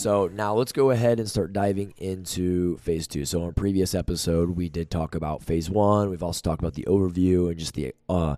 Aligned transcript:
So 0.00 0.28
now 0.32 0.54
let's 0.54 0.72
go 0.72 0.92
ahead 0.92 1.20
and 1.20 1.28
start 1.28 1.52
diving 1.52 1.92
into 1.98 2.78
phase 2.78 3.06
two. 3.06 3.26
So 3.26 3.42
on 3.42 3.52
previous 3.52 3.94
episode, 3.94 4.56
we 4.56 4.70
did 4.70 4.90
talk 4.90 5.14
about 5.14 5.42
phase 5.42 5.68
one. 5.68 6.08
We've 6.08 6.22
also 6.22 6.40
talked 6.40 6.62
about 6.62 6.72
the 6.72 6.84
overview 6.84 7.50
and 7.50 7.58
just 7.58 7.74
the 7.74 7.94
uh, 8.08 8.36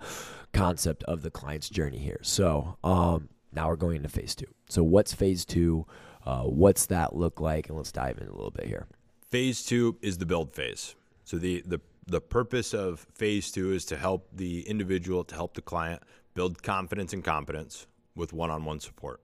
concept 0.52 1.04
of 1.04 1.22
the 1.22 1.30
client's 1.30 1.68
journey 1.68 1.98
here. 1.98 2.18
So 2.22 2.79
um, 2.82 3.29
now 3.52 3.68
we're 3.68 3.76
going 3.76 3.98
into 3.98 4.08
phase 4.08 4.34
two. 4.34 4.48
So 4.68 4.82
what's 4.82 5.14
phase 5.14 5.44
two? 5.44 5.86
Uh, 6.26 6.43
what's 6.43 6.86
that 6.86 7.14
look 7.14 7.40
like? 7.40 7.68
And 7.68 7.76
let's 7.76 7.92
dive 7.92 8.18
in 8.18 8.26
a 8.26 8.32
little 8.32 8.50
bit 8.50 8.66
here. 8.66 8.88
Phase 9.30 9.62
two 9.62 9.98
is 10.02 10.18
the 10.18 10.26
build 10.26 10.52
phase. 10.52 10.96
So 11.22 11.38
the 11.38 11.62
the 11.64 11.80
the 12.08 12.20
purpose 12.20 12.74
of 12.74 13.06
phase 13.14 13.52
two 13.52 13.70
is 13.70 13.84
to 13.84 13.96
help 13.96 14.26
the 14.32 14.68
individual, 14.68 15.22
to 15.22 15.35
help 15.36 15.54
the 15.54 15.63
client 15.63 16.02
build 16.35 16.60
confidence 16.64 17.13
and 17.13 17.22
competence 17.22 17.86
with 18.16 18.32
one-on-one 18.32 18.80
support. 18.80 19.21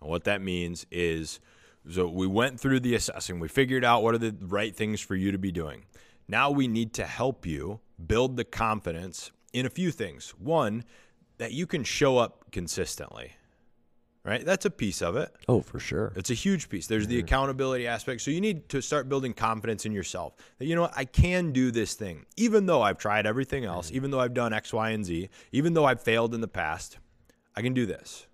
And 0.00 0.08
what 0.08 0.22
that 0.22 0.40
means 0.40 0.86
is, 0.92 1.40
so 1.90 2.08
we 2.08 2.26
went 2.26 2.58
through 2.60 2.80
the 2.80 2.94
assessing, 2.94 3.40
we 3.40 3.48
figured 3.48 3.84
out 3.84 4.02
what 4.02 4.14
are 4.14 4.18
the 4.18 4.34
right 4.40 4.74
things 4.74 5.00
for 5.00 5.14
you 5.14 5.32
to 5.32 5.38
be 5.38 5.52
doing. 5.52 5.84
Now 6.26 6.50
we 6.50 6.68
need 6.68 6.94
to 6.94 7.04
help 7.04 7.44
you 7.44 7.80
build 8.04 8.36
the 8.36 8.44
confidence 8.44 9.30
in 9.52 9.66
a 9.66 9.70
few 9.70 9.90
things. 9.90 10.30
One, 10.38 10.84
that 11.38 11.52
you 11.52 11.66
can 11.66 11.84
show 11.84 12.18
up 12.18 12.50
consistently 12.52 13.32
right? 14.24 14.44
That's 14.44 14.64
a 14.64 14.70
piece 14.70 15.02
of 15.02 15.16
it. 15.16 15.34
Oh, 15.48 15.60
for 15.60 15.78
sure. 15.78 16.12
It's 16.16 16.30
a 16.30 16.34
huge 16.34 16.68
piece. 16.68 16.86
There's 16.86 17.06
the 17.06 17.16
mm-hmm. 17.16 17.24
accountability 17.24 17.86
aspect. 17.86 18.22
So 18.22 18.30
you 18.30 18.40
need 18.40 18.68
to 18.70 18.80
start 18.80 19.08
building 19.08 19.34
confidence 19.34 19.84
in 19.86 19.92
yourself 19.92 20.34
that, 20.58 20.66
you 20.66 20.74
know 20.74 20.82
what, 20.82 20.94
I 20.96 21.04
can 21.04 21.52
do 21.52 21.70
this 21.70 21.94
thing. 21.94 22.24
Even 22.36 22.66
though 22.66 22.82
I've 22.82 22.98
tried 22.98 23.26
everything 23.26 23.64
else, 23.64 23.88
mm-hmm. 23.88 23.96
even 23.96 24.10
though 24.10 24.20
I've 24.20 24.34
done 24.34 24.52
X, 24.52 24.72
Y, 24.72 24.90
and 24.90 25.04
Z, 25.04 25.28
even 25.52 25.74
though 25.74 25.84
I've 25.84 26.00
failed 26.00 26.34
in 26.34 26.40
the 26.40 26.48
past, 26.48 26.98
I 27.54 27.62
can 27.62 27.74
do 27.74 27.86
this. 27.86 28.26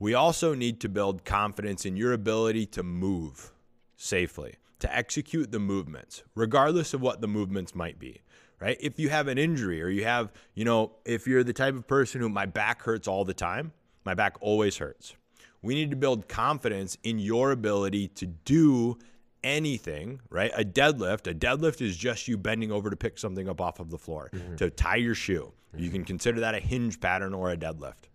We 0.00 0.14
also 0.14 0.54
need 0.54 0.80
to 0.80 0.88
build 0.88 1.24
confidence 1.24 1.86
in 1.86 1.96
your 1.96 2.12
ability 2.12 2.66
to 2.66 2.82
move 2.82 3.52
safely, 3.96 4.56
to 4.80 4.92
execute 4.94 5.52
the 5.52 5.60
movements, 5.60 6.24
regardless 6.34 6.94
of 6.94 7.00
what 7.00 7.20
the 7.20 7.28
movements 7.28 7.74
might 7.74 7.98
be 7.98 8.22
right? 8.60 8.76
If 8.78 8.98
you 8.98 9.08
have 9.08 9.26
an 9.26 9.38
injury 9.38 9.82
or 9.82 9.88
you 9.88 10.04
have, 10.04 10.30
you 10.54 10.64
know, 10.64 10.92
if 11.04 11.26
you're 11.26 11.42
the 11.42 11.52
type 11.52 11.74
of 11.74 11.86
person 11.86 12.20
who 12.20 12.28
my 12.28 12.46
back 12.46 12.82
hurts 12.82 13.08
all 13.08 13.24
the 13.24 13.34
time, 13.34 13.72
my 14.04 14.14
back 14.14 14.36
always 14.40 14.76
hurts. 14.76 15.14
We 15.62 15.74
need 15.74 15.90
to 15.90 15.96
build 15.96 16.28
confidence 16.28 16.96
in 17.02 17.18
your 17.18 17.50
ability 17.50 18.08
to 18.08 18.26
do 18.26 18.98
anything, 19.42 20.20
right? 20.30 20.52
A 20.54 20.64
deadlift, 20.64 21.26
a 21.26 21.34
deadlift 21.34 21.80
is 21.80 21.96
just 21.96 22.28
you 22.28 22.36
bending 22.36 22.70
over 22.70 22.90
to 22.90 22.96
pick 22.96 23.18
something 23.18 23.48
up 23.48 23.60
off 23.60 23.80
of 23.80 23.90
the 23.90 23.98
floor, 23.98 24.30
mm-hmm. 24.32 24.56
to 24.56 24.70
tie 24.70 24.96
your 24.96 25.14
shoe. 25.14 25.52
Mm-hmm. 25.74 25.84
You 25.84 25.90
can 25.90 26.04
consider 26.04 26.40
that 26.40 26.54
a 26.54 26.60
hinge 26.60 27.00
pattern 27.00 27.34
or 27.34 27.50
a 27.50 27.56
deadlift. 27.56 28.08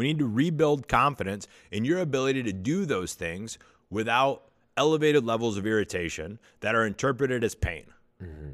We 0.00 0.06
need 0.06 0.18
to 0.20 0.26
rebuild 0.26 0.88
confidence 0.88 1.46
in 1.70 1.84
your 1.84 1.98
ability 1.98 2.42
to 2.44 2.52
do 2.52 2.86
those 2.86 3.12
things 3.14 3.58
without 3.90 4.44
elevated 4.76 5.24
levels 5.24 5.58
of 5.58 5.66
irritation 5.66 6.38
that 6.60 6.74
are 6.74 6.86
interpreted 6.86 7.44
as 7.44 7.54
pain. 7.54 7.84
Mm-hmm. 8.22 8.52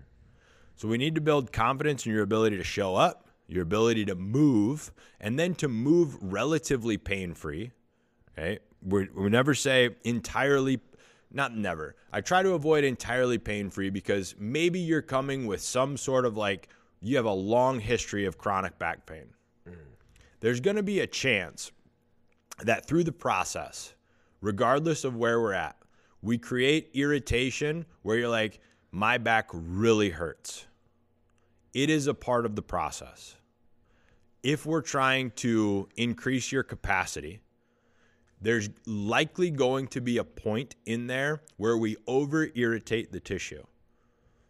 So 0.74 0.88
we 0.88 0.98
need 0.98 1.14
to 1.14 1.20
build 1.20 1.52
confidence 1.52 2.04
in 2.04 2.12
your 2.12 2.22
ability 2.22 2.56
to 2.56 2.64
show 2.64 2.96
up 2.96 3.26
your 3.48 3.62
ability 3.62 4.04
to 4.06 4.14
move, 4.14 4.92
and 5.20 5.38
then 5.38 5.54
to 5.54 5.68
move 5.68 6.16
relatively 6.20 6.96
pain 6.96 7.34
free. 7.34 7.70
Okay. 8.36 8.58
we 8.82 9.08
we 9.14 9.28
never 9.30 9.54
say 9.54 9.90
entirely, 10.04 10.80
not 11.30 11.56
never. 11.56 11.94
I 12.12 12.20
try 12.20 12.42
to 12.42 12.52
avoid 12.52 12.84
entirely 12.84 13.38
pain 13.38 13.70
free 13.70 13.90
because 13.90 14.34
maybe 14.38 14.80
you're 14.80 15.02
coming 15.02 15.46
with 15.46 15.60
some 15.60 15.96
sort 15.96 16.26
of 16.26 16.36
like, 16.36 16.68
you 17.00 17.16
have 17.16 17.24
a 17.24 17.32
long 17.32 17.80
history 17.80 18.26
of 18.26 18.38
chronic 18.38 18.78
back 18.78 19.06
pain. 19.06 19.26
There's 20.40 20.60
going 20.60 20.76
to 20.76 20.82
be 20.82 21.00
a 21.00 21.06
chance 21.06 21.72
that 22.62 22.86
through 22.86 23.04
the 23.04 23.12
process, 23.12 23.94
regardless 24.40 25.04
of 25.04 25.16
where 25.16 25.40
we're 25.40 25.52
at, 25.52 25.76
we 26.22 26.38
create 26.38 26.90
irritation 26.94 27.86
where 28.02 28.18
you're 28.18 28.28
like, 28.28 28.60
my 28.90 29.18
back 29.18 29.48
really 29.52 30.10
hurts. 30.10 30.66
It 31.74 31.90
is 31.90 32.06
a 32.06 32.14
part 32.14 32.46
of 32.46 32.56
the 32.56 32.62
process. 32.62 33.36
If 34.42 34.64
we're 34.64 34.82
trying 34.82 35.32
to 35.32 35.88
increase 35.96 36.52
your 36.52 36.62
capacity, 36.62 37.40
there's 38.40 38.70
likely 38.86 39.50
going 39.50 39.88
to 39.88 40.00
be 40.00 40.18
a 40.18 40.24
point 40.24 40.76
in 40.86 41.06
there 41.06 41.42
where 41.56 41.76
we 41.76 41.96
over 42.06 42.48
irritate 42.54 43.12
the 43.12 43.20
tissue. 43.20 43.64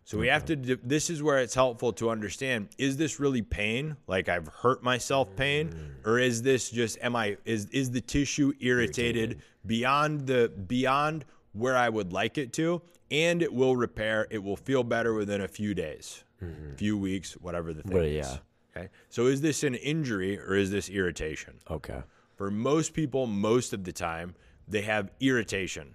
So 0.07 0.17
we 0.19 0.29
have 0.29 0.45
to, 0.47 0.57
this 0.57 1.11
is 1.11 1.23
where 1.23 1.39
it's 1.41 1.55
helpful 1.55 1.93
to 1.95 2.11
understand 2.11 2.69
is 2.79 2.97
this 2.97 3.21
really 3.21 3.43
pain? 3.43 3.97
Like 4.07 4.29
I've 4.29 4.49
hurt 4.49 4.83
myself 4.83 5.35
pain? 5.37 5.69
Mm. 5.71 6.07
Or 6.07 6.19
is 6.19 6.43
this 6.43 6.71
just, 6.71 6.97
am 7.03 7.15
I, 7.17 7.37
is, 7.45 7.67
is 7.67 7.91
the 7.91 8.01
tissue 8.01 8.53
irritated, 8.61 9.17
irritated 9.17 9.43
beyond 9.67 10.27
the, 10.27 10.53
beyond 10.67 11.25
where 11.53 11.77
I 11.77 11.89
would 11.89 12.13
like 12.13 12.39
it 12.39 12.53
to? 12.55 12.81
And 13.11 13.43
it 13.43 13.53
will 13.53 13.77
repair, 13.77 14.27
it 14.31 14.43
will 14.43 14.57
feel 14.57 14.85
better 14.85 15.13
within 15.13 15.41
a 15.41 15.49
few 15.49 15.75
days 15.75 16.25
mm-hmm. 16.43 16.75
few 16.75 16.97
weeks, 16.97 17.33
whatever 17.35 17.73
the 17.73 17.83
thing 17.83 17.93
but, 17.93 18.05
is. 18.05 18.27
Yeah. 18.27 18.37
Okay. 18.77 18.89
So 19.09 19.27
is 19.27 19.41
this 19.41 19.63
an 19.63 19.75
injury 19.75 20.39
or 20.39 20.55
is 20.55 20.71
this 20.71 20.89
irritation? 20.89 21.55
Okay. 21.71 22.03
For 22.37 22.51
most 22.51 22.93
people, 22.93 23.27
most 23.27 23.73
of 23.73 23.85
the 23.85 23.93
time, 23.93 24.35
they 24.69 24.83
have 24.83 25.11
irritation. 25.21 25.95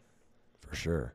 For 0.61 0.75
sure. 0.75 1.13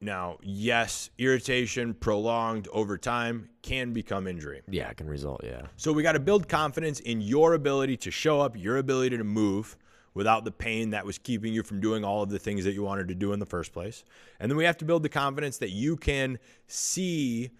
Now, 0.00 0.38
yes, 0.42 1.10
irritation 1.18 1.94
prolonged 1.94 2.68
over 2.72 2.98
time 2.98 3.48
can 3.62 3.92
become 3.92 4.26
injury. 4.26 4.62
Yeah, 4.68 4.90
it 4.90 4.98
can 4.98 5.08
result, 5.08 5.40
yeah. 5.42 5.62
So 5.76 5.92
we 5.92 6.02
got 6.02 6.12
to 6.12 6.20
build 6.20 6.48
confidence 6.48 7.00
in 7.00 7.20
your 7.20 7.54
ability 7.54 7.96
to 7.98 8.10
show 8.10 8.40
up, 8.40 8.56
your 8.56 8.76
ability 8.76 9.16
to 9.16 9.24
move 9.24 9.76
without 10.12 10.44
the 10.44 10.52
pain 10.52 10.90
that 10.90 11.04
was 11.04 11.18
keeping 11.18 11.52
you 11.52 11.62
from 11.62 11.80
doing 11.80 12.04
all 12.04 12.22
of 12.22 12.30
the 12.30 12.38
things 12.38 12.64
that 12.64 12.72
you 12.72 12.82
wanted 12.82 13.08
to 13.08 13.14
do 13.14 13.32
in 13.32 13.38
the 13.38 13.46
first 13.46 13.72
place. 13.72 14.04
And 14.40 14.50
then 14.50 14.56
we 14.56 14.64
have 14.64 14.78
to 14.78 14.84
build 14.84 15.02
the 15.02 15.08
confidence 15.08 15.58
that 15.58 15.70
you 15.70 15.96
can 15.96 16.38
see 16.66 17.50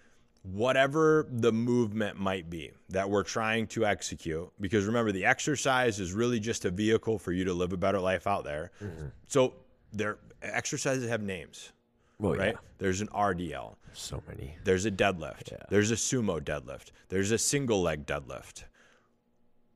whatever 0.43 1.27
the 1.29 1.51
movement 1.51 2.17
might 2.19 2.49
be 2.49 2.71
that 2.89 3.09
we're 3.09 3.23
trying 3.23 3.67
to 3.67 3.85
execute. 3.85 4.49
Because 4.59 4.85
remember, 4.85 5.11
the 5.11 5.25
exercise 5.25 5.99
is 5.99 6.13
really 6.13 6.39
just 6.39 6.65
a 6.65 6.71
vehicle 6.71 7.19
for 7.19 7.31
you 7.31 7.43
to 7.45 7.53
live 7.53 7.73
a 7.73 7.77
better 7.77 7.99
life 7.99 8.25
out 8.27 8.43
there. 8.43 8.71
Mm-hmm. 8.81 9.07
So 9.27 9.53
there 9.91 10.17
exercises 10.41 11.07
have 11.09 11.21
names. 11.21 11.71
Well, 12.19 12.33
right? 12.33 12.53
Yeah. 12.53 12.59
There's 12.79 13.01
an 13.01 13.07
RDL. 13.07 13.75
So 13.93 14.23
many. 14.27 14.55
There's 14.63 14.85
a 14.85 14.91
deadlift. 14.91 15.51
Yeah. 15.51 15.63
There's 15.69 15.91
a 15.91 15.95
sumo 15.95 16.39
deadlift. 16.39 16.91
There's 17.09 17.31
a 17.31 17.37
single 17.37 17.81
leg 17.81 18.05
deadlift. 18.05 18.63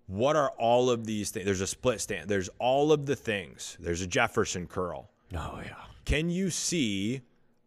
What 0.08 0.36
are 0.36 0.50
all 0.58 0.90
of 0.90 1.06
these 1.06 1.32
things? 1.32 1.46
There's 1.46 1.62
a 1.62 1.68
split 1.68 2.02
stand. 2.02 2.30
There's 2.30 2.50
all 2.60 2.92
of 2.92 3.06
the 3.06 3.16
things. 3.16 3.78
There's 3.80 4.02
a 4.02 4.08
Jefferson 4.08 4.68
curl. 4.68 5.10
Oh, 5.36 5.62
yeah. 5.64 5.76
Can 6.06 6.30
you 6.30 6.50
see 6.50 7.22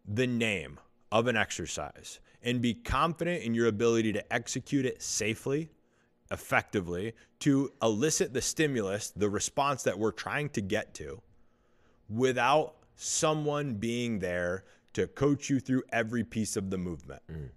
the 0.07 0.27
name 0.27 0.79
of 1.11 1.27
an 1.27 1.35
exercise? 1.35 2.19
and 2.45 2.61
be 2.61 2.75
confident 2.75 3.43
in 3.43 3.53
your 3.53 3.67
ability 3.67 4.13
to 4.13 4.33
execute 4.33 4.85
it 4.85 5.01
safely, 5.01 5.69
effectively, 6.31 7.13
to 7.39 7.71
elicit 7.81 8.33
the 8.33 8.41
stimulus, 8.41 9.11
the 9.15 9.29
response 9.29 9.83
that 9.83 9.97
we're 9.97 10.11
trying 10.11 10.47
to 10.49 10.61
get 10.61 10.93
to, 10.93 11.19
without 12.07 12.75
someone 12.95 13.75
being 13.75 14.19
there 14.19 14.63
to 14.93 15.07
coach 15.07 15.49
you 15.49 15.59
through 15.59 15.83
every 15.91 16.23
piece 16.23 16.55
of 16.55 16.69
the 16.69 16.77
movement. 16.77 17.21
Mm. 17.31 17.49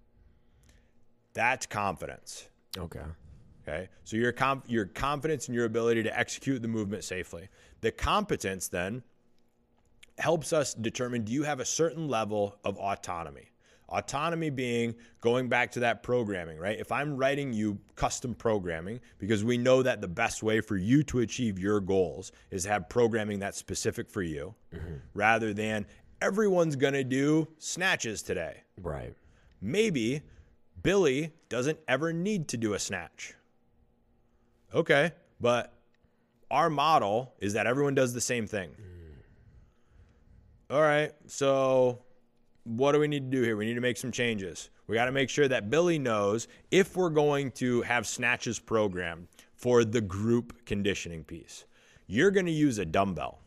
That's 1.34 1.66
confidence. 1.66 2.48
Okay. 2.76 3.02
Okay. 3.66 3.88
So 4.04 4.16
your 4.16 4.34
your 4.66 4.86
confidence 4.86 5.48
in 5.48 5.54
your 5.54 5.64
ability 5.64 6.02
to 6.02 6.18
execute 6.18 6.62
the 6.62 6.68
movement 6.68 7.04
safely. 7.04 7.48
The 7.80 7.90
competence 7.90 8.68
then 8.68 9.02
helps 10.18 10.52
us 10.52 10.74
determine 10.74 11.22
do 11.22 11.32
you 11.32 11.44
have 11.44 11.60
a 11.60 11.64
certain 11.64 12.08
level 12.08 12.56
of 12.64 12.76
autonomy? 12.78 13.50
Autonomy 13.88 14.50
being 14.50 14.94
going 15.20 15.48
back 15.48 15.72
to 15.72 15.80
that 15.80 16.02
programming, 16.02 16.58
right? 16.58 16.78
If 16.78 16.92
I'm 16.92 17.16
writing 17.16 17.52
you 17.52 17.78
custom 17.96 18.34
programming, 18.34 19.00
because 19.18 19.44
we 19.44 19.56
know 19.56 19.82
that 19.82 20.00
the 20.00 20.08
best 20.08 20.42
way 20.42 20.60
for 20.60 20.76
you 20.76 21.02
to 21.04 21.20
achieve 21.20 21.58
your 21.58 21.80
goals 21.80 22.32
is 22.50 22.64
to 22.64 22.68
have 22.68 22.88
programming 22.88 23.38
that's 23.38 23.56
specific 23.56 24.10
for 24.10 24.22
you 24.22 24.54
mm-hmm. 24.74 24.96
rather 25.14 25.54
than 25.54 25.86
everyone's 26.20 26.76
going 26.76 26.94
to 26.94 27.04
do 27.04 27.48
snatches 27.58 28.22
today. 28.22 28.62
Right. 28.80 29.14
Maybe 29.60 30.22
Billy 30.82 31.32
doesn't 31.48 31.78
ever 31.88 32.12
need 32.12 32.48
to 32.48 32.56
do 32.56 32.74
a 32.74 32.78
snatch. 32.78 33.34
Okay. 34.74 35.12
But 35.40 35.72
our 36.50 36.68
model 36.68 37.34
is 37.38 37.54
that 37.54 37.66
everyone 37.66 37.94
does 37.94 38.12
the 38.12 38.20
same 38.20 38.46
thing. 38.46 38.70
Mm. 38.70 40.74
All 40.74 40.82
right. 40.82 41.12
So 41.26 42.02
what 42.76 42.92
do 42.92 43.00
we 43.00 43.08
need 43.08 43.30
to 43.30 43.36
do 43.36 43.42
here? 43.42 43.56
We 43.56 43.66
need 43.66 43.74
to 43.74 43.80
make 43.80 43.96
some 43.96 44.12
changes. 44.12 44.70
We 44.86 44.94
got 44.94 45.06
to 45.06 45.12
make 45.12 45.30
sure 45.30 45.48
that 45.48 45.70
Billy 45.70 45.98
knows 45.98 46.48
if 46.70 46.96
we're 46.96 47.10
going 47.10 47.50
to 47.52 47.82
have 47.82 48.06
snatches 48.06 48.58
programmed 48.58 49.28
for 49.54 49.84
the 49.84 50.00
group 50.00 50.64
conditioning 50.66 51.24
piece, 51.24 51.64
you're 52.06 52.30
going 52.30 52.46
to 52.46 52.52
use 52.52 52.78
a 52.78 52.84
dumbbell 52.84 53.40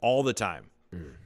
all 0.00 0.22
the 0.22 0.32
time 0.32 0.66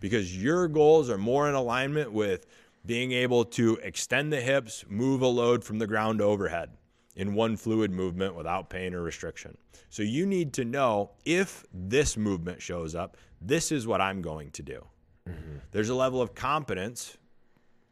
because 0.00 0.43
your 0.43 0.69
goals 0.69 1.08
are 1.11 1.19
more 1.19 1.49
in 1.49 1.55
alignment 1.55 2.12
with 2.12 2.47
being 2.87 3.12
able 3.12 3.44
to 3.44 3.76
extend 3.82 4.32
the 4.32 4.41
hips, 4.41 4.85
move 4.88 5.23
a 5.23 5.26
load 5.26 5.62
from 5.64 5.79
the 5.79 5.87
ground 5.87 6.20
overhead. 6.20 6.70
in 7.17 7.35
one 7.35 7.56
fluid 7.56 7.91
movement 7.91 8.35
without 8.35 8.70
pain 8.70 8.94
or 8.94 9.03
restriction. 9.03 9.56
So 9.91 10.03
you 10.03 10.26
need 10.26 10.53
to 10.55 10.64
know 10.64 11.11
if 11.25 11.64
this 11.73 12.17
movement 12.17 12.62
shows 12.62 12.94
up, 12.94 13.17
this 13.41 13.73
is 13.73 13.87
what 13.87 14.00
I'm 14.00 14.23
going 14.23 14.50
to 14.53 14.62
do. 14.62 14.87
Mm-hmm. 15.31 15.56
There's 15.73 15.88
a 15.88 15.94
level 15.94 16.21
of 16.21 16.35
competence 16.35 17.17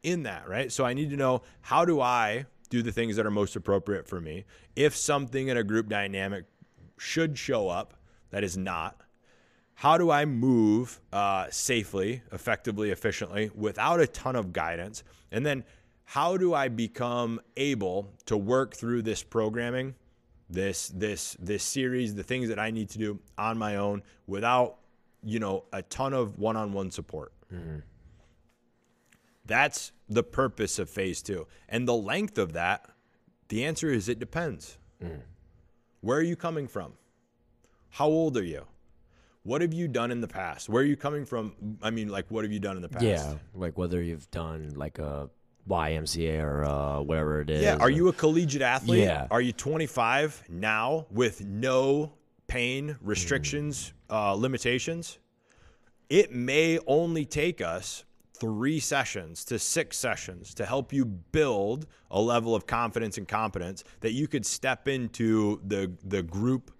in 0.02 0.24
that, 0.24 0.48
right? 0.48 0.70
So 0.70 0.84
I 0.84 0.94
need 0.94 1.10
to 1.10 1.16
know 1.16 1.42
how 1.60 1.84
do 1.84 2.00
I 2.00 2.46
do 2.70 2.82
the 2.82 2.92
things 2.92 3.16
that 3.16 3.26
are 3.26 3.30
most 3.30 3.56
appropriate 3.56 4.06
for 4.06 4.20
me. 4.20 4.44
If 4.76 4.96
something 4.96 5.48
in 5.48 5.56
a 5.56 5.64
group 5.64 5.88
dynamic 5.88 6.44
should 6.98 7.38
show 7.38 7.68
up 7.68 7.94
that 8.30 8.44
is 8.44 8.56
not, 8.56 9.00
how 9.74 9.96
do 9.96 10.10
I 10.10 10.24
move 10.24 11.00
uh, 11.12 11.46
safely, 11.50 12.22
effectively, 12.32 12.90
efficiently 12.90 13.50
without 13.54 14.00
a 14.00 14.06
ton 14.06 14.34
of 14.34 14.52
guidance? 14.52 15.04
And 15.30 15.46
then 15.46 15.64
how 16.04 16.36
do 16.36 16.52
I 16.52 16.68
become 16.68 17.40
able 17.56 18.12
to 18.26 18.36
work 18.36 18.74
through 18.74 19.02
this 19.02 19.22
programming, 19.22 19.94
this 20.50 20.88
this 20.88 21.36
this 21.38 21.62
series, 21.62 22.14
the 22.14 22.22
things 22.22 22.48
that 22.48 22.58
I 22.58 22.70
need 22.70 22.88
to 22.90 22.98
do 22.98 23.20
on 23.36 23.56
my 23.58 23.76
own 23.76 24.02
without 24.26 24.78
you 25.22 25.38
know 25.38 25.64
a 25.72 25.82
ton 25.82 26.12
of 26.12 26.38
one-on-one 26.38 26.90
support? 26.90 27.32
Mm-hmm. 27.52 27.78
That's 29.44 29.92
the 30.08 30.22
purpose 30.22 30.78
of 30.78 30.90
phase 30.90 31.22
two. 31.22 31.46
And 31.68 31.88
the 31.88 31.94
length 31.94 32.38
of 32.38 32.52
that, 32.52 32.90
the 33.48 33.64
answer 33.64 33.90
is 33.90 34.08
it 34.08 34.18
depends. 34.18 34.78
Mm. 35.02 35.22
Where 36.00 36.18
are 36.18 36.22
you 36.22 36.36
coming 36.36 36.68
from? 36.68 36.92
How 37.90 38.06
old 38.06 38.36
are 38.36 38.44
you? 38.44 38.66
What 39.42 39.62
have 39.62 39.72
you 39.72 39.88
done 39.88 40.10
in 40.10 40.20
the 40.20 40.28
past? 40.28 40.68
Where 40.68 40.82
are 40.82 40.86
you 40.86 40.96
coming 40.96 41.24
from? 41.24 41.78
I 41.82 41.90
mean, 41.90 42.08
like, 42.08 42.26
what 42.30 42.44
have 42.44 42.52
you 42.52 42.60
done 42.60 42.76
in 42.76 42.82
the 42.82 42.88
past? 42.88 43.04
Yeah, 43.04 43.34
like 43.54 43.78
whether 43.78 44.02
you've 44.02 44.30
done 44.30 44.74
like 44.76 44.98
a 44.98 45.30
YMCA 45.68 46.42
or 46.42 46.64
uh, 46.64 47.00
whatever 47.00 47.40
it 47.40 47.50
is. 47.50 47.62
Yeah, 47.62 47.76
are 47.76 47.90
you 47.90 48.08
a 48.08 48.12
collegiate 48.12 48.62
athlete? 48.62 49.04
Yeah. 49.04 49.26
Are 49.30 49.40
you 49.40 49.52
25 49.52 50.44
now 50.48 51.06
with 51.10 51.44
no 51.44 52.12
pain, 52.48 52.96
restrictions, 53.00 53.94
mm. 54.10 54.14
uh, 54.14 54.32
limitations? 54.34 55.18
It 56.10 56.32
may 56.32 56.78
only 56.86 57.24
take 57.24 57.60
us 57.60 58.04
three 58.34 58.80
sessions 58.80 59.44
to 59.44 59.58
six 59.58 59.96
sessions 59.96 60.54
to 60.54 60.64
help 60.64 60.92
you 60.92 61.04
build 61.04 61.86
a 62.10 62.20
level 62.20 62.54
of 62.54 62.66
confidence 62.66 63.18
and 63.18 63.26
competence 63.26 63.84
that 64.00 64.12
you 64.12 64.28
could 64.28 64.46
step 64.46 64.88
into 64.88 65.60
the 65.66 65.92
the 66.04 66.22
group 66.22 66.70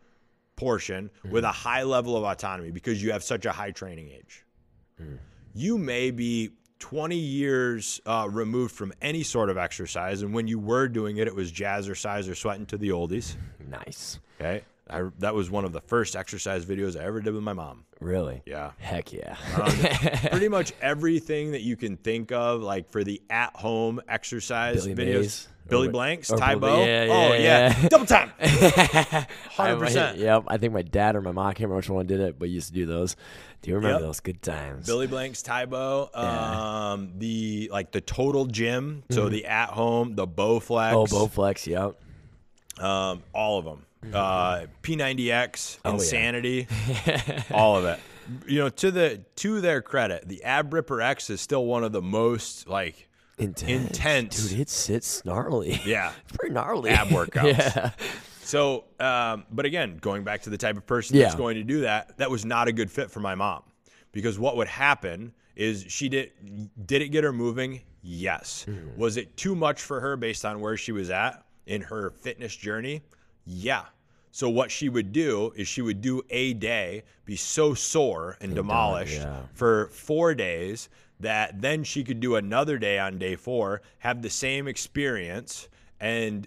portion 0.57 1.09
mm-hmm. 1.19 1.31
with 1.31 1.45
a 1.45 1.53
high 1.53 1.83
level 1.83 2.17
of 2.17 2.25
autonomy 2.25 2.71
because 2.71 3.03
you 3.03 3.13
have 3.13 3.23
such 3.23 3.47
a 3.47 3.53
high 3.53 3.71
training 3.71 4.09
age. 4.11 4.45
Mm. 5.01 5.19
You 5.55 5.79
may 5.79 6.11
be 6.11 6.51
20 6.79 7.17
years 7.17 8.01
uh, 8.07 8.29
removed 8.31 8.75
from 8.75 8.93
any 9.03 9.23
sort 9.23 9.51
of 9.51 9.57
exercise, 9.57 10.23
and 10.23 10.33
when 10.33 10.47
you 10.47 10.59
were 10.59 10.89
doing 10.89 11.17
it, 11.17 11.27
it 11.27 11.35
was 11.35 11.51
jazzercise 11.53 12.31
or 12.31 12.35
sweating 12.35 12.67
to 12.67 12.79
the 12.79 12.91
oldies. 12.91 13.37
Nice. 13.69 14.19
Okay. 14.41 14.63
I, 14.91 15.09
that 15.19 15.35
was 15.35 15.51
one 15.51 15.65
of 15.65 15.73
the 15.73 15.81
first 15.81 16.17
exercise 16.17 16.65
videos 16.65 16.99
I 17.01 17.05
ever 17.05 17.21
did 17.21 17.35
with 17.35 17.43
my 17.43 17.53
mom. 17.53 17.85
Really? 18.01 18.43
Yeah. 18.47 18.73
Heck 18.79 19.13
yeah. 19.13 19.37
Um, 19.61 19.71
pretty 20.31 20.49
much 20.49 20.73
everything 20.81 21.53
that 21.53 21.63
you 21.63 21.77
can 21.77 21.97
think 21.97 22.33
of, 22.33 22.63
like 22.63 22.89
for 22.91 23.03
the 23.05 23.21
at-home 23.31 24.01
exercise 24.09 24.87
Billy 24.87 24.95
videos. 25.15 25.21
Mays. 25.21 25.49
Billy 25.69 25.89
Or- 25.89 25.93
Blanks, 25.93 26.31
or 26.31 26.39
Ty 26.39 26.55
Billy- 26.55 26.61
Bo. 26.61 26.85
yeah, 26.85 27.07
oh 27.11 27.33
yeah, 27.35 27.39
yeah, 27.83 27.89
double 27.91 28.07
time. 28.07 28.33
Hundred 29.51 29.79
percent. 29.79 30.17
Yep. 30.19 30.45
I 30.49 30.57
think 30.57 30.73
my 30.73 30.81
dad 30.83 31.15
or 31.17 31.21
my 31.21 31.33
mom, 31.33 31.47
I 31.47 31.53
can't 31.53 31.69
remember 31.69 31.77
which 31.77 31.91
one 31.91 32.07
did 32.07 32.21
it, 32.21 32.39
but 32.39 32.49
used 32.49 32.69
to 32.69 32.73
do 32.75 32.87
those. 32.87 33.17
Do 33.61 33.71
you 33.71 33.77
remember 33.77 33.97
Yep. 33.99 34.03
those 34.03 34.21
good 34.21 34.43
times? 34.43 34.87
Billy 34.87 35.07
Blanks, 35.07 35.43
Tae 35.43 35.67
Bo, 35.67 36.09
um, 36.15 37.13
the 37.19 37.69
like 37.73 37.91
the 37.93 38.01
total 38.01 38.47
gym, 38.47 39.03
so 39.11 39.29
the 39.29 39.45
at 39.47 39.69
home, 39.71 40.15
the 40.15 40.27
Bowflex, 40.27 40.93
oh, 40.95 41.05
Bowflex. 41.05 41.67
Yep. 41.67 42.83
um, 42.85 43.23
all 43.35 43.59
of 43.59 43.65
them, 43.67 43.85
uh, 44.13 44.67
P90X, 44.83 45.79
Oh, 45.85 45.91
yeah. 45.91 45.95
Insanity, 45.95 46.67
all 47.53 47.77
of 47.77 47.85
it. 47.85 48.01
You 48.47 48.59
know, 48.61 48.69
to 48.69 48.91
the 48.91 49.23
to 49.37 49.61
their 49.61 49.81
credit, 49.81 50.29
the 50.29 50.45
Ab 50.45 50.73
Ripper 50.75 51.01
X 51.01 51.31
is 51.31 51.41
still 51.41 51.65
one 51.65 51.83
of 51.83 51.93
the 51.93 52.03
most 52.03 52.69
like 52.69 53.09
Intense. 53.39 53.87
Intense. 53.89 54.49
Dude, 54.49 54.61
it 54.61 54.69
sits 54.69 55.25
gnarly. 55.25 55.81
yeah. 55.87 56.13
It's 56.27 56.37
pretty 56.37 56.55
gnarly. 56.55 56.91
Ab 56.91 57.09
workouts. 57.09 57.59
yeah. 57.59 57.91
So, 58.43 58.85
um, 58.99 59.45
but 59.51 59.65
again, 59.65 59.99
going 60.01 60.25
back 60.25 60.43
to 60.43 60.51
the 60.51 60.59
type 60.59 60.77
of 60.77 60.87
person 60.87 61.19
that's 61.19 61.35
going 61.35 61.57
to 61.57 61.63
do 61.63 61.83
that, 61.83 62.17
that 62.19 62.31
was 62.31 62.45
not 62.45 62.67
a 62.67 62.73
good 62.73 62.91
fit 62.91 63.11
for 63.11 63.21
my 63.21 63.35
mom, 63.35 63.63
because 64.11 64.39
what 64.39 64.57
would 64.57 64.69
happen 64.69 65.33
is 65.55 65.85
she 65.89 66.09
did 66.09 66.33
did 66.87 67.03
it 67.03 67.09
get 67.09 67.25
her 67.25 67.33
moving? 67.33 67.83
Yes. 68.03 68.65
Mm-hmm. 68.69 68.99
Was 68.99 69.17
it 69.17 69.37
too 69.37 69.55
much 69.55 69.83
for 69.83 70.01
her 70.01 70.17
based 70.17 70.45
on 70.45 70.61
where 70.61 70.77
she 70.77 70.93
was 70.93 71.11
at 71.11 71.45
in 71.67 71.83
her 71.83 72.11
fitness 72.11 72.57
journey? 72.57 73.03
Yeah. 73.49 73.85
So 74.31 74.49
what 74.49 74.71
she 74.71 74.89
would 74.89 75.11
do 75.11 75.53
is 75.57 75.67
she 75.67 75.81
would 75.81 76.03
do 76.03 76.23
a 76.29 76.53
day, 76.53 77.03
be 77.25 77.35
so 77.35 77.73
sore 77.75 78.37
and 78.41 78.55
demolished 78.55 79.21
yeah. 79.21 79.41
for 79.55 79.89
four 79.89 80.35
days 80.35 80.91
that 81.21 81.61
then 81.61 81.83
she 81.83 82.05
could 82.05 82.21
do 82.21 82.37
another 82.37 82.79
day 82.79 82.99
on 82.99 83.19
day 83.19 83.35
four, 83.35 83.83
have 83.99 84.23
the 84.23 84.31
same 84.31 84.69
experience, 84.69 85.69
and 85.99 86.47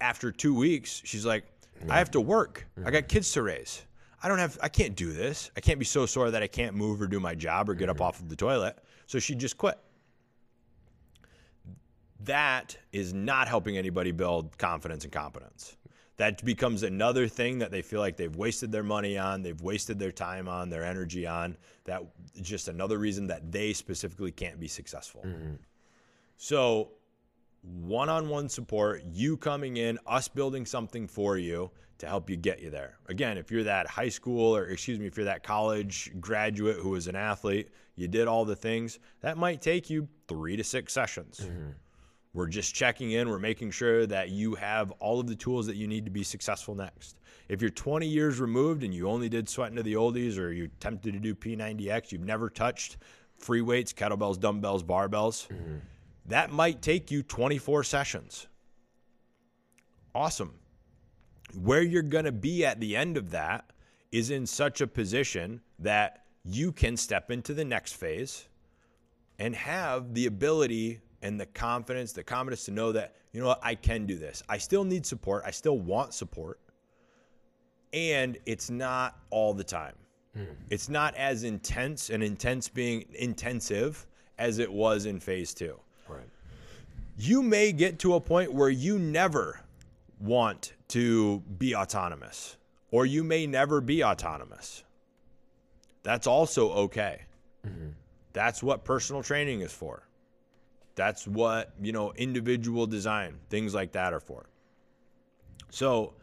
after 0.00 0.30
two 0.30 0.54
weeks, 0.54 1.02
she's 1.04 1.26
like, 1.26 1.44
I 1.90 1.98
have 1.98 2.12
to 2.12 2.20
work. 2.20 2.66
I 2.78 2.90
got 2.90 3.02
mm-hmm. 3.02 3.06
kids 3.08 3.32
to 3.32 3.42
raise. 3.42 3.82
I 4.22 4.28
don't 4.28 4.38
have 4.38 4.58
I 4.62 4.68
can't 4.68 4.96
do 4.96 5.12
this. 5.12 5.50
I 5.56 5.60
can't 5.60 5.78
be 5.78 5.84
so 5.84 6.06
sore 6.06 6.30
that 6.30 6.42
I 6.42 6.46
can't 6.46 6.74
move 6.74 7.02
or 7.02 7.06
do 7.06 7.20
my 7.20 7.34
job 7.34 7.68
or 7.68 7.74
get 7.74 7.90
up 7.90 7.96
mm-hmm. 7.96 8.04
off 8.04 8.20
of 8.20 8.28
the 8.28 8.36
toilet. 8.36 8.78
So 9.06 9.18
she 9.18 9.34
just 9.34 9.58
quit. 9.58 9.78
That 12.20 12.78
is 12.92 13.12
not 13.12 13.46
helping 13.46 13.76
anybody 13.76 14.10
build 14.12 14.56
confidence 14.56 15.04
and 15.04 15.12
competence. 15.12 15.76
That 16.16 16.42
becomes 16.44 16.82
another 16.82 17.28
thing 17.28 17.58
that 17.58 17.70
they 17.70 17.82
feel 17.82 18.00
like 18.00 18.16
they've 18.16 18.34
wasted 18.34 18.72
their 18.72 18.82
money 18.82 19.18
on, 19.18 19.42
they've 19.42 19.60
wasted 19.60 19.98
their 19.98 20.12
time 20.12 20.48
on, 20.48 20.70
their 20.70 20.84
energy 20.84 21.26
on. 21.26 21.56
That 21.84 22.02
just 22.40 22.68
another 22.68 22.98
reason 22.98 23.26
that 23.26 23.52
they 23.52 23.72
specifically 23.72 24.32
can't 24.32 24.58
be 24.58 24.68
successful. 24.68 25.22
Mm-hmm. 25.26 25.54
So, 26.38 26.90
one 27.62 28.08
on 28.08 28.28
one 28.28 28.48
support, 28.48 29.02
you 29.12 29.36
coming 29.36 29.76
in, 29.76 29.98
us 30.06 30.28
building 30.28 30.64
something 30.64 31.06
for 31.08 31.36
you 31.36 31.70
to 31.98 32.06
help 32.06 32.30
you 32.30 32.36
get 32.36 32.60
you 32.60 32.70
there. 32.70 32.98
Again, 33.08 33.38
if 33.38 33.50
you're 33.50 33.64
that 33.64 33.86
high 33.86 34.08
school 34.08 34.54
or, 34.54 34.66
excuse 34.66 34.98
me, 34.98 35.06
if 35.06 35.16
you're 35.16 35.24
that 35.24 35.42
college 35.42 36.12
graduate 36.20 36.76
who 36.76 36.94
is 36.94 37.08
an 37.08 37.16
athlete, 37.16 37.70
you 37.96 38.06
did 38.06 38.28
all 38.28 38.44
the 38.44 38.56
things, 38.56 38.98
that 39.20 39.36
might 39.38 39.62
take 39.62 39.88
you 39.88 40.06
three 40.28 40.56
to 40.56 40.64
six 40.64 40.92
sessions. 40.92 41.40
Mm-hmm. 41.42 41.70
We're 42.36 42.46
just 42.46 42.74
checking 42.74 43.12
in. 43.12 43.30
We're 43.30 43.38
making 43.38 43.70
sure 43.70 44.06
that 44.08 44.28
you 44.28 44.56
have 44.56 44.90
all 45.00 45.18
of 45.18 45.26
the 45.26 45.34
tools 45.34 45.66
that 45.68 45.76
you 45.76 45.86
need 45.86 46.04
to 46.04 46.10
be 46.10 46.22
successful 46.22 46.74
next. 46.74 47.16
If 47.48 47.62
you're 47.62 47.70
20 47.70 48.06
years 48.06 48.40
removed 48.40 48.82
and 48.82 48.92
you 48.92 49.08
only 49.08 49.30
did 49.30 49.48
sweat 49.48 49.70
into 49.70 49.82
the 49.82 49.94
oldies 49.94 50.38
or 50.38 50.52
you 50.52 50.64
attempted 50.64 51.14
to 51.14 51.18
do 51.18 51.34
P90X, 51.34 52.12
you've 52.12 52.26
never 52.26 52.50
touched 52.50 52.98
free 53.38 53.62
weights, 53.62 53.94
kettlebells, 53.94 54.38
dumbbells, 54.38 54.82
barbells, 54.82 55.48
mm-hmm. 55.48 55.76
that 56.26 56.52
might 56.52 56.82
take 56.82 57.10
you 57.10 57.22
24 57.22 57.84
sessions. 57.84 58.48
Awesome. 60.14 60.56
Where 61.58 61.82
you're 61.82 62.02
going 62.02 62.26
to 62.26 62.32
be 62.32 62.66
at 62.66 62.80
the 62.80 62.96
end 62.96 63.16
of 63.16 63.30
that 63.30 63.70
is 64.12 64.30
in 64.30 64.44
such 64.44 64.82
a 64.82 64.86
position 64.86 65.62
that 65.78 66.26
you 66.44 66.70
can 66.70 66.98
step 66.98 67.30
into 67.30 67.54
the 67.54 67.64
next 67.64 67.94
phase 67.94 68.46
and 69.38 69.56
have 69.56 70.12
the 70.12 70.26
ability 70.26 71.00
and 71.22 71.40
the 71.40 71.46
confidence, 71.46 72.12
the 72.12 72.22
confidence 72.22 72.64
to 72.66 72.70
know 72.70 72.92
that, 72.92 73.16
you 73.32 73.40
know 73.40 73.48
what, 73.48 73.60
I 73.62 73.74
can 73.74 74.06
do 74.06 74.18
this. 74.18 74.42
I 74.48 74.58
still 74.58 74.84
need 74.84 75.06
support. 75.06 75.42
I 75.46 75.50
still 75.50 75.78
want 75.78 76.14
support. 76.14 76.60
And 77.92 78.38
it's 78.46 78.70
not 78.70 79.18
all 79.30 79.54
the 79.54 79.64
time. 79.64 79.94
Hmm. 80.34 80.44
It's 80.70 80.88
not 80.88 81.14
as 81.16 81.44
intense 81.44 82.10
and 82.10 82.22
intense 82.22 82.68
being 82.68 83.06
intensive 83.14 84.06
as 84.38 84.58
it 84.58 84.70
was 84.70 85.06
in 85.06 85.18
phase 85.20 85.54
two. 85.54 85.78
Right. 86.08 86.28
You 87.16 87.42
may 87.42 87.72
get 87.72 87.98
to 88.00 88.14
a 88.14 88.20
point 88.20 88.52
where 88.52 88.68
you 88.68 88.98
never 88.98 89.60
want 90.20 90.74
to 90.88 91.40
be 91.58 91.74
autonomous, 91.74 92.56
or 92.90 93.06
you 93.06 93.24
may 93.24 93.46
never 93.46 93.80
be 93.80 94.04
autonomous. 94.04 94.84
That's 96.02 96.26
also 96.26 96.70
okay. 96.72 97.22
Mm-hmm. 97.66 97.88
That's 98.32 98.62
what 98.62 98.84
personal 98.84 99.22
training 99.22 99.62
is 99.62 99.72
for. 99.72 100.02
That's 100.96 101.28
what, 101.28 101.72
you 101.80 101.92
know, 101.92 102.12
individual 102.16 102.86
design, 102.86 103.36
things 103.48 103.74
like 103.74 103.92
that 103.92 104.12
are 104.12 104.20
for. 104.20 104.46
So, 105.70 106.14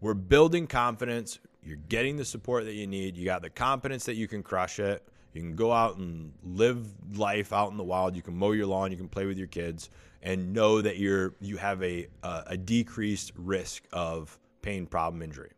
we're 0.00 0.14
building 0.14 0.66
confidence. 0.66 1.38
You're 1.62 1.76
getting 1.88 2.16
the 2.16 2.24
support 2.24 2.64
that 2.64 2.74
you 2.74 2.86
need. 2.86 3.16
You 3.16 3.26
got 3.26 3.42
the 3.42 3.50
confidence 3.50 4.06
that 4.06 4.14
you 4.14 4.26
can 4.26 4.42
crush 4.42 4.78
it. 4.78 5.06
You 5.34 5.42
can 5.42 5.54
go 5.54 5.72
out 5.72 5.96
and 5.98 6.32
live 6.42 6.86
life 7.16 7.52
out 7.52 7.70
in 7.70 7.76
the 7.76 7.84
wild. 7.84 8.16
You 8.16 8.22
can 8.22 8.34
mow 8.36 8.52
your 8.52 8.66
lawn. 8.66 8.90
You 8.90 8.96
can 8.96 9.08
play 9.08 9.26
with 9.26 9.36
your 9.38 9.46
kids, 9.46 9.90
and 10.22 10.52
know 10.52 10.80
that 10.80 10.98
you're 10.98 11.34
you 11.40 11.56
have 11.58 11.82
a 11.82 12.08
a, 12.22 12.56
decreased 12.56 13.32
risk 13.36 13.84
of 13.92 14.38
pain, 14.62 14.86
problem, 14.86 15.22
injury. 15.22 15.50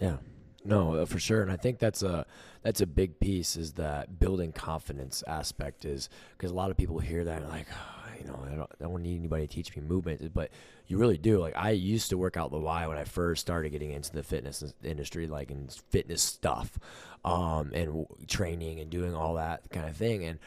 Yeah. 0.00 0.16
No, 0.64 0.94
uh, 0.94 1.06
for 1.06 1.18
sure, 1.18 1.40
and 1.40 1.50
I 1.50 1.56
think 1.56 1.78
that's 1.78 2.02
a 2.02 2.26
that's 2.62 2.80
a 2.80 2.86
big 2.86 3.18
piece 3.20 3.56
is 3.56 3.72
that 3.74 4.18
building 4.18 4.52
confidence 4.52 5.24
aspect 5.26 5.84
is 5.84 6.08
because 6.36 6.50
a 6.50 6.54
lot 6.54 6.70
of 6.70 6.76
people 6.76 6.98
hear 6.98 7.24
that 7.24 7.42
and 7.42 7.50
like, 7.50 7.66
"Oh, 7.72 8.00
you 8.20 8.26
know, 8.26 8.38
I 8.44 8.54
don't, 8.54 8.70
I 8.80 8.84
don't 8.84 9.02
need 9.02 9.18
anybody 9.18 9.46
to 9.46 9.52
teach 9.52 9.74
me 9.74 9.82
movement, 9.82 10.32
but 10.34 10.50
you 10.86 10.98
really 10.98 11.16
do. 11.16 11.38
Like 11.38 11.56
I 11.56 11.70
used 11.70 12.10
to 12.10 12.18
work 12.18 12.36
out 12.36 12.50
the 12.50 12.58
Y 12.58 12.86
when 12.86 12.98
I 12.98 13.04
first 13.04 13.40
started 13.40 13.70
getting 13.70 13.92
into 13.92 14.12
the 14.12 14.22
fitness 14.22 14.62
industry, 14.84 15.26
like 15.26 15.50
in 15.50 15.68
fitness 15.90 16.22
stuff, 16.22 16.78
um, 17.24 17.70
and 17.72 17.86
w- 17.86 18.06
training 18.26 18.80
and 18.80 18.90
doing 18.90 19.14
all 19.14 19.34
that 19.34 19.70
kind 19.70 19.88
of 19.88 19.96
thing. 19.96 20.24
And 20.24 20.38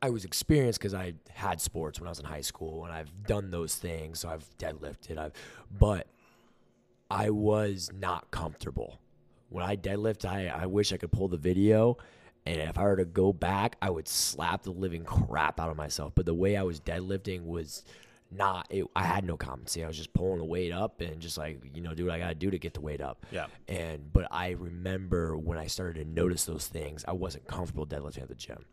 I 0.00 0.10
was 0.10 0.24
experienced 0.24 0.78
because 0.78 0.94
I 0.94 1.14
had 1.30 1.60
sports 1.60 2.00
when 2.00 2.06
I 2.06 2.10
was 2.10 2.20
in 2.20 2.24
high 2.24 2.40
school, 2.40 2.84
and 2.84 2.92
I've 2.92 3.26
done 3.26 3.50
those 3.50 3.74
things. 3.74 4.20
So 4.20 4.28
I've 4.30 4.46
deadlifted, 4.58 5.18
I've, 5.18 5.32
but 5.78 6.06
I 7.10 7.30
was 7.30 7.90
not 7.94 8.30
comfortable 8.30 8.98
when 9.48 9.64
I 9.64 9.76
deadlift. 9.76 10.24
I 10.24 10.48
I 10.48 10.66
wish 10.66 10.92
I 10.92 10.96
could 10.96 11.12
pull 11.12 11.28
the 11.28 11.36
video 11.36 11.98
and 12.48 12.62
if 12.62 12.78
I 12.78 12.84
were 12.84 12.96
to 12.96 13.04
go 13.04 13.30
back, 13.30 13.76
I 13.82 13.90
would 13.90 14.08
slap 14.08 14.62
the 14.62 14.70
living 14.70 15.04
crap 15.04 15.60
out 15.60 15.68
of 15.70 15.76
myself. 15.76 16.12
But 16.14 16.24
the 16.24 16.34
way 16.34 16.56
I 16.56 16.62
was 16.62 16.80
deadlifting 16.80 17.44
was 17.44 17.84
not 18.30 18.66
it, 18.70 18.86
I 18.96 19.04
had 19.04 19.24
no 19.24 19.36
competency. 19.36 19.84
I 19.84 19.86
was 19.86 19.98
just 19.98 20.14
pulling 20.14 20.38
the 20.38 20.46
weight 20.46 20.72
up 20.72 21.02
and 21.02 21.20
just 21.20 21.36
like, 21.36 21.60
you 21.74 21.82
know, 21.82 21.92
do 21.92 22.06
what 22.06 22.14
I 22.14 22.18
gotta 22.18 22.34
do 22.34 22.50
to 22.50 22.58
get 22.58 22.72
the 22.72 22.80
weight 22.80 23.02
up. 23.02 23.26
Yeah. 23.30 23.46
And 23.68 24.10
but 24.12 24.28
I 24.30 24.50
remember 24.50 25.36
when 25.36 25.58
I 25.58 25.66
started 25.66 26.02
to 26.02 26.10
notice 26.10 26.46
those 26.46 26.66
things, 26.66 27.04
I 27.06 27.12
wasn't 27.12 27.46
comfortable 27.46 27.86
deadlifting 27.86 28.22
at 28.22 28.28
the 28.28 28.34
gym. 28.34 28.64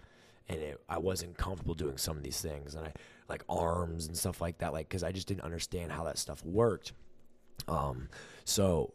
And 0.47 0.61
it, 0.61 0.79
I 0.87 0.99
wasn't 0.99 1.37
comfortable 1.37 1.73
doing 1.73 1.97
some 1.97 2.15
of 2.15 2.23
these 2.23 2.39
things. 2.39 2.75
And 2.75 2.85
I 2.85 2.93
like 3.27 3.43
arms 3.49 4.07
and 4.07 4.15
stuff 4.15 4.39
like 4.39 4.59
that, 4.59 4.71
like 4.71 4.87
because 4.87 5.03
I 5.03 5.11
just 5.11 5.27
didn't 5.27 5.43
understand 5.43 5.91
how 5.91 6.05
that 6.05 6.17
stuff 6.17 6.45
worked. 6.45 6.93
Um, 7.67 8.07
so 8.45 8.93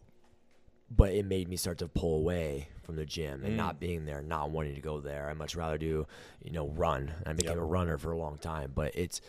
but 0.91 1.13
it 1.13 1.25
made 1.25 1.49
me 1.49 1.57
start 1.57 1.79
to 1.79 1.89
pull 1.89 2.17
away 2.17 2.69
from 2.83 2.97
the 2.97 3.07
gym 3.07 3.45
and 3.45 3.53
mm. 3.53 3.57
not 3.57 3.79
being 3.79 4.05
there, 4.05 4.23
not 4.23 4.51
wanting 4.51 4.75
to 4.75 4.81
go 4.81 5.01
there. 5.01 5.29
I 5.29 5.35
much 5.35 5.55
rather 5.55 5.79
do, 5.79 6.07
you 6.43 6.51
know, 6.51 6.69
run. 6.69 7.13
I 7.25 7.33
became 7.33 7.53
yep. 7.53 7.63
a 7.63 7.65
runner 7.65 7.97
for 7.97 8.11
a 8.11 8.19
long 8.19 8.39
time, 8.39 8.73
but 8.75 8.93
it's 8.95 9.21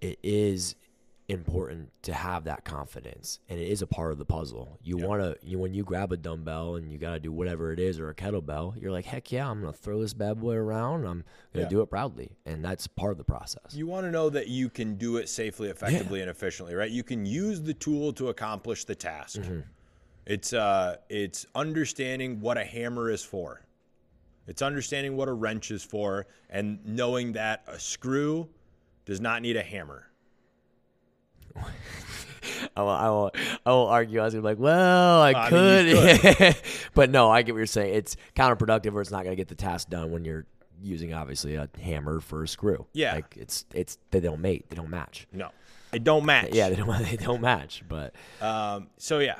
it 0.00 0.18
is 0.22 0.74
important 1.28 1.90
to 2.02 2.12
have 2.12 2.44
that 2.44 2.64
confidence 2.64 3.38
and 3.48 3.58
it 3.58 3.68
is 3.68 3.80
a 3.80 3.86
part 3.86 4.12
of 4.12 4.18
the 4.18 4.24
puzzle. 4.24 4.78
You 4.82 4.98
yep. 4.98 5.08
want 5.08 5.22
to 5.22 5.36
you 5.46 5.58
when 5.58 5.74
you 5.74 5.84
grab 5.84 6.12
a 6.12 6.16
dumbbell 6.16 6.76
and 6.76 6.90
you 6.90 6.98
got 6.98 7.12
to 7.12 7.20
do 7.20 7.30
whatever 7.30 7.72
it 7.72 7.78
is 7.78 8.00
or 8.00 8.08
a 8.08 8.14
kettlebell, 8.14 8.80
you're 8.80 8.90
like, 8.90 9.04
"Heck 9.04 9.30
yeah, 9.30 9.48
I'm 9.48 9.60
going 9.60 9.72
to 9.72 9.78
throw 9.78 10.00
this 10.00 10.14
bad 10.14 10.40
boy 10.40 10.54
around. 10.54 11.04
I'm 11.04 11.04
going 11.04 11.24
to 11.54 11.60
yeah. 11.60 11.68
do 11.68 11.82
it 11.82 11.90
proudly." 11.90 12.36
And 12.46 12.64
that's 12.64 12.86
part 12.86 13.12
of 13.12 13.18
the 13.18 13.24
process. 13.24 13.74
You 13.74 13.86
want 13.86 14.06
to 14.06 14.10
know 14.10 14.30
that 14.30 14.48
you 14.48 14.70
can 14.70 14.96
do 14.96 15.18
it 15.18 15.28
safely, 15.28 15.68
effectively 15.68 16.20
yeah. 16.20 16.22
and 16.22 16.30
efficiently, 16.30 16.74
right? 16.74 16.90
You 16.90 17.02
can 17.02 17.26
use 17.26 17.60
the 17.60 17.74
tool 17.74 18.14
to 18.14 18.30
accomplish 18.30 18.86
the 18.86 18.94
task. 18.94 19.40
Mm-hmm 19.40 19.60
it's 20.26 20.52
uh, 20.52 20.96
it's 21.08 21.46
understanding 21.54 22.40
what 22.40 22.58
a 22.58 22.64
hammer 22.64 23.10
is 23.10 23.22
for. 23.22 23.62
It's 24.46 24.62
understanding 24.62 25.16
what 25.16 25.28
a 25.28 25.32
wrench 25.32 25.70
is 25.70 25.84
for, 25.84 26.26
and 26.50 26.84
knowing 26.84 27.32
that 27.32 27.62
a 27.68 27.78
screw 27.78 28.48
does 29.04 29.20
not 29.20 29.42
need 29.42 29.56
a 29.56 29.62
hammer. 29.62 30.06
I 32.76 32.82
will, 32.82 32.88
I 32.88 33.08
will, 33.08 33.30
I 33.66 33.70
will 33.70 33.86
argue. 33.86 34.20
I 34.20 34.24
was 34.24 34.34
like, 34.34 34.58
well, 34.58 35.22
I, 35.22 35.48
could, 35.48 35.86
mean, 35.86 36.34
could. 36.34 36.56
but 36.94 37.10
no, 37.10 37.30
I 37.30 37.42
get 37.42 37.52
what 37.52 37.58
you're 37.58 37.66
saying. 37.66 37.94
It's 37.94 38.16
counterproductive, 38.34 38.94
or 38.94 39.00
it's 39.00 39.10
not 39.10 39.24
gonna 39.24 39.36
get 39.36 39.48
the 39.48 39.54
task 39.54 39.90
done 39.90 40.10
when 40.10 40.24
you're 40.24 40.46
using 40.82 41.12
obviously 41.14 41.54
a 41.54 41.68
hammer 41.80 42.20
for 42.20 42.42
a 42.42 42.48
screw. 42.48 42.86
Yeah, 42.92 43.14
like 43.14 43.36
it's 43.36 43.64
it's 43.74 43.98
they 44.10 44.20
don't 44.20 44.40
mate, 44.40 44.66
they 44.70 44.76
don't 44.76 44.90
match. 44.90 45.26
No, 45.32 45.50
they 45.90 45.98
don't 45.98 46.24
match. 46.24 46.50
Yeah, 46.52 46.70
they 46.70 46.76
don't 46.76 47.04
they 47.04 47.16
don't 47.16 47.40
match. 47.40 47.82
But 47.88 48.14
um, 48.40 48.88
so 48.96 49.18
yeah, 49.18 49.38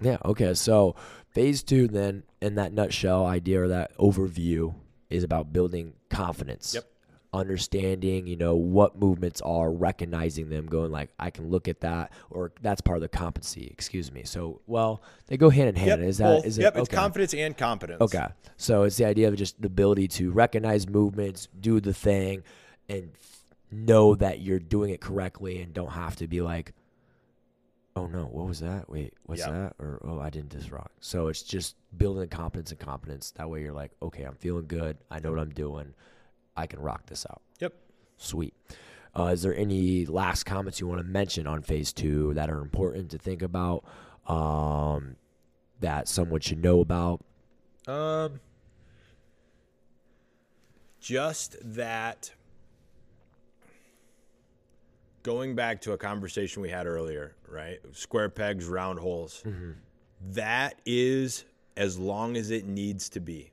yeah. 0.00 0.18
Okay. 0.24 0.54
So 0.54 0.96
phase 1.30 1.62
two, 1.62 1.88
then, 1.88 2.22
in 2.40 2.56
that 2.56 2.72
nutshell 2.72 3.26
idea 3.26 3.62
or 3.62 3.68
that 3.68 3.96
overview, 3.98 4.74
is 5.10 5.24
about 5.24 5.52
building 5.52 5.94
confidence. 6.10 6.74
Yep. 6.74 6.84
Understanding, 7.32 8.26
you 8.26 8.36
know, 8.36 8.54
what 8.54 8.98
movements 8.98 9.42
are, 9.42 9.70
recognizing 9.70 10.48
them, 10.48 10.66
going 10.66 10.90
like, 10.90 11.10
I 11.18 11.28
can 11.28 11.50
look 11.50 11.68
at 11.68 11.80
that, 11.80 12.12
or 12.30 12.52
that's 12.62 12.80
part 12.80 12.96
of 12.96 13.02
the 13.02 13.08
competency. 13.08 13.68
Excuse 13.70 14.10
me. 14.10 14.22
So, 14.24 14.62
well, 14.66 15.02
they 15.26 15.36
go 15.36 15.50
hand 15.50 15.68
in 15.68 15.74
hand. 15.74 16.00
Yep, 16.00 16.08
is 16.08 16.18
that? 16.18 16.46
Is 16.46 16.56
it? 16.56 16.62
Yep. 16.62 16.76
It's 16.78 16.88
confidence 16.88 17.34
and 17.34 17.54
competence. 17.54 18.00
Okay. 18.00 18.26
So 18.56 18.84
it's 18.84 18.96
the 18.96 19.04
idea 19.04 19.28
of 19.28 19.36
just 19.36 19.60
the 19.60 19.66
ability 19.66 20.08
to 20.08 20.30
recognize 20.30 20.88
movements, 20.88 21.48
do 21.60 21.78
the 21.78 21.92
thing, 21.92 22.42
and 22.88 23.10
know 23.70 24.14
that 24.14 24.40
you're 24.40 24.60
doing 24.60 24.90
it 24.90 25.02
correctly, 25.02 25.60
and 25.60 25.74
don't 25.74 25.92
have 25.92 26.16
to 26.16 26.26
be 26.28 26.40
like, 26.40 26.72
oh 27.96 28.06
no, 28.06 28.24
what 28.26 28.46
was 28.46 28.60
that? 28.60 28.88
Wait, 28.88 29.14
what's 29.24 29.40
yep. 29.40 29.50
that? 29.50 29.74
Or 29.78 30.00
oh, 30.04 30.20
I 30.20 30.30
didn't 30.30 30.50
this 30.50 30.70
wrong. 30.70 30.88
So 31.00 31.28
it's 31.28 31.42
just 31.42 31.76
building 31.96 32.28
confidence 32.28 32.70
and 32.70 32.78
confidence. 32.78 33.32
That 33.32 33.50
way 33.50 33.62
you're 33.62 33.72
like, 33.72 33.92
okay, 34.02 34.22
I'm 34.22 34.36
feeling 34.36 34.66
good. 34.66 34.98
I 35.10 35.18
know 35.18 35.30
what 35.30 35.40
I'm 35.40 35.50
doing. 35.50 35.94
I 36.56 36.66
can 36.66 36.80
rock 36.80 37.06
this 37.06 37.26
out. 37.28 37.42
Yep. 37.60 37.74
Sweet. 38.18 38.54
Uh, 39.18 39.26
is 39.26 39.42
there 39.42 39.56
any 39.56 40.04
last 40.04 40.44
comments 40.44 40.78
you 40.78 40.86
want 40.86 41.00
to 41.00 41.06
mention 41.06 41.46
on 41.46 41.62
phase 41.62 41.92
two 41.92 42.34
that 42.34 42.50
are 42.50 42.60
important 42.60 43.10
to 43.10 43.18
think 43.18 43.40
about? 43.40 43.84
Um, 44.26 45.16
that 45.80 46.06
someone 46.06 46.40
should 46.40 46.62
know 46.62 46.80
about? 46.80 47.24
Um, 47.86 48.40
just 51.00 51.56
that 51.62 52.32
going 55.26 55.56
back 55.56 55.80
to 55.80 55.90
a 55.90 55.98
conversation 55.98 56.62
we 56.62 56.70
had 56.70 56.86
earlier, 56.86 57.34
right? 57.48 57.80
Square 57.90 58.28
pegs, 58.28 58.66
round 58.66 59.00
holes. 59.00 59.42
Mm-hmm. 59.44 59.72
That 60.30 60.80
is 60.86 61.44
as 61.76 61.98
long 61.98 62.36
as 62.36 62.52
it 62.52 62.64
needs 62.64 63.08
to 63.08 63.18
be 63.18 63.50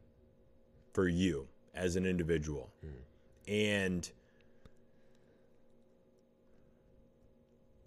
for 0.94 1.08
you 1.08 1.48
as 1.74 1.96
an 1.96 2.06
individual. 2.06 2.70
Mm. 2.86 2.92
And 3.48 4.12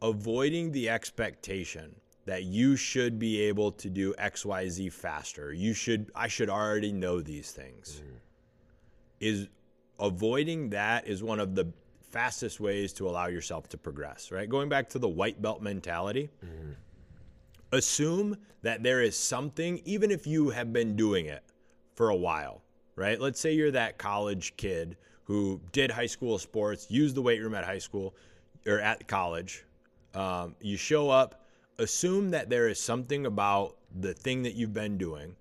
avoiding 0.03 0.73
the 0.73 0.91
expectation 0.91 1.95
that 2.25 2.43
you 2.43 2.75
should 2.75 3.21
be 3.21 3.41
able 3.43 3.71
to 3.71 3.89
do 3.89 4.13
XYZ 4.15 4.93
faster. 4.93 5.53
You 5.53 5.73
should 5.73 6.11
I 6.13 6.27
should 6.27 6.51
already 6.51 6.91
know 6.91 7.21
these 7.21 7.53
things. 7.53 8.03
Mm. 8.05 8.19
Is 9.21 9.49
avoiding 10.01 10.71
that 10.71 11.07
is 11.07 11.23
one 11.23 11.39
of 11.39 11.55
the 11.55 11.73
fastest 12.17 12.61
ways 12.61 12.95
to 12.95 13.07
allow 13.07 13.27
yourself 13.27 13.69
to 13.69 13.77
progress, 13.77 14.33
right? 14.33 14.49
Going 14.49 14.71
back 14.71 14.89
to 14.91 14.99
the 14.99 15.09
white 15.09 15.43
belt 15.43 15.61
mentality, 15.61 16.31
mm-hmm. 16.43 16.73
assume 17.73 18.39
that 18.63 18.83
there 18.83 19.03
is 19.03 19.19
something, 19.19 19.83
even 19.85 20.11
if 20.11 20.27
you 20.27 20.49
have 20.49 20.73
been 20.73 20.97
doing 20.97 21.27
it 21.27 21.43
for 21.95 22.09
a 22.09 22.17
while, 22.17 22.63
right? 22.95 23.21
Let's 23.21 23.39
say 23.39 23.53
you're 23.53 23.71
that 23.73 23.99
college 23.99 24.57
kid 24.57 24.97
who 25.25 25.61
did 25.73 25.91
high 25.91 26.07
school 26.07 26.39
sports, 26.39 26.87
used 26.89 27.17
the 27.17 27.21
weight 27.21 27.43
room 27.43 27.55
at 27.55 27.65
high 27.65 27.81
school 27.81 28.15
or 28.67 28.81
at 28.81 29.07
college. 29.07 29.67
Um, 30.15 30.55
you 30.63 30.79
show 30.79 31.11
up, 31.11 31.45
assume 31.79 32.31
that 32.31 32.49
there 32.49 32.67
is 32.67 32.81
something 32.81 33.27
about 33.27 33.77
the 33.95 34.15
thing 34.15 34.43
that 34.45 34.55
you've 34.55 34.73
been 34.73 34.97
doing 34.97 35.37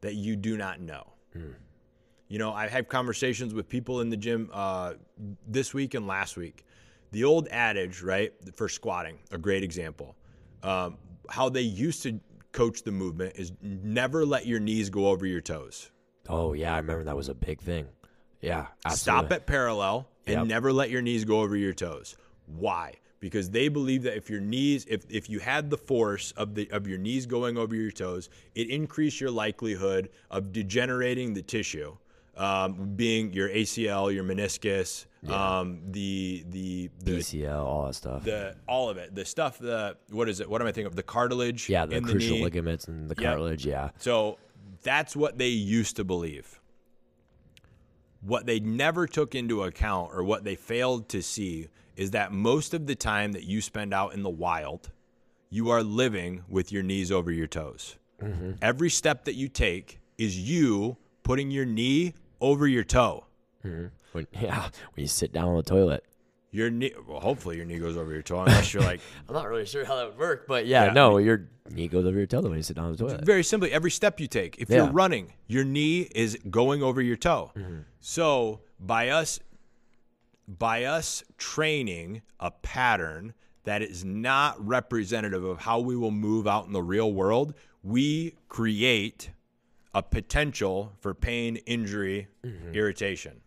that 0.00 0.14
you 0.14 0.36
do 0.36 0.56
not 0.56 0.80
know. 0.80 1.12
Mm. 1.36 1.54
You 2.30 2.38
know, 2.38 2.52
I 2.52 2.68
have 2.68 2.88
conversations 2.88 3.52
with 3.52 3.68
people 3.68 4.00
in 4.00 4.08
the 4.08 4.16
gym 4.16 4.50
uh, 4.52 4.94
this 5.48 5.74
week 5.74 5.94
and 5.94 6.06
last 6.06 6.36
week. 6.36 6.64
The 7.10 7.24
old 7.24 7.48
adage, 7.50 8.02
right, 8.02 8.32
for 8.54 8.68
squatting, 8.68 9.18
a 9.32 9.36
great 9.36 9.64
example. 9.64 10.14
Um, 10.62 10.96
how 11.28 11.48
they 11.48 11.62
used 11.62 12.04
to 12.04 12.20
coach 12.52 12.84
the 12.84 12.92
movement 12.92 13.34
is 13.34 13.50
never 13.60 14.24
let 14.24 14.46
your 14.46 14.60
knees 14.60 14.90
go 14.90 15.08
over 15.08 15.26
your 15.26 15.40
toes. 15.40 15.90
Oh 16.28 16.52
yeah, 16.52 16.72
I 16.72 16.76
remember 16.78 17.02
that 17.02 17.16
was 17.16 17.28
a 17.28 17.34
big 17.34 17.60
thing. 17.60 17.88
Yeah, 18.40 18.68
absolutely. 18.86 18.96
stop 18.96 19.32
at 19.32 19.46
parallel 19.48 20.08
and 20.28 20.36
yep. 20.36 20.46
never 20.46 20.72
let 20.72 20.88
your 20.88 21.02
knees 21.02 21.24
go 21.24 21.40
over 21.40 21.56
your 21.56 21.72
toes. 21.72 22.16
Why? 22.46 22.94
Because 23.18 23.50
they 23.50 23.66
believe 23.66 24.04
that 24.04 24.16
if 24.16 24.30
your 24.30 24.40
knees, 24.40 24.86
if 24.88 25.04
if 25.10 25.28
you 25.28 25.40
had 25.40 25.68
the 25.68 25.76
force 25.76 26.30
of 26.36 26.54
the 26.54 26.70
of 26.70 26.86
your 26.86 26.98
knees 26.98 27.26
going 27.26 27.58
over 27.58 27.74
your 27.74 27.90
toes, 27.90 28.30
it 28.54 28.70
increased 28.70 29.20
your 29.20 29.32
likelihood 29.32 30.10
of 30.30 30.52
degenerating 30.52 31.34
the 31.34 31.42
tissue 31.42 31.96
um, 32.40 32.94
being 32.96 33.34
your 33.34 33.50
ACL, 33.50 34.12
your 34.12 34.24
meniscus, 34.24 35.04
yeah. 35.22 35.58
um, 35.58 35.82
the, 35.90 36.42
the 36.48 36.90
the 37.04 37.18
PCL, 37.18 37.62
all 37.62 37.84
that 37.86 37.94
stuff. 37.94 38.24
The 38.24 38.56
all 38.66 38.88
of 38.88 38.96
it, 38.96 39.14
the 39.14 39.26
stuff. 39.26 39.58
The 39.58 39.98
what 40.08 40.28
is 40.28 40.40
it? 40.40 40.48
What 40.48 40.62
am 40.62 40.66
I 40.66 40.72
thinking 40.72 40.86
of? 40.86 40.96
The 40.96 41.02
cartilage. 41.02 41.68
Yeah, 41.68 41.84
the 41.84 42.00
crucial 42.00 42.38
the 42.38 42.44
ligaments 42.44 42.88
and 42.88 43.10
the 43.10 43.14
cartilage. 43.14 43.66
Yeah. 43.66 43.90
So 43.98 44.38
that's 44.82 45.14
what 45.14 45.36
they 45.36 45.48
used 45.48 45.96
to 45.96 46.04
believe. 46.04 46.58
What 48.22 48.46
they 48.46 48.58
never 48.58 49.06
took 49.06 49.34
into 49.34 49.62
account, 49.64 50.12
or 50.14 50.24
what 50.24 50.44
they 50.44 50.54
failed 50.54 51.10
to 51.10 51.22
see, 51.22 51.68
is 51.96 52.12
that 52.12 52.32
most 52.32 52.72
of 52.72 52.86
the 52.86 52.94
time 52.94 53.32
that 53.32 53.44
you 53.44 53.60
spend 53.60 53.92
out 53.92 54.14
in 54.14 54.22
the 54.22 54.30
wild, 54.30 54.90
you 55.50 55.68
are 55.68 55.82
living 55.82 56.44
with 56.48 56.72
your 56.72 56.82
knees 56.82 57.12
over 57.12 57.30
your 57.30 57.46
toes. 57.46 57.96
Mm-hmm. 58.22 58.52
Every 58.62 58.88
step 58.88 59.24
that 59.24 59.34
you 59.34 59.48
take 59.48 60.00
is 60.16 60.38
you 60.38 60.96
putting 61.22 61.50
your 61.50 61.64
knee 61.64 62.14
over 62.40 62.66
your 62.66 62.84
toe. 62.84 63.26
Mm-hmm. 63.64 63.86
When, 64.12 64.26
yeah, 64.40 64.62
when 64.94 65.02
you 65.02 65.06
sit 65.06 65.32
down 65.32 65.48
on 65.48 65.56
the 65.56 65.62
toilet. 65.62 66.04
Your 66.52 66.68
knee, 66.68 66.92
well, 67.06 67.20
hopefully 67.20 67.56
your 67.56 67.64
knee 67.64 67.78
goes 67.78 67.96
over 67.96 68.12
your 68.12 68.22
toe, 68.22 68.40
unless 68.40 68.74
you're 68.74 68.82
like. 68.82 69.00
I'm 69.28 69.34
not 69.34 69.48
really 69.48 69.66
sure 69.66 69.84
how 69.84 69.96
that 69.96 70.06
would 70.08 70.18
work, 70.18 70.46
but 70.48 70.66
yeah, 70.66 70.86
yeah, 70.86 70.92
no, 70.92 71.18
your 71.18 71.48
knee 71.70 71.86
goes 71.86 72.04
over 72.04 72.16
your 72.16 72.26
toe 72.26 72.40
when 72.40 72.54
you 72.54 72.62
sit 72.62 72.74
down 72.74 72.86
on 72.86 72.92
the 72.92 72.98
toilet. 72.98 73.24
Very 73.24 73.44
simply, 73.44 73.70
every 73.70 73.90
step 73.92 74.18
you 74.18 74.26
take, 74.26 74.58
if 74.58 74.68
yeah. 74.68 74.78
you're 74.78 74.92
running, 74.92 75.32
your 75.46 75.64
knee 75.64 76.08
is 76.12 76.36
going 76.50 76.82
over 76.82 77.00
your 77.00 77.16
toe. 77.16 77.52
Mm-hmm. 77.56 77.80
So 78.00 78.62
by 78.80 79.10
us 79.10 79.38
by 80.58 80.84
us 80.84 81.22
training 81.38 82.22
a 82.40 82.50
pattern 82.50 83.34
that 83.64 83.82
is 83.82 84.04
not 84.04 84.66
representative 84.66 85.44
of 85.44 85.60
how 85.60 85.78
we 85.78 85.96
will 85.96 86.10
move 86.10 86.46
out 86.48 86.66
in 86.66 86.72
the 86.72 86.82
real 86.82 87.12
world, 87.12 87.54
we 87.82 88.34
create 88.48 89.30
a 89.94 90.02
potential 90.02 90.92
for 91.00 91.14
pain, 91.14 91.56
injury, 91.66 92.28
mm-hmm. 92.44 92.74
irritation, 92.74 93.40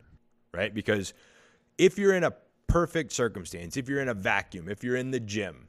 right? 0.54 0.74
Because 0.74 1.14
if 1.78 1.98
you're 1.98 2.16
in 2.16 2.24
a 2.24 2.34
perfect 2.68 3.14
circumstance, 3.14 3.78
if 3.78 3.88
you're 3.88 4.02
in 4.02 4.10
a 4.10 4.14
vacuum, 4.14 4.70
if 4.70 4.84
you're 4.84 4.96
in 4.96 5.12
the 5.12 5.20
gym, 5.20 5.68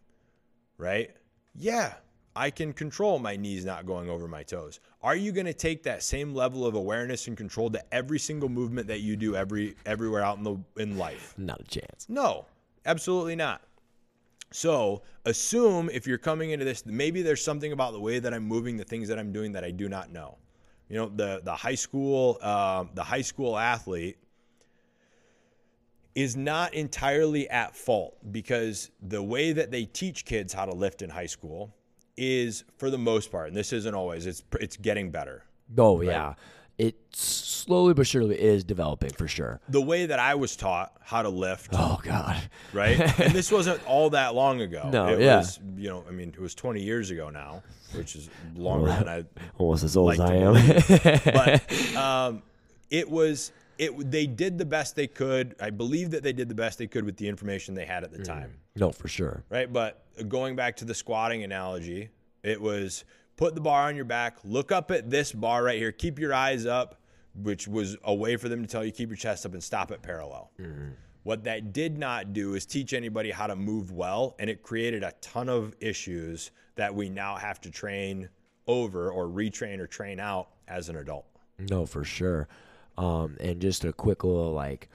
right? 0.78 1.10
Yeah, 1.54 1.94
I 2.36 2.50
can 2.50 2.72
control 2.72 3.18
my 3.18 3.36
knees 3.36 3.64
not 3.64 3.86
going 3.86 4.10
over 4.10 4.26
my 4.26 4.42
toes. 4.42 4.80
Are 5.02 5.14
you 5.14 5.30
going 5.30 5.46
to 5.46 5.54
take 5.54 5.84
that 5.84 6.02
same 6.02 6.34
level 6.34 6.66
of 6.66 6.74
awareness 6.74 7.28
and 7.28 7.36
control 7.36 7.70
to 7.70 7.94
every 7.94 8.18
single 8.18 8.48
movement 8.48 8.88
that 8.88 9.00
you 9.00 9.16
do 9.16 9.36
every 9.36 9.76
everywhere 9.86 10.22
out 10.22 10.38
in 10.38 10.44
the 10.44 10.56
in 10.76 10.98
life? 10.98 11.34
Not 11.38 11.60
a 11.60 11.64
chance. 11.64 12.06
No, 12.08 12.46
absolutely 12.86 13.36
not. 13.36 13.62
So 14.50 15.02
assume 15.24 15.90
if 15.92 16.06
you're 16.06 16.18
coming 16.18 16.50
into 16.50 16.64
this, 16.64 16.84
maybe 16.86 17.22
there's 17.22 17.42
something 17.44 17.72
about 17.72 17.92
the 17.92 18.00
way 18.00 18.18
that 18.18 18.32
I'm 18.32 18.44
moving, 18.44 18.76
the 18.76 18.84
things 18.84 19.08
that 19.08 19.18
I'm 19.18 19.32
doing 19.32 19.52
that 19.52 19.64
I 19.64 19.70
do 19.70 19.88
not 19.88 20.12
know. 20.12 20.38
You 20.88 20.96
know, 20.96 21.08
the 21.08 21.40
the 21.42 21.54
high 21.54 21.74
school 21.74 22.38
uh, 22.40 22.84
the 22.94 23.04
high 23.04 23.22
school 23.22 23.56
athlete 23.56 24.18
is 26.14 26.36
not 26.36 26.74
entirely 26.74 27.48
at 27.50 27.74
fault 27.74 28.16
because 28.30 28.90
the 29.02 29.22
way 29.22 29.52
that 29.52 29.70
they 29.70 29.84
teach 29.84 30.24
kids 30.24 30.52
how 30.52 30.64
to 30.64 30.72
lift 30.72 31.02
in 31.02 31.10
high 31.10 31.26
school 31.26 31.74
is, 32.16 32.64
for 32.76 32.90
the 32.90 32.98
most 32.98 33.32
part, 33.32 33.48
and 33.48 33.56
this 33.56 33.72
isn't 33.72 33.94
always, 33.94 34.26
it's 34.26 34.44
it's 34.60 34.76
getting 34.76 35.10
better. 35.10 35.44
Oh 35.76 36.00
yeah, 36.00 36.34
it 36.78 36.96
slowly 37.14 37.94
but 37.94 38.06
surely 38.06 38.40
is 38.40 38.64
developing 38.64 39.10
for 39.10 39.28
sure. 39.28 39.60
The 39.68 39.80
way 39.80 40.06
that 40.06 40.18
I 40.18 40.34
was 40.34 40.56
taught 40.56 40.92
how 41.00 41.22
to 41.22 41.28
lift 41.28 41.70
Oh 41.72 42.00
god. 42.02 42.36
right? 42.72 42.98
and 43.20 43.32
this 43.32 43.50
wasn't 43.58 43.84
all 43.86 44.10
that 44.10 44.34
long 44.34 44.60
ago. 44.60 44.88
No, 44.92 45.08
it 45.08 45.20
yeah. 45.20 45.38
was, 45.38 45.60
you 45.76 45.88
know, 45.88 46.04
I 46.08 46.10
mean, 46.12 46.28
it 46.30 46.40
was 46.40 46.54
20 46.54 46.82
years 46.82 47.10
ago 47.10 47.30
now, 47.30 47.62
which 47.94 48.16
is 48.16 48.28
longer 48.56 48.88
than 48.88 49.08
I. 49.08 49.24
Almost 49.58 49.84
as 49.84 49.96
old 49.96 50.12
as 50.12 50.20
I 50.20 50.34
am. 50.34 50.54
But 51.24 51.96
um, 51.96 52.42
it 52.90 53.08
was 53.08 53.52
it. 53.78 54.10
They 54.10 54.26
did 54.26 54.58
the 54.58 54.64
best 54.64 54.96
they 54.96 55.06
could. 55.06 55.54
I 55.60 55.70
believe 55.70 56.10
that 56.10 56.22
they 56.22 56.32
did 56.32 56.48
the 56.48 56.54
best 56.54 56.78
they 56.78 56.86
could 56.86 57.04
with 57.04 57.16
the 57.16 57.28
information 57.28 57.74
they 57.74 57.84
had 57.86 58.04
at 58.04 58.12
the 58.12 58.22
time, 58.22 58.58
no, 58.76 58.90
for 58.90 59.08
sure. 59.08 59.42
right? 59.48 59.72
But 59.72 60.02
going 60.28 60.54
back 60.56 60.76
to 60.76 60.84
the 60.84 60.94
squatting 60.94 61.42
analogy, 61.44 62.10
it 62.42 62.60
was 62.60 63.04
put 63.36 63.54
the 63.54 63.60
bar 63.60 63.88
on 63.88 63.96
your 63.96 64.04
back, 64.04 64.38
look 64.44 64.72
up 64.72 64.90
at 64.90 65.10
this 65.10 65.32
bar 65.32 65.64
right 65.64 65.78
here, 65.78 65.92
keep 65.92 66.18
your 66.18 66.32
eyes 66.34 66.66
up, 66.66 67.00
which 67.34 67.66
was 67.66 67.96
a 68.04 68.14
way 68.14 68.36
for 68.36 68.48
them 68.48 68.62
to 68.62 68.68
tell 68.68 68.84
you 68.84 68.92
keep 68.92 69.08
your 69.08 69.16
chest 69.16 69.44
up 69.44 69.52
and 69.52 69.62
stop 69.62 69.90
it 69.90 70.02
parallel. 70.02 70.50
What 71.24 71.44
that 71.44 71.72
did 71.72 71.98
not 71.98 72.32
do 72.32 72.54
is 72.54 72.66
teach 72.66 72.92
anybody 72.92 73.30
how 73.30 73.46
to 73.46 73.56
move 73.56 73.90
well, 73.92 74.36
and 74.38 74.50
it 74.50 74.62
created 74.62 75.02
a 75.02 75.12
ton 75.20 75.48
of 75.48 75.74
issues 75.80 76.50
that 76.76 76.94
we 76.94 77.08
now 77.08 77.36
have 77.36 77.60
to 77.62 77.70
train 77.70 78.28
over 78.66 79.10
or 79.10 79.26
retrain 79.26 79.78
or 79.78 79.86
train 79.86 80.20
out 80.20 80.48
as 80.68 80.88
an 80.88 80.96
adult. 80.96 81.26
No, 81.70 81.86
for 81.86 82.04
sure. 82.04 82.48
Um, 82.98 83.36
and 83.40 83.60
just 83.60 83.84
a 83.84 83.92
quick 83.92 84.22
little 84.22 84.52
like 84.52 84.88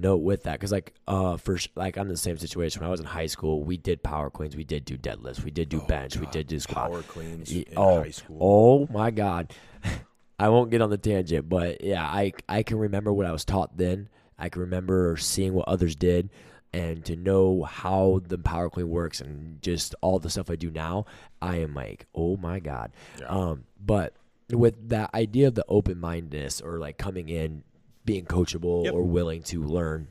note 0.00 0.18
with 0.18 0.44
that, 0.44 0.52
because 0.52 0.72
like 0.72 0.94
uh, 1.06 1.36
for 1.36 1.58
like 1.74 1.96
I'm 1.96 2.02
in 2.06 2.08
the 2.08 2.16
same 2.16 2.38
situation. 2.38 2.80
When 2.80 2.88
I 2.88 2.90
was 2.90 3.00
in 3.00 3.06
high 3.06 3.26
school, 3.26 3.62
we 3.62 3.76
did 3.76 4.02
power 4.02 4.30
cleans, 4.30 4.56
we 4.56 4.64
did 4.64 4.84
do 4.84 4.96
deadlifts, 4.96 5.44
we 5.44 5.50
did 5.50 5.68
do 5.68 5.80
bench, 5.80 6.16
we 6.16 6.26
did 6.26 6.46
do 6.46 6.58
squat. 6.58 6.90
Power 6.90 7.02
cleans 7.02 7.52
Ye- 7.52 7.66
in 7.68 7.74
oh, 7.76 8.02
high 8.02 8.10
school. 8.10 8.38
oh 8.40 8.88
my 8.92 9.10
god. 9.10 9.52
I 10.40 10.50
won't 10.50 10.70
get 10.70 10.80
on 10.80 10.90
the 10.90 10.98
tangent, 10.98 11.48
but 11.48 11.82
yeah, 11.82 12.04
I 12.04 12.32
I 12.48 12.62
can 12.62 12.78
remember 12.78 13.12
what 13.12 13.26
I 13.26 13.32
was 13.32 13.44
taught 13.44 13.76
then. 13.76 14.08
I 14.38 14.48
can 14.48 14.62
remember 14.62 15.16
seeing 15.16 15.52
what 15.52 15.66
others 15.66 15.96
did 15.96 16.30
and 16.72 17.04
to 17.06 17.16
know 17.16 17.64
how 17.64 18.20
the 18.26 18.38
power 18.38 18.68
clean 18.70 18.88
works 18.88 19.20
and 19.20 19.60
just 19.62 19.94
all 20.00 20.18
the 20.18 20.30
stuff 20.30 20.50
I 20.50 20.56
do 20.56 20.70
now, 20.70 21.06
I 21.40 21.56
am 21.56 21.74
like, 21.74 22.06
oh 22.14 22.36
my 22.36 22.60
god. 22.60 22.92
Um, 23.26 23.64
but 23.84 24.14
with 24.50 24.88
that 24.90 25.12
idea 25.14 25.48
of 25.48 25.54
the 25.54 25.64
open 25.68 25.98
mindedness 25.98 26.60
or 26.60 26.78
like 26.78 26.98
coming 26.98 27.28
in, 27.28 27.64
being 28.08 28.24
coachable 28.24 28.84
Yep. 28.84 28.94
or 28.94 29.02
willing 29.02 29.42
to 29.44 29.62
learn, 29.62 30.08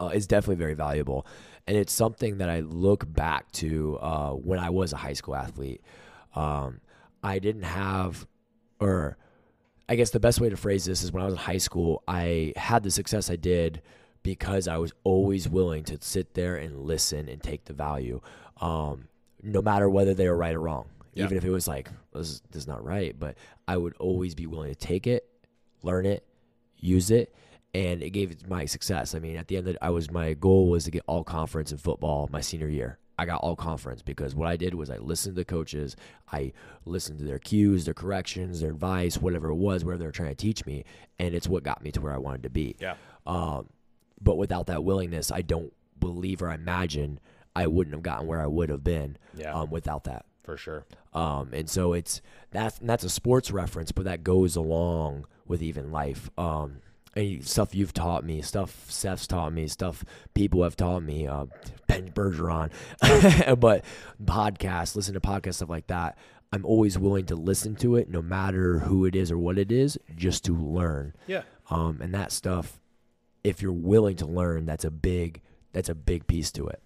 uh, 0.00 0.10
is 0.14 0.26
definitely 0.26 0.56
very 0.56 0.74
valuable. 0.74 1.26
And 1.66 1.76
it's 1.76 1.92
something 1.92 2.38
that 2.38 2.48
I 2.48 2.60
look 2.60 3.10
back 3.12 3.52
to 3.52 3.98
uh, 4.00 4.30
when 4.32 4.58
I 4.58 4.70
was 4.70 4.92
a 4.92 4.96
high 4.96 5.12
school 5.12 5.36
athlete. 5.36 5.82
Um, 6.34 6.80
I 7.22 7.38
didn't 7.38 7.64
have, 7.64 8.26
or 8.80 9.18
I 9.88 9.96
guess 9.96 10.10
the 10.10 10.20
best 10.20 10.40
way 10.40 10.48
to 10.48 10.56
phrase 10.56 10.84
this 10.86 11.02
is 11.02 11.12
when 11.12 11.22
I 11.22 11.26
was 11.26 11.34
in 11.34 11.40
high 11.40 11.58
school, 11.58 12.02
I 12.08 12.54
had 12.56 12.82
the 12.82 12.90
success 12.90 13.30
I 13.30 13.36
did 13.36 13.82
because 14.22 14.66
I 14.66 14.78
was 14.78 14.92
always 15.04 15.48
willing 15.48 15.84
to 15.84 15.98
sit 16.00 16.34
there 16.34 16.56
and 16.56 16.80
listen 16.80 17.28
and 17.28 17.42
take 17.42 17.64
the 17.66 17.72
value, 17.74 18.20
um, 18.60 19.08
no 19.42 19.60
matter 19.62 19.88
whether 19.90 20.14
they 20.14 20.28
were 20.28 20.36
right 20.36 20.54
or 20.54 20.60
wrong. 20.60 20.86
Yeah. 21.14 21.24
Even 21.24 21.36
if 21.36 21.44
it 21.44 21.50
was 21.50 21.68
like, 21.68 21.90
this 22.14 22.28
is, 22.30 22.42
this 22.50 22.62
is 22.62 22.68
not 22.68 22.84
right, 22.84 23.14
but 23.18 23.36
I 23.66 23.76
would 23.76 23.94
always 23.98 24.34
be 24.34 24.46
willing 24.46 24.72
to 24.72 24.78
take 24.78 25.06
it, 25.06 25.28
learn 25.82 26.06
it, 26.06 26.24
use 26.80 27.10
it, 27.10 27.34
and 27.74 28.02
it 28.02 28.10
gave 28.10 28.30
it 28.30 28.48
my 28.48 28.64
success. 28.64 29.14
I 29.14 29.18
mean, 29.18 29.36
at 29.36 29.48
the 29.48 29.56
end, 29.56 29.68
of 29.68 29.74
the, 29.74 29.84
I 29.84 29.90
was 29.90 30.10
my 30.10 30.34
goal 30.34 30.68
was 30.68 30.84
to 30.84 30.90
get 30.90 31.02
all 31.06 31.24
conference 31.24 31.72
in 31.72 31.78
football 31.78 32.28
my 32.32 32.40
senior 32.40 32.68
year. 32.68 32.98
I 33.20 33.26
got 33.26 33.40
all 33.40 33.56
conference 33.56 34.00
because 34.00 34.36
what 34.36 34.46
I 34.46 34.56
did 34.56 34.74
was 34.74 34.90
I 34.90 34.98
listened 34.98 35.34
to 35.34 35.40
the 35.40 35.44
coaches, 35.44 35.96
I 36.30 36.52
listened 36.84 37.18
to 37.18 37.24
their 37.24 37.40
cues, 37.40 37.84
their 37.84 37.94
corrections, 37.94 38.60
their 38.60 38.70
advice, 38.70 39.18
whatever 39.18 39.48
it 39.48 39.56
was, 39.56 39.84
whatever 39.84 39.98
they 39.98 40.06
were 40.06 40.12
trying 40.12 40.28
to 40.28 40.36
teach 40.36 40.64
me, 40.64 40.84
and 41.18 41.34
it's 41.34 41.48
what 41.48 41.64
got 41.64 41.82
me 41.82 41.90
to 41.92 42.00
where 42.00 42.14
I 42.14 42.18
wanted 42.18 42.44
to 42.44 42.50
be. 42.50 42.76
Yeah. 42.80 42.94
Um, 43.26 43.68
but 44.20 44.36
without 44.36 44.66
that 44.66 44.84
willingness, 44.84 45.32
I 45.32 45.42
don't 45.42 45.72
believe 45.98 46.42
or 46.42 46.52
imagine 46.52 47.18
I 47.56 47.66
wouldn't 47.66 47.94
have 47.94 48.04
gotten 48.04 48.28
where 48.28 48.40
I 48.40 48.46
would 48.46 48.68
have 48.68 48.84
been. 48.84 49.18
Yeah. 49.36 49.52
Um, 49.52 49.70
without 49.70 50.04
that. 50.04 50.24
For 50.44 50.56
sure. 50.56 50.86
Um, 51.18 51.50
and 51.52 51.68
so 51.68 51.94
it's 51.94 52.22
that's 52.52 52.78
that's 52.78 53.02
a 53.02 53.10
sports 53.10 53.50
reference, 53.50 53.90
but 53.90 54.04
that 54.04 54.22
goes 54.22 54.54
along 54.54 55.26
with 55.46 55.62
even 55.62 55.90
life. 55.90 56.30
Um, 56.38 56.78
and 57.16 57.44
stuff 57.44 57.74
you've 57.74 57.92
taught 57.92 58.24
me, 58.24 58.40
stuff 58.40 58.86
Seth's 58.88 59.26
taught 59.26 59.52
me, 59.52 59.66
stuff 59.66 60.04
people 60.34 60.62
have 60.62 60.76
taught 60.76 61.02
me. 61.02 61.26
Uh, 61.26 61.46
Ben 61.88 62.10
Bergeron, 62.10 62.70
but 63.58 63.84
podcasts, 64.22 64.94
listen 64.94 65.14
to 65.14 65.20
podcasts, 65.20 65.54
stuff 65.54 65.70
like 65.70 65.88
that. 65.88 66.16
I'm 66.52 66.64
always 66.64 66.96
willing 66.96 67.26
to 67.26 67.34
listen 67.34 67.74
to 67.76 67.96
it, 67.96 68.08
no 68.08 68.22
matter 68.22 68.78
who 68.78 69.04
it 69.04 69.16
is 69.16 69.32
or 69.32 69.38
what 69.38 69.58
it 69.58 69.72
is, 69.72 69.98
just 70.14 70.44
to 70.44 70.54
learn. 70.54 71.14
Yeah. 71.26 71.42
Um, 71.68 71.98
and 72.00 72.14
that 72.14 72.30
stuff, 72.30 72.80
if 73.42 73.60
you're 73.60 73.72
willing 73.72 74.16
to 74.16 74.26
learn, 74.26 74.66
that's 74.66 74.84
a 74.84 74.90
big 74.90 75.42
that's 75.72 75.88
a 75.88 75.94
big 75.96 76.28
piece 76.28 76.52
to 76.52 76.68
it. 76.68 76.80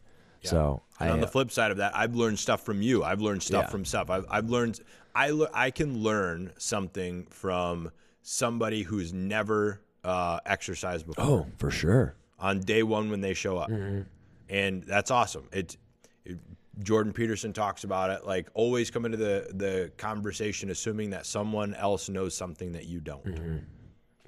So 0.51 0.83
And 1.01 1.11
I, 1.11 1.13
on 1.13 1.21
the 1.21 1.27
flip 1.27 1.51
side 1.51 1.71
of 1.71 1.77
that, 1.79 1.97
I've 1.97 2.15
learned 2.15 2.39
stuff 2.39 2.65
from 2.65 2.83
you. 2.83 3.03
I've 3.05 3.21
learned 3.21 3.43
stuff 3.43 3.65
Yeah. 3.65 3.71
from 3.71 3.85
stuff. 3.85 4.11
I've, 4.11 4.27
I've 4.31 4.51
learned. 4.51 4.81
I 5.15 5.31
le- 5.31 5.51
I 5.53 5.71
can 5.71 6.03
learn 6.03 6.53
something 6.59 7.27
from 7.31 7.91
somebody 8.23 8.83
who's 8.83 9.13
never 9.13 9.81
uh, 10.05 10.41
exercised 10.47 11.07
before 11.07 11.25
oh 11.25 11.47
for 11.59 11.71
sure. 11.71 12.15
on 12.39 12.61
day 12.61 12.83
one 12.83 13.11
when 13.11 13.21
they 13.21 13.35
show 13.35 13.57
up, 13.59 13.71
Mm-hmm. 13.71 14.03
and 14.49 14.83
that's 14.85 15.11
awesome. 15.11 15.49
It, 15.53 15.77
it. 16.25 16.39
Jordan 16.83 17.13
Peterson 17.13 17.53
talks 17.53 17.85
about 17.85 18.09
it. 18.11 18.27
Like 18.27 18.49
always 18.55 18.91
come 18.91 19.05
into 19.05 19.19
the 19.19 19.49
the 19.53 19.93
conversation 19.99 20.71
assuming 20.71 21.11
that 21.11 21.27
someone 21.27 21.75
else 21.75 22.09
knows 22.09 22.35
something 22.35 22.73
that 22.73 22.87
you 22.87 23.01
don't. 23.01 23.25
Mm-hmm. 23.27 23.57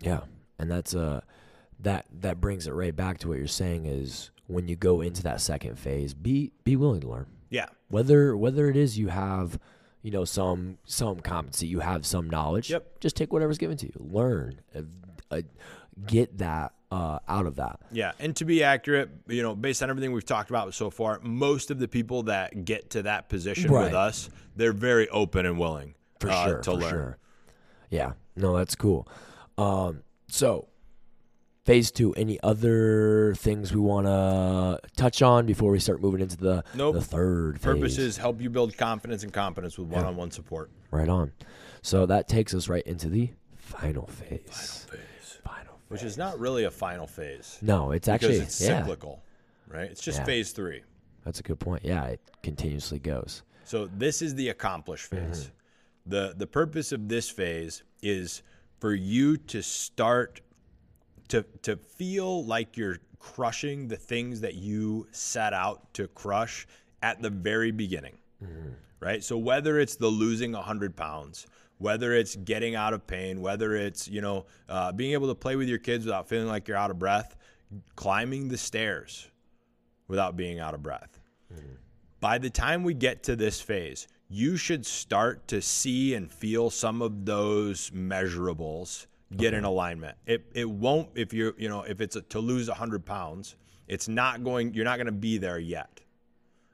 Yeah, 0.00 0.20
and 0.58 0.70
that's 0.70 0.94
uh 0.94 1.22
that 1.80 2.04
that 2.20 2.40
brings 2.42 2.66
it 2.66 2.72
right 2.72 2.94
back 2.94 3.18
to 3.18 3.28
what 3.28 3.38
you're 3.38 3.46
saying 3.46 3.86
is 3.86 4.30
when 4.46 4.68
you 4.68 4.76
go 4.76 5.00
into 5.00 5.22
that 5.24 5.40
second 5.40 5.78
phase, 5.78 6.14
be 6.14 6.52
be 6.64 6.76
willing 6.76 7.00
to 7.00 7.08
learn. 7.08 7.26
Yeah. 7.50 7.66
Whether 7.88 8.36
whether 8.36 8.68
it 8.68 8.76
is 8.76 8.98
you 8.98 9.08
have, 9.08 9.58
you 10.02 10.10
know, 10.10 10.24
some 10.24 10.78
some 10.84 11.20
competency, 11.20 11.66
you 11.66 11.80
have 11.80 12.04
some 12.06 12.28
knowledge. 12.28 12.70
Yep. 12.70 13.00
Just 13.00 13.16
take 13.16 13.32
whatever's 13.32 13.58
given 13.58 13.76
to 13.78 13.86
you. 13.86 13.92
Learn, 13.98 14.60
uh, 14.74 14.82
uh, 15.30 15.42
get 16.06 16.38
that 16.38 16.72
uh, 16.90 17.18
out 17.28 17.46
of 17.46 17.56
that. 17.56 17.80
Yeah, 17.92 18.12
and 18.20 18.36
to 18.36 18.44
be 18.44 18.62
accurate, 18.62 19.10
you 19.26 19.42
know, 19.42 19.54
based 19.54 19.82
on 19.82 19.90
everything 19.90 20.12
we've 20.12 20.24
talked 20.24 20.50
about 20.50 20.74
so 20.74 20.90
far, 20.90 21.18
most 21.22 21.70
of 21.70 21.78
the 21.78 21.88
people 21.88 22.24
that 22.24 22.64
get 22.64 22.90
to 22.90 23.02
that 23.02 23.28
position 23.28 23.70
Right. 23.70 23.84
with 23.84 23.94
us, 23.94 24.28
they're 24.56 24.72
very 24.72 25.08
open 25.08 25.44
and 25.46 25.58
willing 25.58 25.94
For 26.20 26.30
uh, 26.30 26.44
sure. 26.44 26.58
to 26.58 26.70
for 26.70 26.76
learn. 26.76 26.90
sure. 26.90 27.18
Yeah. 27.90 28.12
No, 28.36 28.56
that's 28.56 28.74
cool. 28.76 29.08
Um, 29.58 30.02
so 30.28 30.68
phase 31.64 31.90
two. 31.90 32.12
Any 32.14 32.38
other 32.42 33.34
things 33.36 33.72
we 33.72 33.80
want 33.80 34.06
to 34.06 34.78
touch 34.96 35.22
on 35.22 35.46
before 35.46 35.70
we 35.70 35.80
start 35.80 36.00
moving 36.00 36.20
into 36.20 36.36
the 36.36 36.62
Nope. 36.74 36.94
the 36.96 37.00
third 37.00 37.60
phase? 37.60 37.64
Purposes 37.74 38.16
help 38.16 38.40
you 38.40 38.50
build 38.50 38.76
confidence 38.76 39.22
and 39.24 39.32
competence 39.32 39.78
with 39.78 39.88
one-on-one 39.88 40.30
support. 40.30 40.70
Right 40.90 41.08
on. 41.08 41.32
So 41.82 42.06
that 42.06 42.28
takes 42.28 42.54
us 42.54 42.68
right 42.68 42.86
into 42.86 43.08
the 43.08 43.30
final 43.56 44.06
phase. 44.06 44.86
Final 44.88 45.00
phase. 45.02 45.38
Final. 45.42 45.72
Phase. 45.74 45.88
Which 45.88 46.02
is 46.02 46.16
not 46.16 46.38
really 46.38 46.64
a 46.64 46.70
final 46.70 47.06
phase 47.06 47.58
No, 47.62 47.90
it's 47.92 48.08
actually 48.08 48.36
it's 48.36 48.60
yeah. 48.60 48.80
cyclical, 48.80 49.22
right? 49.68 49.90
It's 49.90 50.00
just 50.02 50.20
Yeah. 50.20 50.24
phase 50.24 50.52
three. 50.52 50.82
That's 51.24 51.40
a 51.40 51.42
good 51.42 51.58
point. 51.58 51.84
Yeah, 51.84 52.04
it 52.06 52.20
continuously 52.42 52.98
goes. 52.98 53.42
So 53.64 53.86
this 53.86 54.20
is 54.20 54.34
the 54.34 54.50
accomplish 54.50 55.02
phase. 55.02 55.44
Mm-hmm. 55.44 55.50
The 56.10 56.34
the 56.36 56.46
purpose 56.46 56.92
of 56.92 57.08
this 57.08 57.30
phase 57.30 57.82
is 58.02 58.42
for 58.78 58.94
you 58.94 59.38
to 59.38 59.62
start 59.62 60.42
to 61.28 61.44
to 61.62 61.76
feel 61.76 62.44
like 62.44 62.76
you're 62.76 62.98
crushing 63.18 63.88
the 63.88 63.96
things 63.96 64.40
that 64.42 64.54
you 64.54 65.06
set 65.12 65.52
out 65.52 65.92
to 65.94 66.06
crush 66.08 66.66
at 67.02 67.22
the 67.22 67.30
very 67.30 67.70
beginning, 67.70 68.16
right? 69.00 69.22
So 69.24 69.38
whether 69.38 69.78
it's 69.78 69.96
the 69.96 70.08
losing 70.08 70.52
100 70.52 70.94
pounds, 70.96 71.46
whether 71.78 72.12
it's 72.12 72.36
getting 72.36 72.74
out 72.74 72.92
of 72.92 73.06
pain, 73.06 73.40
whether 73.40 73.74
it's 73.74 74.08
you 74.08 74.20
know 74.20 74.46
uh, 74.68 74.92
being 74.92 75.12
able 75.12 75.28
to 75.28 75.34
play 75.34 75.56
with 75.56 75.68
your 75.68 75.78
kids 75.78 76.04
without 76.04 76.28
feeling 76.28 76.48
like 76.48 76.68
you're 76.68 76.76
out 76.76 76.90
of 76.90 76.98
breath, 76.98 77.36
climbing 77.96 78.48
the 78.48 78.58
stairs 78.58 79.28
without 80.08 80.36
being 80.36 80.60
out 80.60 80.74
of 80.74 80.82
breath. 80.82 81.20
By 82.20 82.38
the 82.38 82.50
time 82.50 82.84
we 82.84 82.94
get 82.94 83.22
to 83.24 83.36
this 83.36 83.60
phase, 83.60 84.06
you 84.28 84.56
should 84.56 84.86
start 84.86 85.46
to 85.48 85.60
see 85.60 86.14
and 86.14 86.30
feel 86.30 86.70
some 86.70 87.02
of 87.02 87.24
those 87.26 87.90
measurables 87.90 89.06
get 89.36 89.54
in 89.54 89.64
alignment. 89.64 90.16
It 90.26 90.46
it 90.54 90.68
won't 90.68 91.10
if 91.14 91.32
you're 91.32 91.54
you 91.58 91.68
know 91.68 91.82
if 91.82 92.00
it's 92.00 92.16
a, 92.16 92.22
to 92.22 92.38
lose 92.38 92.68
100 92.68 93.04
pounds, 93.04 93.56
it's 93.88 94.08
not 94.08 94.44
going. 94.44 94.74
You're 94.74 94.84
not 94.84 94.96
going 94.96 95.06
to 95.06 95.12
be 95.12 95.38
there 95.38 95.58
yet 95.58 96.00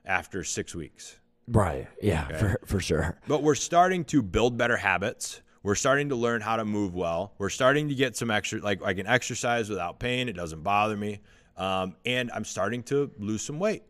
after 0.05 0.45
six 0.45 0.75
weeks. 0.75 1.19
Right. 1.49 1.89
Yeah, 2.01 2.27
for, 2.39 2.61
for 2.65 2.81
sure. 2.81 3.19
But 3.27 3.43
we're 3.43 3.57
starting 3.57 4.05
to 4.07 4.23
build 4.23 4.57
better 4.57 4.77
habits. 4.77 5.41
We're 5.63 5.75
starting 5.75 6.09
to 6.11 6.17
learn 6.17 6.41
how 6.41 6.57
to 6.57 6.65
move 6.65 6.95
well. 6.95 7.35
We're 7.39 7.51
starting 7.51 7.89
to 7.89 7.95
get 7.95 8.17
some 8.17 8.31
extra, 8.31 8.61
like 8.61 8.83
I 8.83 8.95
can 8.95 9.07
exercise 9.07 9.69
without 9.69 9.99
pain. 9.99 10.29
It 10.29 10.35
doesn't 10.35 10.63
bother 10.63 10.97
me. 10.97 11.21
Um, 11.57 11.97
and 12.07 12.31
I'm 12.33 12.45
starting 12.45 12.83
to 12.85 13.11
lose 13.19 13.43
some 13.43 13.59
weight. 13.59 13.83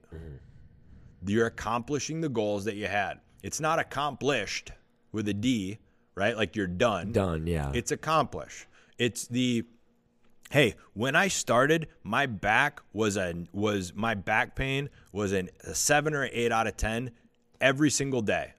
You're 1.24 1.46
accomplishing 1.46 2.20
the 2.20 2.28
goals 2.28 2.64
that 2.64 2.76
you 2.76 2.86
had. 2.86 3.20
It's 3.42 3.60
not 3.60 3.78
accomplished 3.78 4.72
with 5.12 5.28
a 5.28 5.34
D, 5.34 5.78
right? 6.14 6.36
Like 6.36 6.56
you're 6.56 6.66
done. 6.66 7.12
Done. 7.12 7.46
Yeah. 7.46 7.72
It's 7.74 7.90
accomplish. 7.92 8.66
It's 8.98 9.26
the 9.26 9.64
hey, 10.50 10.74
when 10.94 11.14
I 11.14 11.28
started, 11.28 11.88
my 12.02 12.26
back 12.26 12.80
was 12.92 13.16
a 13.16 13.46
was 13.52 13.94
my 13.94 14.14
back 14.14 14.56
pain 14.56 14.90
was 15.12 15.32
an, 15.32 15.50
a 15.64 15.74
seven 15.74 16.14
or 16.14 16.28
eight 16.32 16.52
out 16.52 16.66
of 16.66 16.76
ten 16.76 17.12
every 17.60 17.90
single 17.90 18.22
day, 18.22 18.52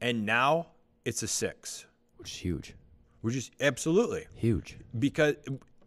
and 0.00 0.24
now 0.24 0.68
it's 1.04 1.22
a 1.22 1.28
six. 1.28 1.86
Which 2.16 2.32
is 2.32 2.38
huge. 2.38 2.74
Which 3.20 3.36
is 3.36 3.50
absolutely 3.60 4.26
Huge. 4.34 4.78
because 4.98 5.34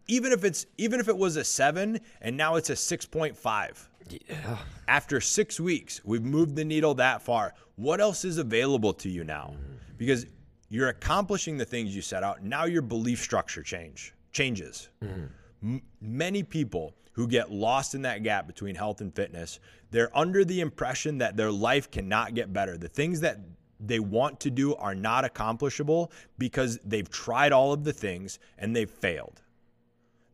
even 0.08 0.32
if 0.32 0.44
it's 0.44 0.66
even 0.76 1.00
if 1.00 1.08
it 1.08 1.16
was 1.16 1.36
a 1.36 1.44
seven 1.44 2.00
and 2.20 2.36
now 2.36 2.56
it's 2.56 2.70
a 2.70 2.76
six 2.76 3.06
point 3.06 3.36
five. 3.36 3.88
Yeah. 4.08 4.58
After 4.88 5.20
six 5.20 5.60
weeks, 5.60 6.00
we've 6.04 6.24
moved 6.24 6.56
the 6.56 6.64
needle 6.64 6.94
that 6.94 7.22
far. 7.22 7.54
What 7.76 8.00
else 8.00 8.24
is 8.24 8.38
available 8.38 8.92
to 8.94 9.08
you 9.08 9.22
now? 9.22 9.52
Mm-hmm. 9.54 9.74
Because 9.98 10.26
you're 10.70 10.88
accomplishing 10.88 11.58
the 11.58 11.64
things 11.64 11.94
you 11.94 12.00
set 12.00 12.22
out. 12.22 12.42
Now 12.42 12.64
your 12.64 12.80
belief 12.80 13.20
structure 13.20 13.62
change 13.62 14.14
changes. 14.32 14.88
Mm-hmm. 15.04 15.74
M- 15.74 15.82
many 16.00 16.42
people 16.42 16.94
who 17.12 17.26
get 17.26 17.50
lost 17.50 17.94
in 17.94 18.02
that 18.02 18.22
gap 18.22 18.46
between 18.46 18.76
health 18.76 19.00
and 19.00 19.14
fitness, 19.14 19.58
they're 19.90 20.16
under 20.16 20.44
the 20.44 20.60
impression 20.60 21.18
that 21.18 21.36
their 21.36 21.50
life 21.50 21.90
cannot 21.90 22.34
get 22.34 22.52
better. 22.52 22.78
The 22.78 22.88
things 22.88 23.20
that 23.20 23.40
they 23.80 23.98
want 23.98 24.38
to 24.40 24.50
do 24.50 24.74
are 24.76 24.94
not 24.94 25.24
accomplishable 25.24 26.12
because 26.38 26.78
they've 26.84 27.10
tried 27.10 27.52
all 27.52 27.72
of 27.72 27.82
the 27.82 27.92
things 27.92 28.38
and 28.56 28.74
they've 28.74 28.90
failed. 28.90 29.42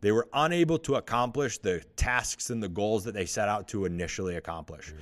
They 0.01 0.11
were 0.11 0.27
unable 0.33 0.77
to 0.79 0.95
accomplish 0.95 1.57
the 1.57 1.81
tasks 1.95 2.51
and 2.51 2.61
the 2.61 2.69
goals 2.69 3.03
that 3.05 3.15
they 3.15 3.25
set 3.25 3.49
out 3.49 3.67
to 3.69 3.85
initially 3.85 4.35
accomplish. 4.35 4.93
Mm. 4.93 4.97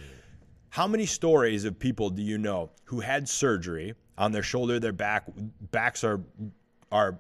How 0.70 0.88
many 0.88 1.06
stories 1.06 1.66
of 1.66 1.78
people 1.78 2.10
do 2.10 2.22
you 2.22 2.38
know 2.38 2.70
who 2.86 3.02
had 3.02 3.28
surgery 3.28 3.94
on 4.18 4.32
their 4.32 4.44
shoulder, 4.44 4.80
their 4.80 4.94
back? 4.94 5.26
Backs 5.72 6.04
are 6.04 6.22
are 6.92 7.20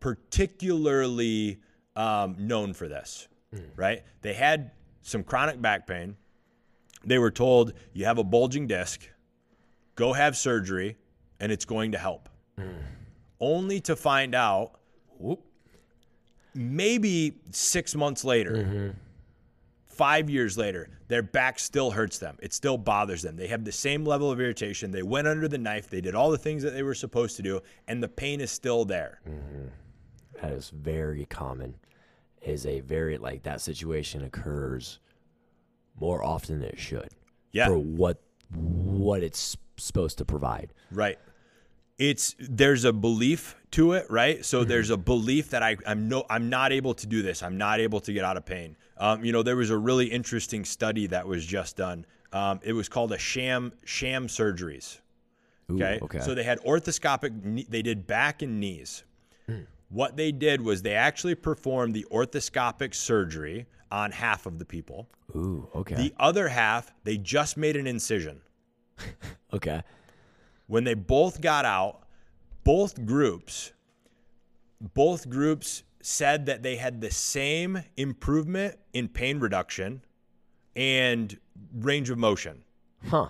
particularly 0.00 1.60
um, 1.96 2.36
known 2.38 2.72
for 2.72 2.88
this, 2.88 3.28
hmm. 3.52 3.62
right? 3.76 4.02
They 4.22 4.34
had 4.34 4.70
some 5.02 5.24
chronic 5.24 5.60
back 5.60 5.86
pain. 5.86 6.16
They 7.04 7.18
were 7.18 7.30
told 7.30 7.72
you 7.92 8.04
have 8.04 8.18
a 8.18 8.24
bulging 8.24 8.66
disc, 8.66 9.08
go 9.94 10.12
have 10.12 10.36
surgery, 10.36 10.96
and 11.40 11.50
it's 11.52 11.64
going 11.64 11.92
to 11.92 11.98
help. 11.98 12.28
Hmm. 12.58 12.68
Only 13.40 13.80
to 13.82 13.94
find 13.94 14.34
out, 14.34 14.80
whoop, 15.18 15.44
maybe 16.54 17.34
six 17.52 17.94
months 17.94 18.24
later, 18.24 18.52
mm-hmm. 18.52 18.88
Five 19.98 20.30
years 20.30 20.56
later, 20.56 20.88
their 21.08 21.22
back 21.22 21.58
still 21.58 21.90
hurts 21.90 22.18
them. 22.18 22.38
It 22.40 22.54
still 22.54 22.78
bothers 22.78 23.22
them. 23.22 23.36
They 23.36 23.48
have 23.48 23.64
the 23.64 23.72
same 23.72 24.04
level 24.04 24.30
of 24.30 24.40
irritation. 24.40 24.92
They 24.92 25.02
went 25.02 25.26
under 25.26 25.48
the 25.48 25.58
knife. 25.58 25.90
They 25.90 26.00
did 26.00 26.14
all 26.14 26.30
the 26.30 26.38
things 26.38 26.62
that 26.62 26.70
they 26.70 26.84
were 26.84 26.94
supposed 26.94 27.36
to 27.36 27.42
do, 27.42 27.60
and 27.88 28.02
the 28.02 28.08
pain 28.08 28.40
is 28.40 28.50
still 28.50 28.84
there. 28.84 29.20
Mm-hmm. 29.28 29.66
That 30.40 30.52
is 30.52 30.70
very 30.70 31.26
common. 31.26 31.74
Is 32.40 32.64
a 32.64 32.80
very 32.80 33.18
like 33.18 33.42
that 33.42 33.60
situation 33.60 34.22
occurs 34.22 35.00
more 36.00 36.24
often 36.24 36.60
than 36.60 36.68
it 36.70 36.78
should. 36.78 37.08
Yeah. 37.50 37.66
For 37.66 37.78
what 37.78 38.22
what 38.54 39.24
it's 39.24 39.56
supposed 39.76 40.18
to 40.18 40.24
provide. 40.24 40.72
Right. 40.92 41.18
It's 41.98 42.36
there's 42.38 42.84
a 42.84 42.92
belief 42.92 43.56
to 43.72 43.92
it, 43.92 44.06
right? 44.08 44.44
So 44.44 44.60
mm-hmm. 44.60 44.68
there's 44.68 44.90
a 44.90 44.96
belief 44.96 45.50
that 45.50 45.64
I, 45.64 45.76
I'm 45.84 46.08
no 46.08 46.24
I'm 46.30 46.48
not 46.48 46.72
able 46.72 46.94
to 46.94 47.06
do 47.08 47.22
this. 47.22 47.42
I'm 47.42 47.58
not 47.58 47.80
able 47.80 47.98
to 48.00 48.12
get 48.12 48.24
out 48.24 48.36
of 48.36 48.46
pain. 48.46 48.76
Um, 48.98 49.24
you 49.24 49.32
know, 49.32 49.42
there 49.42 49.56
was 49.56 49.70
a 49.70 49.78
really 49.78 50.06
interesting 50.06 50.64
study 50.64 51.06
that 51.08 51.26
was 51.26 51.44
just 51.46 51.76
done. 51.76 52.04
Um, 52.32 52.60
it 52.62 52.72
was 52.72 52.88
called 52.88 53.12
a 53.12 53.18
sham 53.18 53.72
sham 53.84 54.26
surgeries. 54.26 54.98
Ooh, 55.70 55.74
Okay. 55.76 55.98
okay. 56.02 56.20
So 56.20 56.34
they 56.34 56.42
had 56.42 56.58
orthoscopic. 56.60 57.68
They 57.70 57.82
did 57.82 58.06
back 58.06 58.42
and 58.42 58.58
knees. 58.60 59.04
What 59.90 60.16
they 60.18 60.32
did 60.32 60.60
was 60.60 60.82
they 60.82 60.92
actually 60.94 61.34
performed 61.34 61.94
the 61.94 62.04
orthoscopic 62.10 62.94
surgery 62.94 63.66
on 63.90 64.10
half 64.12 64.44
of 64.44 64.58
the 64.58 64.64
people. 64.66 65.08
Ooh, 65.34 65.66
okay. 65.74 65.94
The 65.94 66.14
other 66.18 66.48
half, 66.48 66.92
they 67.04 67.16
just 67.16 67.56
made 67.56 67.74
an 67.76 67.86
incision. 67.86 68.42
okay. 69.54 69.82
when 70.66 70.84
they 70.84 70.92
both 70.94 71.40
got 71.40 71.64
out, 71.64 72.02
both 72.64 73.06
groups, 73.06 73.72
both 74.92 75.30
groups 75.30 75.84
said 76.08 76.46
that 76.46 76.62
they 76.62 76.76
had 76.76 77.02
the 77.02 77.10
same 77.10 77.82
improvement 77.98 78.74
in 78.94 79.06
pain 79.06 79.38
reduction 79.38 80.02
and 80.74 81.38
range 81.74 82.08
of 82.08 82.16
motion. 82.16 82.64
Huh. 83.08 83.28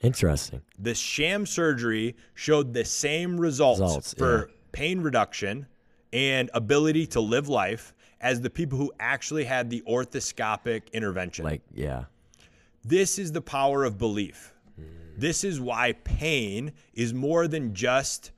Interesting. 0.00 0.62
The 0.78 0.94
sham 0.94 1.44
surgery 1.44 2.14
showed 2.34 2.72
the 2.72 2.84
same 2.84 3.38
results, 3.38 3.80
Results, 3.80 4.14
for 4.14 4.48
pain 4.70 5.00
reduction 5.00 5.66
and 6.12 6.48
ability 6.54 7.04
to 7.08 7.20
live 7.20 7.48
life 7.48 7.92
as 8.20 8.40
the 8.40 8.50
people 8.50 8.78
who 8.78 8.92
actually 9.00 9.44
had 9.44 9.68
the 9.68 9.82
orthoscopic 9.88 10.92
intervention. 10.92 11.44
Like, 11.44 11.62
yeah. 11.74 12.04
This 12.84 13.18
is 13.18 13.32
the 13.32 13.42
power 13.42 13.82
of 13.82 13.98
belief. 13.98 14.54
Hmm. 14.76 14.84
This 15.16 15.42
is 15.42 15.60
why 15.60 15.94
pain 16.04 16.72
is 16.94 17.12
more 17.12 17.48
than 17.48 17.74
just 17.74 18.30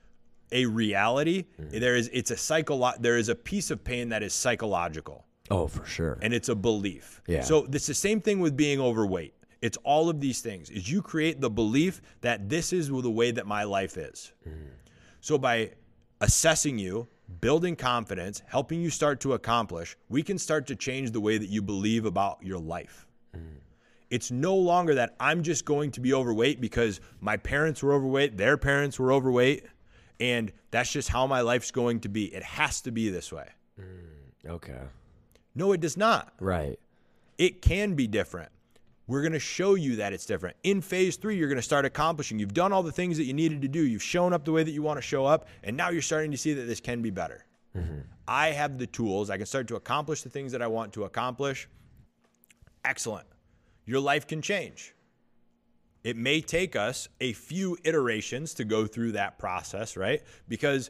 a 0.51 0.65
reality. 0.65 1.45
Mm-hmm. 1.61 1.79
There 1.79 1.95
is 1.95 2.09
it's 2.13 2.31
a 2.31 2.35
psycholo- 2.35 2.99
there 3.01 3.17
is 3.17 3.29
a 3.29 3.35
piece 3.35 3.71
of 3.71 3.83
pain 3.83 4.09
that 4.09 4.23
is 4.23 4.33
psychological 4.33 5.25
Oh, 5.49 5.67
for 5.67 5.85
sure. 5.85 6.17
and 6.21 6.33
it's 6.33 6.49
a 6.49 6.55
belief. 6.55 7.21
Yeah. 7.27 7.41
So 7.41 7.67
it's 7.71 7.87
the 7.87 7.93
same 7.93 8.21
thing 8.21 8.39
with 8.39 8.55
being 8.55 8.79
overweight. 8.79 9.33
It's 9.61 9.77
all 9.83 10.09
of 10.09 10.19
these 10.19 10.41
things. 10.41 10.69
Is 10.69 10.89
you 10.89 11.01
create 11.01 11.39
the 11.41 11.49
belief 11.49 12.01
that 12.21 12.49
this 12.49 12.73
is 12.73 12.87
the 12.89 13.11
way 13.11 13.31
that 13.31 13.45
my 13.45 13.63
life 13.63 13.97
is. 13.97 14.31
Mm-hmm. 14.47 14.65
So 15.19 15.37
by 15.37 15.71
assessing 16.19 16.79
you, 16.79 17.07
building 17.41 17.75
confidence, 17.75 18.41
helping 18.47 18.81
you 18.81 18.89
start 18.89 19.19
to 19.21 19.33
accomplish, 19.33 19.95
we 20.09 20.23
can 20.23 20.37
start 20.37 20.67
to 20.67 20.75
change 20.75 21.11
the 21.11 21.21
way 21.21 21.37
that 21.37 21.49
you 21.49 21.61
believe 21.61 22.05
about 22.05 22.39
your 22.41 22.59
life. 22.59 23.05
Mm-hmm. 23.35 23.57
It's 24.09 24.29
no 24.31 24.55
longer 24.55 24.95
that 24.95 25.15
I'm 25.19 25.41
just 25.41 25.63
going 25.63 25.91
to 25.91 26.01
be 26.01 26.13
overweight 26.13 26.59
because 26.59 26.99
my 27.21 27.37
parents 27.37 27.81
were 27.81 27.93
overweight, 27.93 28.37
their 28.37 28.57
parents 28.57 28.99
were 28.99 29.13
overweight, 29.13 29.65
and 30.21 30.51
that's 30.69 30.91
just 30.91 31.09
how 31.09 31.25
my 31.25 31.41
life's 31.41 31.71
going 31.71 31.99
to 32.01 32.09
be. 32.09 32.25
It 32.25 32.43
has 32.43 32.79
to 32.81 32.91
be 32.91 33.09
this 33.09 33.33
way. 33.33 33.49
Mm, 33.79 34.51
okay. 34.51 34.77
No, 35.55 35.73
it 35.73 35.81
does 35.81 35.97
not. 35.97 36.31
Right. 36.39 36.79
It 37.39 37.63
can 37.63 37.95
be 37.95 38.05
different. 38.05 38.51
We're 39.07 39.21
going 39.21 39.33
to 39.33 39.39
show 39.39 39.73
you 39.73 39.95
that 39.97 40.13
it's 40.13 40.27
different. 40.27 40.55
In 40.63 40.79
phase 40.79 41.17
three, 41.17 41.35
you're 41.35 41.49
going 41.49 41.57
to 41.57 41.63
start 41.63 41.85
accomplishing. 41.85 42.37
You've 42.37 42.53
done 42.53 42.71
all 42.71 42.83
the 42.83 42.91
things 42.91 43.17
that 43.17 43.23
you 43.23 43.33
needed 43.33 43.63
to 43.63 43.67
do. 43.67 43.85
You've 43.85 44.03
shown 44.03 44.31
up 44.31 44.45
the 44.45 44.51
way 44.51 44.63
that 44.63 44.71
you 44.71 44.83
want 44.83 44.99
to 44.99 45.01
show 45.01 45.25
up, 45.25 45.47
and 45.63 45.75
now 45.75 45.89
you're 45.89 46.03
starting 46.03 46.31
to 46.31 46.37
see 46.37 46.53
that 46.53 46.63
this 46.63 46.79
can 46.79 47.01
be 47.01 47.09
better. 47.09 47.43
Mm-hmm. 47.75 48.01
I 48.27 48.49
have 48.49 48.77
the 48.77 48.87
tools. 48.87 49.31
I 49.31 49.37
can 49.37 49.47
start 49.47 49.67
to 49.69 49.75
accomplish 49.75 50.21
the 50.21 50.29
things 50.29 50.51
that 50.51 50.61
I 50.61 50.67
want 50.67 50.93
to 50.93 51.05
accomplish. 51.05 51.67
Excellent. 52.85 53.25
Your 53.85 53.99
life 53.99 54.27
can 54.27 54.41
change. 54.41 54.93
It 56.03 56.17
may 56.17 56.41
take 56.41 56.75
us 56.75 57.07
a 57.19 57.33
few 57.33 57.77
iterations 57.83 58.53
to 58.55 58.63
go 58.63 58.87
through 58.87 59.11
that 59.13 59.37
process, 59.37 59.95
right? 59.95 60.21
Because 60.47 60.89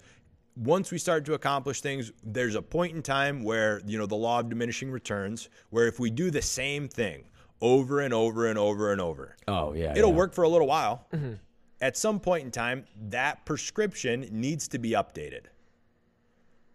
once 0.56 0.92
we 0.92 0.98
start 0.98 1.26
to 1.26 1.34
accomplish 1.34 1.82
things, 1.82 2.12
there's 2.24 2.56
a 2.56 2.62
point 2.62 2.96
in 2.96 3.02
time 3.02 3.44
where, 3.44 3.82
you 3.86 3.98
know, 3.98 4.06
the 4.06 4.16
law 4.16 4.40
of 4.40 4.50
diminishing 4.50 4.90
returns, 4.92 5.50
where 5.70 5.88
if 5.88 6.00
we 6.00 6.10
do 6.10 6.32
the 6.32 6.42
same 6.42 6.88
thing 6.88 7.24
over 7.62 8.00
and 8.00 8.14
over 8.14 8.48
and 8.48 8.58
over 8.58 8.92
and 8.92 9.02
over, 9.02 9.36
Oh, 9.48 9.74
yeah. 9.74 9.92
it'll 9.96 10.12
yeah. 10.12 10.16
work 10.16 10.34
for 10.34 10.44
a 10.44 10.50
little 10.50 10.68
while. 10.68 11.08
Mm-hmm. 11.14 11.34
At 11.82 11.98
some 11.98 12.20
point 12.20 12.46
in 12.46 12.52
time, 12.52 12.86
that 13.10 13.46
prescription 13.46 14.28
needs 14.32 14.68
to 14.70 14.80
be 14.80 14.92
updated. 14.92 15.46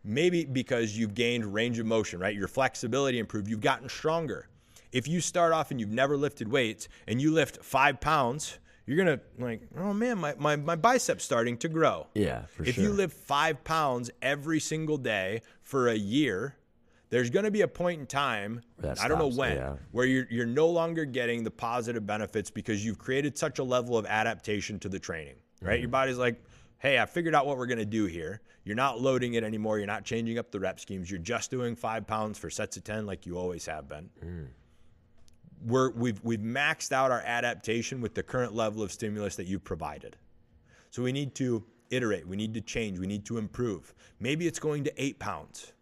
Maybe 0.05 0.45
because 0.45 0.97
you've 0.97 1.15
gained 1.15 1.53
range 1.53 1.79
of 1.79 1.87
motion, 1.87 2.21
right? 2.21 2.35
Your 2.35 2.49
flexibility 2.49 3.19
improved. 3.19 3.49
You've 3.49 3.61
gotten 3.61 3.89
stronger. 3.89 4.49
If 4.93 5.09
you 5.09 5.21
start 5.21 5.53
off 5.53 5.71
and 5.71 5.81
you've 5.81 5.93
never 5.93 6.17
lifted 6.17 6.49
weights 6.49 6.89
and 7.07 7.21
you 7.21 7.33
lift 7.33 7.63
five 7.65 8.01
pounds, 8.01 8.59
you're 8.87 8.97
gonna 8.97 9.21
like, 9.39 9.63
oh 9.77 9.93
man, 9.93 10.19
my, 10.19 10.35
my, 10.39 10.57
my 10.57 10.77
biceps 10.77 11.25
starting 11.25 11.57
to 11.59 11.69
grow. 11.69 12.07
Yeah, 12.15 12.43
for 12.47 12.63
if 12.65 12.75
sure. 12.77 12.85
If 12.85 12.89
you 12.89 12.93
lift 12.95 13.17
five 13.17 13.65
pounds 13.65 14.11
every 14.23 14.61
single 14.61 14.97
day 14.97 15.43
for 15.61 15.89
a 15.89 15.95
year, 15.97 16.57
there's 17.11 17.31
to 17.31 17.51
be 17.51 17.61
a 17.63 17.69
point 17.69 18.01
in 18.01 18.07
time 18.07 18.63
That 18.79 19.01
I 19.01 19.09
don't 19.09 19.19
know 19.19 19.29
when 19.29 19.57
yeah. 19.57 19.75
where 19.93 20.07
you're 20.07 20.27
you're 20.31 20.47
no 20.47 20.69
longer 20.69 21.05
getting 21.05 21.45
the 21.45 21.51
positive 21.51 22.07
benefits 22.07 22.51
because 22.51 22.85
you've 22.85 22.99
created 22.99 23.39
such 23.39 23.59
a 23.59 23.65
level 23.65 23.97
of 23.97 24.07
adaptation 24.07 24.79
to 24.81 24.89
the 24.89 24.99
training 24.99 25.37
right 25.63 25.75
Mm-hmm. 25.75 25.83
your 25.83 25.89
body's 25.91 26.19
like 26.19 26.43
hey 26.79 26.99
I 26.99 27.07
figured 27.07 27.35
out 27.35 27.47
what 27.47 27.59
we're 27.59 27.67
going 27.67 27.79
to 27.79 27.85
do 27.87 28.07
here 28.07 28.41
you're 28.65 28.77
not 28.77 29.01
loading 29.01 29.35
it 29.35 29.45
anymore 29.45 29.79
you're 29.79 29.87
not 29.87 30.05
changing 30.05 30.37
up 30.39 30.51
the 30.51 30.59
rep 30.61 30.79
schemes 30.81 31.09
you're 31.11 31.21
just 31.21 31.51
doing 31.51 31.77
five 31.77 32.07
pounds 32.07 32.39
for 32.39 32.51
sets 32.51 32.77
of 32.77 32.85
10 32.85 33.07
like 33.07 33.25
you 33.25 33.39
always 33.39 33.67
have 33.67 33.89
been 33.89 34.11
Mm. 34.25 34.47
We're 35.65 35.91
we've 35.91 36.21
we've 36.23 36.41
maxed 36.41 36.93
out 36.93 37.11
our 37.11 37.23
adaptation 37.23 38.01
with 38.01 38.15
the 38.15 38.23
current 38.23 38.55
level 38.55 38.83
of 38.83 38.93
stimulus 38.93 39.37
that 39.37 39.47
you've 39.47 39.65
provided 39.65 40.17
so 40.91 41.03
we 41.03 41.13
need 41.13 41.35
to 41.35 41.63
iterate. 41.91 42.27
We 42.27 42.37
need 42.37 42.55
to 42.55 42.61
change. 42.61 42.99
We 42.99 43.07
need 43.07 43.25
to 43.27 43.39
improve. 43.39 43.95
Maybe 44.21 44.47
it's 44.47 44.59
going 44.59 44.85
to 44.85 45.03
eight 45.03 45.19
pounds. 45.19 45.73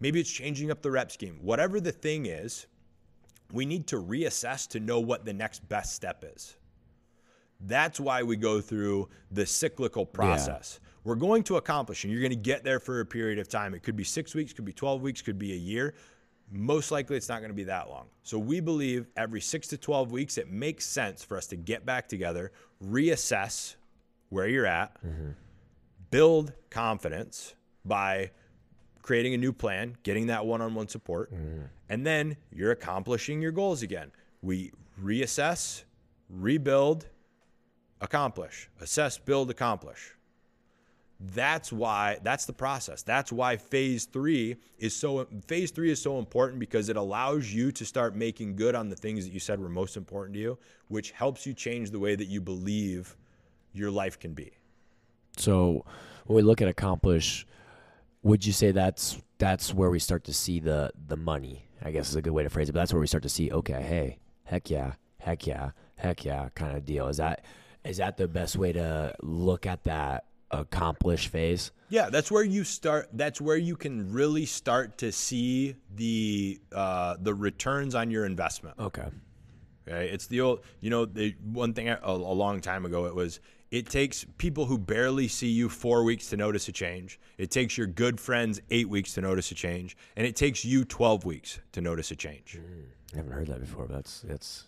Maybe 0.00 0.20
it's 0.20 0.30
changing 0.30 0.70
up 0.70 0.82
the 0.82 0.90
rep 0.90 1.10
scheme. 1.10 1.38
Whatever 1.40 1.80
the 1.80 1.92
thing 1.92 2.26
is, 2.26 2.66
we 3.52 3.64
need 3.64 3.86
to 3.88 4.02
reassess 4.02 4.66
to 4.70 4.80
know 4.80 5.00
what 5.00 5.24
the 5.24 5.32
next 5.32 5.66
best 5.68 5.94
step 5.94 6.24
is. 6.34 6.56
That's 7.60 7.98
why 7.98 8.22
we 8.22 8.36
go 8.36 8.60
through 8.60 9.08
the 9.30 9.46
cyclical 9.46 10.04
process. 10.04 10.80
We're 11.04 11.14
going 11.14 11.44
to 11.44 11.56
accomplish, 11.56 12.02
and 12.02 12.12
you're 12.12 12.20
going 12.20 12.30
to 12.30 12.36
get 12.36 12.64
there 12.64 12.80
for 12.80 13.00
a 13.00 13.06
period 13.06 13.38
of 13.38 13.48
time. 13.48 13.72
It 13.72 13.82
could 13.82 13.96
be 13.96 14.04
six 14.04 14.34
weeks, 14.34 14.52
could 14.52 14.64
be 14.64 14.72
12 14.72 15.00
weeks, 15.00 15.22
could 15.22 15.38
be 15.38 15.52
a 15.52 15.56
year. 15.56 15.94
Most 16.50 16.90
likely, 16.90 17.16
it's 17.16 17.28
not 17.28 17.40
going 17.40 17.50
to 17.50 17.56
be 17.56 17.64
that 17.64 17.88
long. 17.88 18.06
So, 18.22 18.38
we 18.38 18.60
believe 18.60 19.06
every 19.16 19.40
six 19.40 19.66
to 19.68 19.76
12 19.76 20.12
weeks, 20.12 20.38
it 20.38 20.50
makes 20.50 20.86
sense 20.86 21.24
for 21.24 21.36
us 21.36 21.46
to 21.48 21.56
get 21.56 21.84
back 21.84 22.08
together, 22.08 22.52
reassess 22.84 23.76
where 24.28 24.48
you're 24.48 24.66
at, 24.66 24.94
mm-hmm. 25.04 25.30
build 26.10 26.52
confidence 26.70 27.54
by 27.84 28.30
creating 29.02 29.34
a 29.34 29.38
new 29.38 29.52
plan, 29.52 29.96
getting 30.02 30.26
that 30.26 30.44
one 30.44 30.60
on 30.60 30.74
one 30.74 30.88
support, 30.88 31.32
mm-hmm. 31.32 31.62
and 31.88 32.04
then 32.06 32.36
you're 32.52 32.72
accomplishing 32.72 33.40
your 33.40 33.52
goals 33.52 33.82
again. 33.82 34.10
We 34.42 34.72
reassess, 35.00 35.84
rebuild, 36.28 37.06
accomplish, 38.00 38.68
assess, 38.80 39.18
build, 39.18 39.50
accomplish. 39.50 40.15
That's 41.18 41.72
why 41.72 42.18
that's 42.22 42.44
the 42.44 42.52
process. 42.52 43.02
That's 43.02 43.32
why 43.32 43.56
phase 43.56 44.04
3 44.04 44.56
is 44.78 44.94
so 44.94 45.26
phase 45.46 45.70
3 45.70 45.90
is 45.90 46.00
so 46.00 46.18
important 46.18 46.58
because 46.58 46.90
it 46.90 46.96
allows 46.96 47.52
you 47.52 47.72
to 47.72 47.86
start 47.86 48.14
making 48.14 48.56
good 48.56 48.74
on 48.74 48.90
the 48.90 48.96
things 48.96 49.24
that 49.24 49.32
you 49.32 49.40
said 49.40 49.58
were 49.58 49.70
most 49.70 49.96
important 49.96 50.34
to 50.34 50.40
you, 50.40 50.58
which 50.88 51.12
helps 51.12 51.46
you 51.46 51.54
change 51.54 51.90
the 51.90 51.98
way 51.98 52.16
that 52.16 52.26
you 52.26 52.40
believe 52.40 53.16
your 53.72 53.90
life 53.90 54.18
can 54.18 54.34
be. 54.34 54.52
So 55.38 55.86
when 56.26 56.36
we 56.36 56.42
look 56.42 56.60
at 56.60 56.68
accomplish, 56.68 57.46
would 58.22 58.44
you 58.44 58.52
say 58.52 58.72
that's 58.72 59.20
that's 59.38 59.72
where 59.72 59.90
we 59.90 59.98
start 59.98 60.24
to 60.24 60.34
see 60.34 60.60
the 60.60 60.90
the 61.06 61.16
money? 61.16 61.64
I 61.82 61.92
guess 61.92 62.10
is 62.10 62.16
a 62.16 62.22
good 62.22 62.32
way 62.32 62.42
to 62.42 62.50
phrase 62.50 62.68
it. 62.68 62.72
But 62.72 62.80
that's 62.80 62.92
where 62.92 63.00
we 63.00 63.06
start 63.06 63.22
to 63.22 63.28
see, 63.28 63.52
okay, 63.52 63.82
hey, 63.82 64.18
heck 64.44 64.70
yeah, 64.70 64.94
heck 65.18 65.46
yeah, 65.46 65.70
heck 65.96 66.24
yeah, 66.24 66.48
kind 66.54 66.76
of 66.76 66.84
deal. 66.84 67.08
Is 67.08 67.16
that 67.18 67.44
is 67.84 67.98
that 67.98 68.16
the 68.18 68.28
best 68.28 68.56
way 68.56 68.72
to 68.72 69.14
look 69.22 69.64
at 69.64 69.84
that 69.84 70.24
accomplish 70.50 71.28
phase? 71.28 71.72
Yeah, 71.88 72.10
that's 72.10 72.30
where 72.30 72.44
you 72.44 72.64
start. 72.64 73.08
That's 73.12 73.40
where 73.40 73.56
you 73.56 73.76
can 73.76 74.12
really 74.12 74.46
start 74.46 74.98
to 74.98 75.12
see 75.12 75.76
the 75.94 76.60
uh, 76.72 77.16
the 77.20 77.34
returns 77.34 77.94
on 77.94 78.10
your 78.10 78.24
investment. 78.24 78.78
Okay. 78.78 79.06
Okay, 79.88 80.08
it's 80.08 80.26
the 80.26 80.40
old. 80.40 80.60
You 80.80 80.90
know, 80.90 81.04
the 81.04 81.34
one 81.44 81.72
thing 81.74 81.88
a, 81.88 81.98
a 82.02 82.12
long 82.12 82.60
time 82.60 82.84
ago 82.84 83.06
it 83.06 83.14
was. 83.14 83.40
It 83.72 83.90
takes 83.90 84.24
people 84.38 84.66
who 84.66 84.78
barely 84.78 85.26
see 85.26 85.48
you 85.48 85.68
four 85.68 86.04
weeks 86.04 86.28
to 86.30 86.36
notice 86.36 86.68
a 86.68 86.72
change. 86.72 87.18
It 87.36 87.50
takes 87.50 87.76
your 87.76 87.88
good 87.88 88.20
friends 88.20 88.60
eight 88.70 88.88
weeks 88.88 89.14
to 89.14 89.20
notice 89.20 89.50
a 89.50 89.56
change, 89.56 89.96
and 90.14 90.24
it 90.24 90.36
takes 90.36 90.64
you 90.64 90.84
twelve 90.84 91.24
weeks 91.24 91.58
to 91.72 91.80
notice 91.80 92.12
a 92.12 92.16
change. 92.16 92.60
I 93.12 93.16
haven't 93.16 93.32
heard 93.32 93.48
that 93.48 93.60
before, 93.60 93.86
but 93.86 93.96
that's 93.96 94.20
that's 94.20 94.64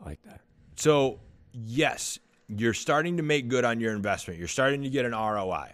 I 0.00 0.08
like 0.08 0.22
that. 0.24 0.40
So, 0.74 1.20
yes, 1.52 2.18
you're 2.56 2.74
starting 2.74 3.16
to 3.16 3.22
make 3.22 3.48
good 3.48 3.64
on 3.64 3.80
your 3.80 3.94
investment. 3.94 4.38
You're 4.38 4.48
starting 4.48 4.82
to 4.82 4.90
get 4.90 5.04
an 5.04 5.12
ROI. 5.12 5.72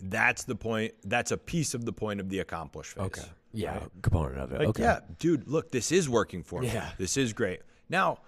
That's 0.00 0.44
the 0.44 0.56
point. 0.56 0.94
That's 1.04 1.30
a 1.30 1.36
piece 1.36 1.74
of 1.74 1.84
the 1.84 1.92
point 1.92 2.20
of 2.20 2.28
the 2.28 2.40
accomplished 2.40 2.94
phase. 2.94 3.26
Yeah, 3.52 3.80
component 4.00 4.38
of 4.38 4.52
it. 4.52 4.58
Like, 4.58 4.68
okay. 4.68 4.82
yeah, 4.82 5.00
dude, 5.18 5.46
look, 5.46 5.70
this 5.70 5.92
is 5.92 6.08
working 6.08 6.42
for 6.42 6.62
me. 6.62 6.68
Yeah. 6.68 6.90
This 6.98 7.16
is 7.16 7.32
great. 7.32 7.60
Now, 7.88 8.18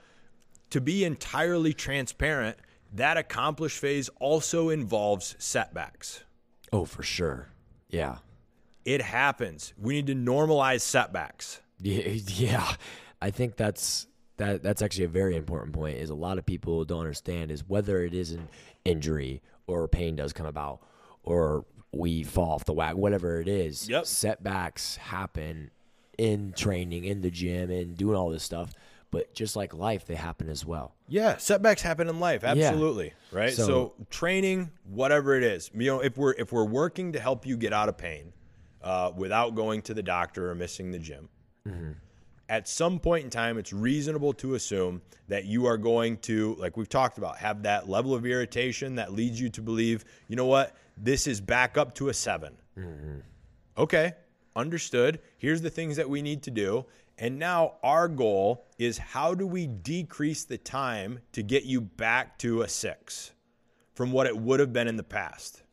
to 0.71 0.81
be 0.81 1.05
entirely 1.05 1.73
transparent, 1.73 2.59
that 2.93 3.17
accomplished 3.17 3.79
phase 3.79 4.11
also 4.21 4.69
involves 4.69 5.35
setbacks. 5.39 6.25
Oh, 6.73 6.85
for 6.85 7.03
sure. 7.03 7.49
Yeah. 7.89 8.19
It 8.85 9.01
happens. 9.01 9.73
We 9.79 9.95
need 9.95 10.07
to 10.09 10.15
normalize 10.15 10.83
setbacks. 10.83 11.61
Yeah, 11.81 12.09
yeah. 12.27 12.75
I 13.23 13.31
think 13.31 13.57
that's 13.57 14.07
that 14.37 14.63
that's 14.63 14.83
actually 14.83 15.05
a 15.05 15.09
very 15.09 15.37
important 15.37 15.73
point 15.75 15.99
is 15.99 16.11
a 16.11 16.15
lot 16.15 16.39
of 16.39 16.47
people 16.47 16.85
don't 16.85 17.01
understand 17.01 17.51
is 17.51 17.69
whether 17.69 18.05
it 18.05 18.15
is 18.15 18.33
an 18.33 18.49
injury 18.85 19.43
or 19.67 19.87
pain 19.89 20.17
does 20.17 20.33
come 20.33 20.47
about 20.47 20.81
or 21.23 21.65
we 21.93 22.23
fall 22.25 22.51
off 22.53 22.65
the 22.65 22.73
wag, 22.73 22.97
whatever 22.97 23.41
it 23.41 23.49
is. 23.49 23.89
Yep. 23.89 24.07
Setbacks 24.07 24.97
happen 24.97 25.71
in 26.19 26.53
training, 26.53 27.05
in 27.05 27.21
the 27.21 27.31
gym, 27.31 27.71
and 27.71 27.97
doing 27.97 28.17
all 28.17 28.31
this 28.31 28.43
stuff. 28.43 28.73
But 29.11 29.33
just 29.33 29.55
like 29.55 29.73
life, 29.73 30.05
they 30.07 30.17
happen 30.17 30.49
as 30.49 30.67
well. 30.67 30.93
Yeah, 31.07 31.37
setbacks 31.37 31.83
happen 31.83 32.09
in 32.09 32.19
life. 32.19 32.43
Absolutely. 32.43 33.13
Right? 33.31 33.53
So, 33.53 33.65
So- 33.67 33.95
training, 34.11 34.73
whatever 34.91 35.35
it 35.37 35.45
is, 35.45 35.71
you 35.73 35.87
know, 35.87 36.01
if 36.01 36.17
we're 36.19 36.33
if 36.33 36.51
we're 36.53 36.65
working 36.65 37.13
to 37.13 37.21
help 37.21 37.47
you 37.47 37.57
get 37.57 37.73
out 37.73 37.89
of 37.89 37.97
pain 37.97 38.33
uh, 38.83 39.13
without 39.17 39.55
going 39.55 39.83
to 39.83 39.95
the 39.95 40.03
doctor 40.03 40.51
or 40.51 40.57
missing 40.57 40.91
the 40.91 40.99
gym, 40.99 41.29
at 42.55 42.69
some 42.69 43.01
point 43.01 43.25
in 43.25 43.31
time, 43.31 43.59
it's 43.59 43.73
reasonable 43.73 44.33
to 44.35 44.55
assume 44.55 45.03
that 45.27 45.45
you 45.45 45.67
are 45.67 45.77
going 45.77 46.17
to, 46.19 46.55
like 46.55 46.77
we've 46.77 46.89
talked 46.89 47.19
about, 47.19 47.37
have 47.37 47.65
that 47.65 47.89
level 47.89 48.15
of 48.15 48.25
irritation 48.25 48.95
that 48.95 49.13
leads 49.13 49.41
you 49.41 49.49
to 49.49 49.61
believe, 49.61 50.05
you 50.29 50.37
know 50.37 50.47
what, 50.47 50.77
this 50.97 51.27
is 51.27 51.41
back 51.41 51.77
up 51.77 51.97
to 51.97 52.11
a 52.11 52.15
7 52.15 52.57
mm-hmm. 52.79 53.19
Okay, 53.77 54.13
understood. 54.55 55.19
Here's 55.37 55.63
the 55.63 55.71
things 55.71 55.97
that 55.97 56.09
we 56.09 56.23
need 56.23 56.45
to 56.45 56.53
do. 56.53 56.87
And 57.19 57.41
now 57.41 57.73
our 57.83 58.07
goal 58.07 58.67
is 58.79 58.99
how 58.99 59.35
do 59.35 59.49
we 59.49 59.67
decrease 59.67 60.45
the 60.45 60.59
time 60.59 61.19
to 61.33 61.43
get 61.43 61.65
you 61.65 61.81
back 61.81 62.39
to 62.39 62.63
a 62.63 62.69
six 62.69 63.33
from 63.95 64.13
what 64.13 64.29
it 64.29 64.37
would 64.37 64.61
have 64.61 64.73
been 64.73 64.87
in 64.87 64.97
the 64.97 65.03
past? 65.03 65.65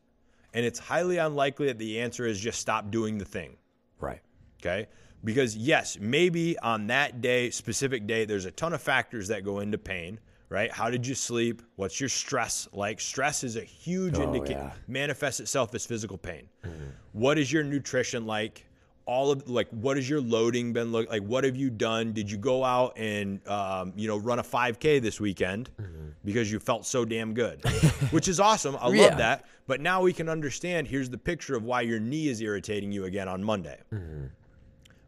And 0.56 0.66
it's 0.66 0.80
highly 0.80 1.18
unlikely 1.18 1.68
that 1.68 1.78
the 1.78 2.00
answer 2.00 2.26
is 2.26 2.40
just 2.40 2.60
stop 2.60 2.90
doing 2.90 3.20
the 3.20 3.26
thing. 3.26 3.58
Right. 4.00 4.22
Okay. 4.60 4.88
Because, 5.24 5.56
yes, 5.56 5.98
maybe 6.00 6.58
on 6.60 6.88
that 6.88 7.22
day, 7.22 7.50
specific 7.52 8.08
day, 8.08 8.26
there's 8.26 8.46
a 8.46 8.52
ton 8.52 8.74
of 8.74 8.82
factors 8.82 9.28
that 9.28 9.44
go 9.44 9.60
into 9.60 9.78
pain, 9.78 10.20
right? 10.50 10.72
How 10.72 10.90
did 10.90 11.06
you 11.06 11.14
sleep? 11.16 11.62
What's 11.76 12.00
your 12.00 12.10
stress 12.10 12.68
like? 12.74 13.00
Stress 13.00 13.44
is 13.44 13.56
a 13.56 13.64
huge 13.64 14.18
Oh, 14.18 14.24
indicator, 14.24 14.60
yeah. 14.60 14.72
manifests 14.88 15.40
itself 15.40 15.76
as 15.76 15.86
physical 15.86 16.18
pain. 16.18 16.50
Mm-hmm. 16.66 16.84
What 17.14 17.38
is 17.38 17.52
your 17.52 17.64
nutrition 17.64 18.26
like? 18.26 18.66
All 19.08 19.32
of 19.32 19.50
like, 19.50 19.68
what 19.72 19.98
has 19.98 20.08
your 20.10 20.22
loading 20.22 20.74
been 20.74 20.92
look 20.92 21.10
like? 21.10 21.24
What 21.24 21.44
have 21.44 21.56
you 21.56 21.70
done? 21.72 22.14
Did 22.14 22.30
you 22.32 22.38
go 22.38 22.64
out 22.64 22.94
and 22.98 23.46
um, 23.48 23.94
you 23.96 24.08
know 24.08 24.16
run 24.18 24.40
a 24.40 24.44
5K 24.44 25.02
this 25.02 25.20
weekend 25.20 25.70
mm-hmm. 25.82 26.10
because 26.24 26.52
you 26.52 26.60
felt 26.60 26.86
so 26.86 27.04
damn 27.04 27.34
good, 27.34 27.64
which 28.12 28.28
is 28.28 28.40
awesome. 28.40 28.78
I 28.80 28.90
Yeah. 28.90 29.08
love 29.08 29.18
that. 29.18 29.46
But 29.68 29.82
now 29.82 30.02
we 30.04 30.14
can 30.14 30.30
understand. 30.30 30.88
Here's 30.88 31.10
the 31.10 31.18
picture 31.18 31.56
of 31.56 31.64
why 31.64 31.82
your 31.82 32.00
knee 32.00 32.28
is 32.30 32.42
irritating 32.42 32.92
you 32.92 33.06
again 33.06 33.28
on 33.28 33.44
Monday 33.44 33.80
mm-hmm. 33.94 34.26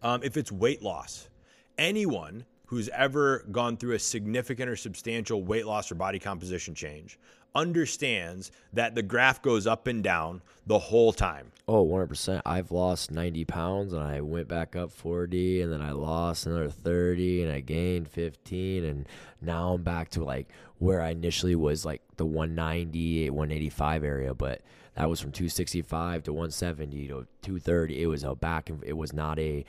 Um, 0.03 0.21
if 0.23 0.37
it's 0.37 0.51
weight 0.51 0.83
loss. 0.83 1.29
Anyone 1.77 2.45
who's 2.67 2.89
ever 2.89 3.45
gone 3.51 3.77
through 3.77 3.93
a 3.93 3.99
significant 3.99 4.69
or 4.69 4.75
substantial 4.75 5.43
weight 5.43 5.65
loss 5.65 5.91
or 5.91 5.95
body 5.95 6.19
composition 6.19 6.75
change 6.75 7.17
understands 7.55 8.51
that 8.73 8.95
the 8.95 9.01
graph 9.03 9.41
goes 9.41 9.67
up 9.67 9.85
and 9.85 10.03
down 10.03 10.41
the 10.65 10.79
whole 10.79 11.13
time. 11.13 11.51
Oh, 11.67 11.85
100%. 11.85 12.41
I've 12.45 12.71
lost 12.71 13.11
90 13.11 13.45
pounds 13.45 13.93
and 13.93 14.01
I 14.01 14.21
went 14.21 14.47
back 14.47 14.75
up 14.75 14.91
40 14.91 15.61
and 15.61 15.71
then 15.71 15.81
I 15.81 15.91
lost 15.91 16.45
another 16.47 16.69
30 16.69 17.43
and 17.43 17.51
I 17.51 17.59
gained 17.59 18.07
15 18.07 18.83
and 18.83 19.07
now 19.41 19.73
I'm 19.73 19.83
back 19.83 20.09
to 20.11 20.23
like 20.23 20.47
where 20.79 21.01
I 21.01 21.11
initially 21.11 21.55
was 21.55 21.85
like 21.85 22.01
the 22.17 22.25
190, 22.25 23.29
185 23.29 24.03
area, 24.03 24.33
but 24.33 24.61
that 24.95 25.09
was 25.09 25.19
from 25.19 25.31
265 25.31 26.23
to 26.23 26.33
170 26.33 27.07
to 27.07 27.27
230. 27.41 28.01
It 28.01 28.07
was 28.07 28.23
a 28.23 28.35
back 28.35 28.69
and 28.69 28.83
it 28.83 28.93
was 28.93 29.13
not 29.13 29.37
a 29.39 29.63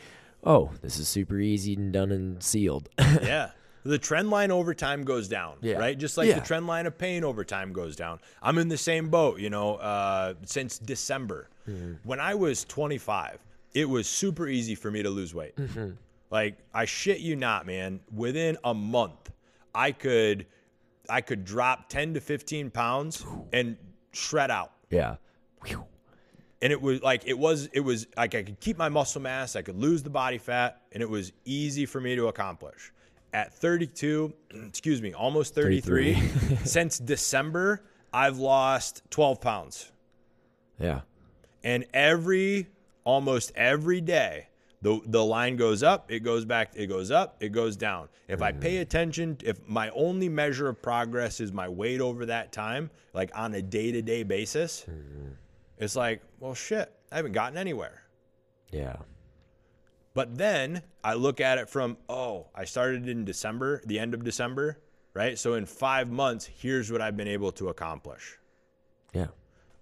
oh, 0.45 0.71
this 0.83 0.99
is 0.99 1.09
super 1.09 1.39
easy 1.39 1.75
and 1.75 1.93
done 1.93 2.13
and 2.13 2.43
sealed. 2.43 2.89
yeah. 2.99 3.51
The 3.85 3.99
trend 3.99 4.31
line 4.31 4.51
over 4.51 4.73
time 4.73 5.05
goes 5.05 5.29
down, 5.29 5.57
Yeah. 5.61 5.77
right? 5.77 5.97
Just 5.99 6.17
like 6.17 6.29
Yeah. 6.29 6.39
the 6.39 6.47
trend 6.47 6.67
line 6.67 6.87
of 6.87 6.97
pain 6.97 7.23
over 7.25 7.45
time 7.45 7.73
goes 7.73 7.97
down. 7.97 8.19
I'm 8.43 8.57
in 8.59 8.69
the 8.69 8.79
same 8.79 9.11
boat, 9.11 9.41
you 9.41 9.51
know, 9.51 9.75
uh, 9.77 10.35
since 10.47 10.79
December. 10.79 11.49
Mm-hmm. 11.69 11.95
When 12.09 12.19
I 12.21 12.35
was 12.35 12.65
25, 12.65 13.39
it 13.75 13.87
was 13.89 14.07
super 14.07 14.47
easy 14.49 14.75
for 14.75 14.91
me 14.91 15.03
to 15.03 15.11
lose 15.11 15.35
weight. 15.35 15.57
Mm-hmm. 15.57 15.91
Like 16.31 16.57
I 16.73 16.87
shit 16.87 17.19
you 17.21 17.37
not, 17.37 17.67
man. 17.67 18.01
Within 18.15 18.57
a 18.65 18.73
month, 18.73 19.31
I 19.75 19.93
could, 19.93 20.47
I 21.11 21.21
could 21.21 21.45
drop 21.45 21.89
10 21.91 22.15
to 22.15 22.21
15 22.21 22.71
pounds 22.71 23.25
and 23.53 23.77
shred 24.13 24.51
out. 24.51 24.73
Yeah. 24.91 25.17
Whew. 25.67 25.85
And 26.65 26.73
it 26.73 26.81
was 26.81 27.03
like 27.03 27.25
it 27.27 27.39
was 27.39 27.69
it 27.75 27.81
was 27.81 28.07
like 28.17 28.35
I 28.35 28.43
could 28.43 28.59
keep 28.59 28.79
my 28.79 28.89
muscle 28.89 29.21
mass, 29.21 29.55
I 29.55 29.61
could 29.61 29.77
lose 29.77 30.03
the 30.03 30.09
body 30.09 30.39
fat, 30.39 30.81
and 30.93 31.03
it 31.03 31.09
was 31.09 31.31
easy 31.45 31.85
for 31.85 32.01
me 32.01 32.17
to 32.17 32.29
accomplish. 32.29 32.91
At 33.35 33.53
32, 33.53 34.33
excuse 34.67 35.03
me, 35.03 35.13
almost 35.13 35.55
33, 35.55 36.15
since 36.65 36.99
December, 36.99 37.85
I've 38.15 38.39
lost 38.39 39.03
12 39.11 39.43
pounds. 39.43 39.93
Yeah. 40.81 41.03
And 41.63 41.85
every 41.93 42.69
almost 43.05 43.53
every 43.55 44.01
day, 44.01 44.49
the 44.81 45.03
the 45.05 45.23
line 45.23 45.57
goes 45.57 45.83
up, 45.83 46.11
it 46.11 46.21
goes 46.21 46.47
back, 46.47 46.73
it 46.77 46.87
goes 46.87 47.11
up, 47.11 47.37
it 47.41 47.51
goes 47.51 47.77
down. 47.77 48.09
If 48.27 48.41
I 48.41 48.53
pay 48.53 48.75
mm-hmm. 48.75 48.83
attention, 48.83 49.37
if 49.45 49.59
my 49.69 49.91
only 49.91 50.31
measure 50.31 50.71
of 50.71 50.81
progress 50.81 51.41
is 51.41 51.53
my 51.53 51.69
weight 51.69 52.01
over 52.01 52.25
that 52.25 52.53
time, 52.53 52.91
like 53.13 53.31
on 53.35 53.53
a 53.53 53.61
day-to-day 53.61 54.23
basis, 54.23 54.87
mm-hmm. 54.89 55.33
It's 55.79 55.97
like, 55.97 56.23
well 56.41 56.55
shit, 56.55 56.93
I 57.11 57.17
haven't 57.17 57.33
gotten 57.33 57.59
anywhere. 57.59 58.03
Yeah. 58.71 58.97
But 60.15 60.37
then 60.39 60.83
I 61.03 61.15
look 61.15 61.41
at 61.41 61.59
it 61.59 61.69
from, 61.69 61.97
oh, 62.09 62.47
I 62.55 62.65
started 62.65 63.09
in 63.09 63.25
December, 63.25 63.83
the 63.85 63.99
end 63.99 64.15
of 64.15 64.23
December, 64.23 64.79
right? 65.13 65.39
So 65.39 65.55
in 65.55 65.67
5 65.67 66.11
months, 66.11 66.47
here's 66.47 66.91
what 66.93 67.01
I've 67.01 67.17
been 67.17 67.29
able 67.29 67.53
to 67.53 67.69
accomplish. 67.69 68.39
Yeah. 69.13 69.29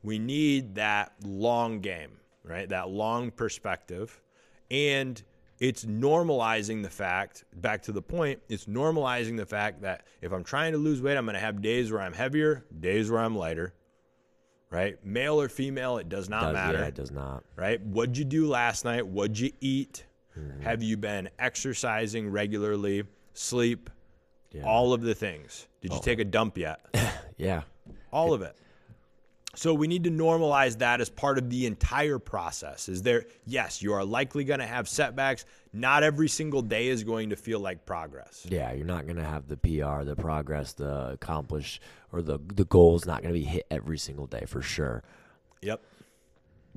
we 0.03 0.19
need 0.19 0.75
that 0.75 1.13
long 1.25 1.81
game, 1.81 2.19
right? 2.45 2.69
That 2.69 2.91
long 2.91 3.31
perspective. 3.31 4.21
And 4.71 5.23
it's 5.59 5.85
normalizing 5.85 6.83
the 6.83 6.91
fact, 6.91 7.45
back 7.55 7.83
to 7.83 7.93
the 7.93 8.03
point, 8.03 8.41
it's 8.49 8.65
normalizing 8.65 9.37
the 9.37 9.47
fact 9.47 9.83
that 9.83 10.07
if 10.21 10.33
I'm 10.33 10.45
trying 10.45 10.73
to 10.73 10.79
lose 10.79 11.01
weight, 11.01 11.17
I'm 11.17 11.25
going 11.25 11.35
to 11.35 11.41
have 11.41 11.63
days 11.63 11.93
where 11.93 12.01
I'm 12.01 12.15
heavier, 12.15 12.65
days 12.81 13.11
where 13.11 13.21
I'm 13.21 13.37
lighter, 13.37 13.75
right? 14.73 14.97
Male 15.05 15.41
or 15.41 15.49
female, 15.49 15.99
it 15.99 16.09
does 16.09 16.29
not 16.29 16.43
Does, 16.43 16.53
matter, 16.55 16.79
yeah, 16.79 16.87
it 16.87 16.95
does 16.95 17.11
not. 17.13 17.45
right? 17.55 17.81
What'd 17.81 18.17
you 18.19 18.25
do 18.25 18.49
last 18.49 18.85
night? 18.85 19.07
What'd 19.07 19.39
you 19.39 19.53
eat? 19.61 20.05
Have 20.63 20.83
you 20.83 20.97
been 20.97 21.29
exercising 21.39 22.31
regularly? 22.31 23.05
Sleep? 23.35 23.91
Yeah. 24.51 24.65
All 24.65 24.93
of 24.95 25.03
the 25.03 25.15
things. 25.15 25.69
Did 25.83 25.93
you 25.93 26.01
take 26.03 26.19
a 26.19 26.25
dump 26.25 26.57
yet? 26.59 26.81
Yeah. 27.39 27.63
all 28.13 28.35
of 28.35 28.43
it. 28.43 28.55
So 29.55 29.75
we 29.75 29.87
need 29.87 30.05
to 30.05 30.11
normalize 30.11 30.79
that 30.79 31.03
as 31.03 31.11
part 31.11 31.37
of 31.37 31.51
the 31.51 31.67
entire 31.67 32.19
process. 32.19 32.89
Is 32.89 33.03
there 33.03 33.27
yes, 33.45 33.83
you 33.83 33.93
are 33.93 34.03
likely 34.03 34.45
going 34.45 34.61
to 34.61 34.67
have 34.67 34.89
setbacks. 34.89 35.45
Not 35.75 36.03
every 36.03 36.29
single 36.29 36.63
day 36.63 36.89
is 36.89 37.05
going 37.05 37.31
to 37.31 37.37
feel 37.37 37.61
like 37.61 37.85
progress. 37.85 38.47
Yeah, 38.49 38.73
you're 38.73 38.87
not 38.87 39.07
gonna 39.07 39.25
have 39.25 39.49
the 39.49 39.57
PR, 39.57 40.05
the 40.05 40.17
progress, 40.17 40.73
the 40.73 41.11
accomplish, 41.13 41.81
or 42.13 42.23
the 42.23 42.39
the 42.55 42.65
goal 42.65 42.97
is 42.97 43.05
not 43.05 43.23
gonna 43.23 43.35
be 43.35 43.45
hit 43.45 43.67
every 43.71 43.99
single 43.99 44.27
day 44.27 44.45
for 44.47 44.63
sure. 44.63 45.03
Yep. 45.61 45.83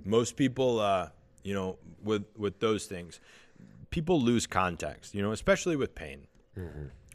Most 0.03 0.35
people 0.35 0.79
uh, 0.79 1.09
you 1.43 1.53
know, 1.53 1.77
with 2.03 2.25
with 2.35 2.59
those 2.59 2.88
things, 2.88 3.21
people 3.89 4.19
lose 4.19 4.47
context, 4.47 5.15
you 5.15 5.21
know, 5.21 5.31
especially 5.31 5.77
with 5.77 5.95
pain. 5.95 6.27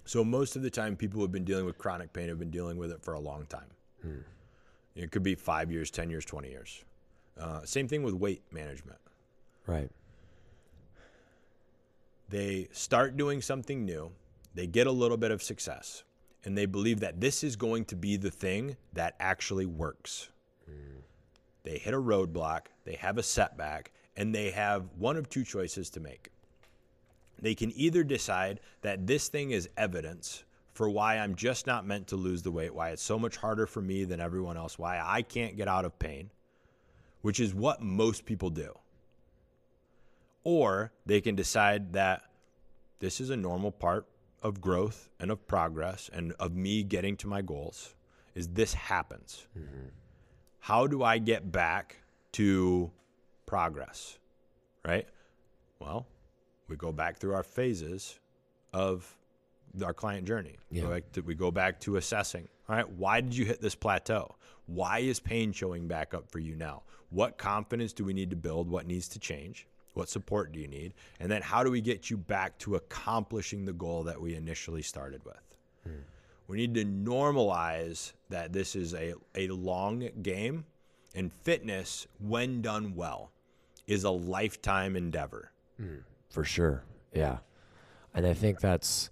So 0.07 0.25
most 0.25 0.57
of 0.57 0.62
the 0.62 0.70
time 0.70 0.96
people 0.96 1.18
who 1.18 1.25
have 1.25 1.33
been 1.33 1.44
dealing 1.44 1.66
with 1.66 1.77
chronic 1.77 2.12
pain 2.12 2.29
have 2.29 2.38
been 2.38 2.51
dealing 2.51 2.79
with 2.79 2.90
it 2.90 3.03
for 3.03 3.14
a 3.14 3.20
long 3.20 3.46
time. 3.46 3.70
It 5.01 5.11
could 5.11 5.23
be 5.23 5.35
5 5.35 5.73
years, 5.73 5.91
10 5.91 6.11
years, 6.11 6.27
20 6.27 6.51
years. 6.51 6.85
Uh, 7.39 7.65
same 7.65 7.89
thing 7.89 8.03
with 8.03 8.13
weight 8.13 8.43
management. 8.53 8.99
Right. 9.67 9.91
they 12.29 12.69
start 12.73 13.17
doing 13.17 13.41
something 13.41 13.85
new, 13.85 14.13
they 14.55 14.67
get 14.67 14.87
a 14.87 14.93
little 14.93 15.17
bit 15.17 15.31
of 15.31 15.43
success, 15.43 16.05
and 16.45 16.57
they 16.57 16.67
believe 16.67 17.01
that 17.01 17.21
this 17.21 17.43
is 17.43 17.57
going 17.57 17.85
to 17.87 17.97
be 17.97 18.17
the 18.17 18.31
thing 18.31 18.77
that 18.93 19.15
actually 19.21 19.67
works. 19.67 20.29
They 21.63 21.79
hit 21.79 21.95
a 21.95 21.99
roadblock, 21.99 22.67
they 22.85 22.95
have 22.95 23.19
a 23.19 23.23
setback, 23.23 23.93
and 24.17 24.35
they 24.35 24.51
have 24.51 24.89
one 24.99 25.17
of 25.17 25.29
two 25.29 25.45
choices 25.45 25.91
to 25.91 26.01
make. 26.01 26.31
They 27.41 27.55
can 27.55 27.73
either 27.75 28.05
decide 28.05 28.61
that 28.83 29.07
this 29.07 29.29
thing 29.29 29.51
is 29.51 29.69
evidence 29.77 30.45
for 30.72 30.88
why 30.88 31.18
I'm 31.18 31.35
just 31.35 31.66
not 31.66 31.87
meant 31.87 32.09
to 32.09 32.16
lose 32.16 32.42
the 32.42 32.50
weight, 32.50 32.74
why 32.74 32.90
it's 32.90 33.02
so 33.02 33.18
much 33.18 33.37
harder 33.37 33.66
for 33.66 33.83
me 33.83 34.04
than 34.04 34.20
everyone 34.20 34.56
else, 34.56 34.78
why 34.78 35.00
I 35.04 35.22
can't 35.22 35.56
get 35.56 35.68
out 35.68 35.85
of 35.85 35.98
pain, 35.98 36.30
which 37.22 37.40
is 37.40 37.54
what 37.54 37.83
most 37.83 38.24
people 38.24 38.50
do. 38.50 38.78
Or 40.44 40.92
they 41.04 41.20
can 41.20 41.35
decide 41.35 41.92
that 41.92 42.22
this 43.00 43.20
is 43.20 43.30
a 43.30 43.37
normal 43.37 43.72
part 43.72 44.06
of 44.42 44.61
growth 44.61 45.09
and 45.18 45.30
of 45.30 45.46
progress 45.46 46.09
and 46.12 46.33
of 46.38 46.54
me 46.54 46.83
getting 46.83 47.16
to 47.18 47.28
my 47.28 47.42
goals 47.42 47.94
is 48.35 48.48
this 48.48 48.72
happens. 48.72 49.46
Mm-hmm. 49.59 49.88
How 50.61 50.87
do 50.87 51.02
i 51.02 51.18
get 51.18 51.50
back 51.50 52.02
to 52.33 52.90
progress 53.46 54.18
right? 54.85 55.06
Well 55.78 56.06
we 56.68 56.76
go 56.76 56.92
back 56.92 57.18
through 57.18 57.35
our 57.35 57.42
phases 57.42 58.18
of 58.72 59.16
our 59.83 59.94
client 59.94 60.26
journey. 60.26 60.56
Yeah. 60.70 60.88
Like, 60.88 61.04
we 61.24 61.35
go 61.35 61.50
back 61.50 61.80
to 61.80 61.96
assessing? 61.96 62.48
All 62.68 62.76
right 62.76 62.88
why 62.88 63.20
did 63.20 63.37
you 63.37 63.44
hit 63.44 63.61
this 63.61 63.74
plateau? 63.74 64.37
Why 64.66 65.00
is 65.00 65.18
pain 65.18 65.52
showing 65.52 65.88
back 65.88 66.14
up 66.14 66.30
for 66.30 66.38
you 66.38 66.54
now? 66.54 66.83
What 67.11 67.38
confidence 67.38 67.92
do 67.92 68.04
we 68.04 68.12
need 68.12 68.30
to 68.30 68.37
build? 68.37 68.70
What 68.70 68.87
needs 68.87 69.09
to 69.09 69.18
change? 69.18 69.66
What 69.94 70.09
support 70.09 70.52
do 70.52 70.61
you 70.61 70.68
need? 70.68 70.94
And 71.18 71.30
then 71.30 71.42
how 71.42 71.64
do 71.64 71.70
we 71.70 71.80
get 71.80 72.09
you 72.09 72.16
back 72.16 72.56
to 72.59 72.76
accomplishing 72.76 73.64
the 73.64 73.72
goal 73.72 74.04
that 74.04 74.20
we 74.20 74.37
initially 74.37 74.83
started 74.83 75.24
with? 75.24 75.42
Hmm. 75.85 76.02
We 76.46 76.56
need 76.56 76.74
to 76.74 76.85
normalize 76.85 78.12
that 78.28 78.52
this 78.52 78.76
is 78.76 78.94
a, 78.94 79.14
a 79.35 79.48
long 79.48 80.09
game 80.22 80.64
and 81.14 81.33
fitness 81.33 82.06
when 82.20 82.62
done 82.62 82.94
well 82.94 83.33
is 83.88 84.04
a 84.04 84.11
lifetime 84.11 84.94
endeavor. 84.94 85.50
Hmm. 85.76 85.96
For 86.28 86.44
sure. 86.44 86.85
Yeah. 87.12 87.38
And 88.14 88.26
I 88.26 88.35
think 88.35 88.61
that's 88.61 89.11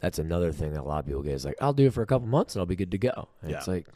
that's 0.00 0.18
another 0.18 0.52
thing 0.52 0.72
that 0.72 0.80
a 0.80 0.84
lot 0.84 1.00
of 1.00 1.06
people 1.06 1.22
get 1.22 1.34
is 1.34 1.44
like, 1.44 1.56
I'll 1.60 1.72
do 1.72 1.86
it 1.86 1.92
for 1.92 2.02
a 2.02 2.06
couple 2.06 2.28
months 2.28 2.54
and 2.54 2.60
I'll 2.60 2.66
be 2.66 2.76
good 2.76 2.92
to 2.92 2.98
go. 2.98 3.28
And 3.42 3.52
it's 3.52 3.68
like 3.68 3.86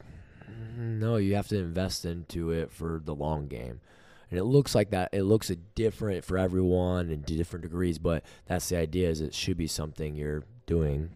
no, 0.77 1.17
you 1.17 1.35
have 1.35 1.47
to 1.49 1.57
invest 1.57 2.05
into 2.05 2.51
it 2.51 2.71
for 2.71 3.01
the 3.03 3.15
long 3.15 3.47
game. 3.47 3.81
And 4.29 4.39
it 4.39 4.45
looks 4.45 4.73
like 4.73 4.89
that 4.91 5.09
it 5.11 5.23
looks 5.23 5.51
different 5.75 6.25
for 6.25 6.37
everyone 6.37 7.09
and 7.09 7.25
to 7.27 7.35
different 7.35 7.63
degrees, 7.63 7.99
but 7.99 8.23
that's 8.47 8.67
the 8.69 8.77
idea 8.77 9.09
is 9.09 9.21
it 9.21 9.33
should 9.33 9.57
be 9.57 9.67
something 9.67 10.15
you're 10.15 10.43
doing 10.65 11.11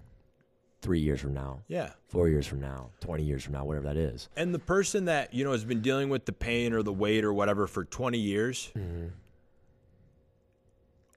three 0.82 1.00
years 1.00 1.20
from 1.20 1.34
now, 1.34 1.62
yeah 1.68 1.92
four 2.08 2.30
years 2.30 2.46
from 2.46 2.62
now, 2.62 2.92
twenty 3.00 3.24
years 3.24 3.44
from 3.44 3.54
now, 3.54 3.66
whatever 3.66 3.88
that 3.88 3.98
is. 3.98 4.30
and 4.36 4.54
the 4.54 4.60
person 4.60 5.06
that 5.06 5.34
you 5.34 5.44
know 5.44 5.52
has 5.52 5.66
been 5.66 5.82
dealing 5.82 6.10
with 6.10 6.26
the 6.26 6.32
pain 6.32 6.74
or 6.74 6.84
the 6.84 6.94
weight 6.94 7.26
or 7.26 7.34
whatever 7.34 7.66
for 7.66 7.84
20 7.84 8.20
years 8.20 8.72
mm-hmm. 8.78 9.08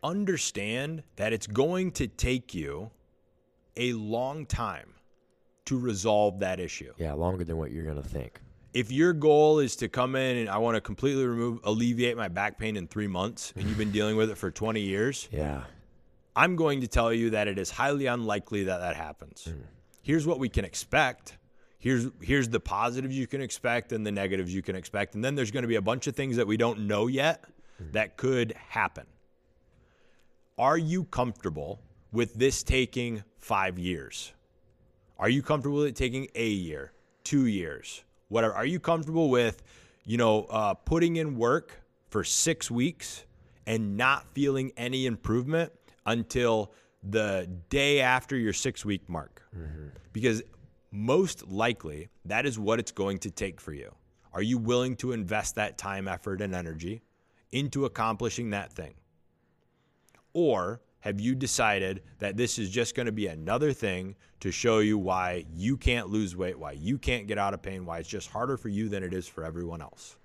understand 0.03 1.03
that 1.17 1.35
it's 1.35 1.47
going 1.47 1.93
to 1.93 2.07
take 2.07 2.55
you 2.55 2.91
a 3.77 3.93
long 3.95 4.47
time 4.47 4.95
to 5.67 5.79
resolve 5.79 6.41
that 6.41 6.59
issue 6.61 6.93
Yeah, 6.99 7.13
longer 7.13 7.45
than 7.45 7.57
what 7.57 7.71
you're 7.71 7.85
gonna 7.85 8.03
think. 8.03 8.41
if 8.73 8.91
your 8.93 9.13
goal 9.13 9.59
is 9.59 9.77
to 9.77 9.89
come 9.89 10.15
in 10.17 10.37
and 10.39 10.49
I 10.49 10.59
want 10.59 10.77
to 10.77 10.81
completely 10.81 11.27
remove 11.27 11.61
alleviate 11.65 12.17
my 12.17 12.29
back 12.29 12.59
pain 12.59 12.77
in 12.77 12.87
3 12.87 13.07
months 13.07 13.53
and 13.57 13.69
you've 13.69 13.79
been 13.79 13.91
dealing 13.93 14.17
with 14.17 14.31
it 14.31 14.39
for 14.39 14.51
20 14.51 14.81
years 14.81 15.29
Yeah. 15.33 15.65
I'm 16.37 16.55
going 16.55 16.81
to 16.83 16.87
tell 16.89 17.13
you 17.13 17.31
that 17.31 17.49
it 17.49 17.59
is 17.59 17.71
highly 17.71 18.07
unlikely 18.07 18.65
that 18.65 18.79
that 18.79 18.95
happens. 18.97 19.49
Mm. 19.51 19.63
Here's 20.01 20.27
what 20.27 20.39
we 20.39 20.49
can 20.49 20.65
expect. 20.65 21.37
Here's 21.79 22.09
here's 22.23 22.49
the 22.49 22.61
positives 22.61 23.17
you 23.19 23.27
can 23.27 23.41
expect 23.41 23.91
and 23.93 24.07
the 24.07 24.13
negatives 24.13 24.55
you 24.55 24.63
can 24.63 24.77
expect. 24.77 25.17
And 25.17 25.25
then 25.25 25.35
there's 25.35 25.51
going 25.51 25.63
to 25.63 25.69
be 25.69 25.75
a 25.75 25.83
bunch 25.83 26.07
of 26.07 26.15
things 26.15 26.37
that 26.37 26.47
we 26.47 26.57
don't 26.57 26.87
know 26.87 27.09
yet 27.09 27.45
mm. 27.83 27.93
that 27.93 28.17
could 28.17 28.55
happen. 28.69 29.07
Are 30.57 30.79
you 30.79 31.05
comfortable 31.05 31.81
with 32.13 32.35
this 32.35 32.63
taking 32.63 33.23
5 33.39 33.79
years? 33.79 34.33
Are 35.19 35.29
you 35.29 35.43
comfortable 35.43 35.79
with 35.79 35.89
it 35.89 35.97
taking 35.97 36.29
a 36.35 36.49
year, 36.49 36.93
2 37.25 37.47
years, 37.47 38.05
whatever? 38.29 38.55
Are 38.55 38.67
you 38.67 38.81
comfortable 38.81 39.31
with, 39.31 39.63
you 40.05 40.17
know, 40.17 40.45
uh, 40.45 40.75
putting 40.75 41.17
in 41.17 41.37
work 41.37 41.81
for 42.09 42.25
6 42.25 42.71
weeks 42.71 43.25
and 43.67 43.97
not 43.97 44.27
feeling 44.35 44.73
any 44.77 45.07
improvement 45.07 45.73
until 46.07 46.73
the 47.03 47.49
day 47.69 48.01
after 48.01 48.37
your 48.37 48.53
six 48.53 48.85
week 48.85 49.09
mark. 49.09 49.43
Because 50.13 50.43
most 50.91 51.47
likely 51.49 52.09
that 52.25 52.47
is 52.47 52.59
what 52.59 52.79
it's 52.79 52.93
going 52.93 53.19
to 53.19 53.31
take 53.31 53.61
for 53.61 53.73
you. 53.73 53.95
Are 54.33 54.43
you 54.43 54.59
willing 54.59 54.97
to 54.97 55.13
invest 55.13 55.55
that 55.55 55.79
time, 55.79 56.09
effort, 56.09 56.41
and 56.41 56.55
energy 56.55 57.03
into 57.53 57.85
accomplishing 57.85 58.51
that 58.51 58.73
thing? 58.73 58.95
Or 60.33 60.81
have 61.01 61.21
you 61.21 61.35
decided 61.35 62.03
that 62.19 62.37
this 62.37 62.59
is 62.59 62.71
just 62.71 62.95
going 62.95 63.07
to 63.07 63.13
be 63.13 63.27
another 63.27 63.73
thing 63.73 64.17
to 64.41 64.51
show 64.51 64.79
you 64.79 64.99
why 64.99 65.45
you 65.55 65.77
can't 65.77 66.09
lose 66.09 66.37
weight, 66.37 66.59
why 66.59 66.73
you 66.73 66.99
can't 66.99 67.27
get 67.27 67.39
out 67.39 67.55
of 67.55 67.63
pain, 67.63 67.85
why 67.85 67.99
it's 67.99 68.09
just 68.09 68.31
harder 68.31 68.57
for 68.57 68.69
you 68.69 68.89
than 68.89 69.03
it 69.03 69.13
is 69.13 69.27
for 69.27 69.45
everyone 69.45 69.83
else? 69.83 70.17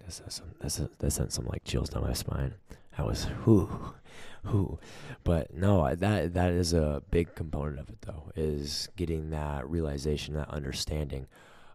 That's 0.00 0.22
some, 0.28 0.46
that's 0.60 0.78
a, 0.80 0.90
that 0.98 1.10
sent 1.10 1.32
some 1.32 1.46
like 1.46 1.64
chills 1.64 1.88
down 1.88 2.02
my 2.02 2.12
spine. 2.12 2.54
I 2.96 3.02
was 3.02 3.26
whoo, 3.44 3.94
whoo, 4.44 4.78
but 5.24 5.54
no, 5.54 5.92
that 5.94 6.34
that 6.34 6.52
is 6.52 6.72
a 6.72 7.02
big 7.10 7.34
component 7.34 7.80
of 7.80 7.88
it 7.88 8.02
though. 8.02 8.30
Is 8.36 8.88
getting 8.96 9.30
that 9.30 9.68
realization, 9.68 10.34
that 10.34 10.50
understanding. 10.50 11.26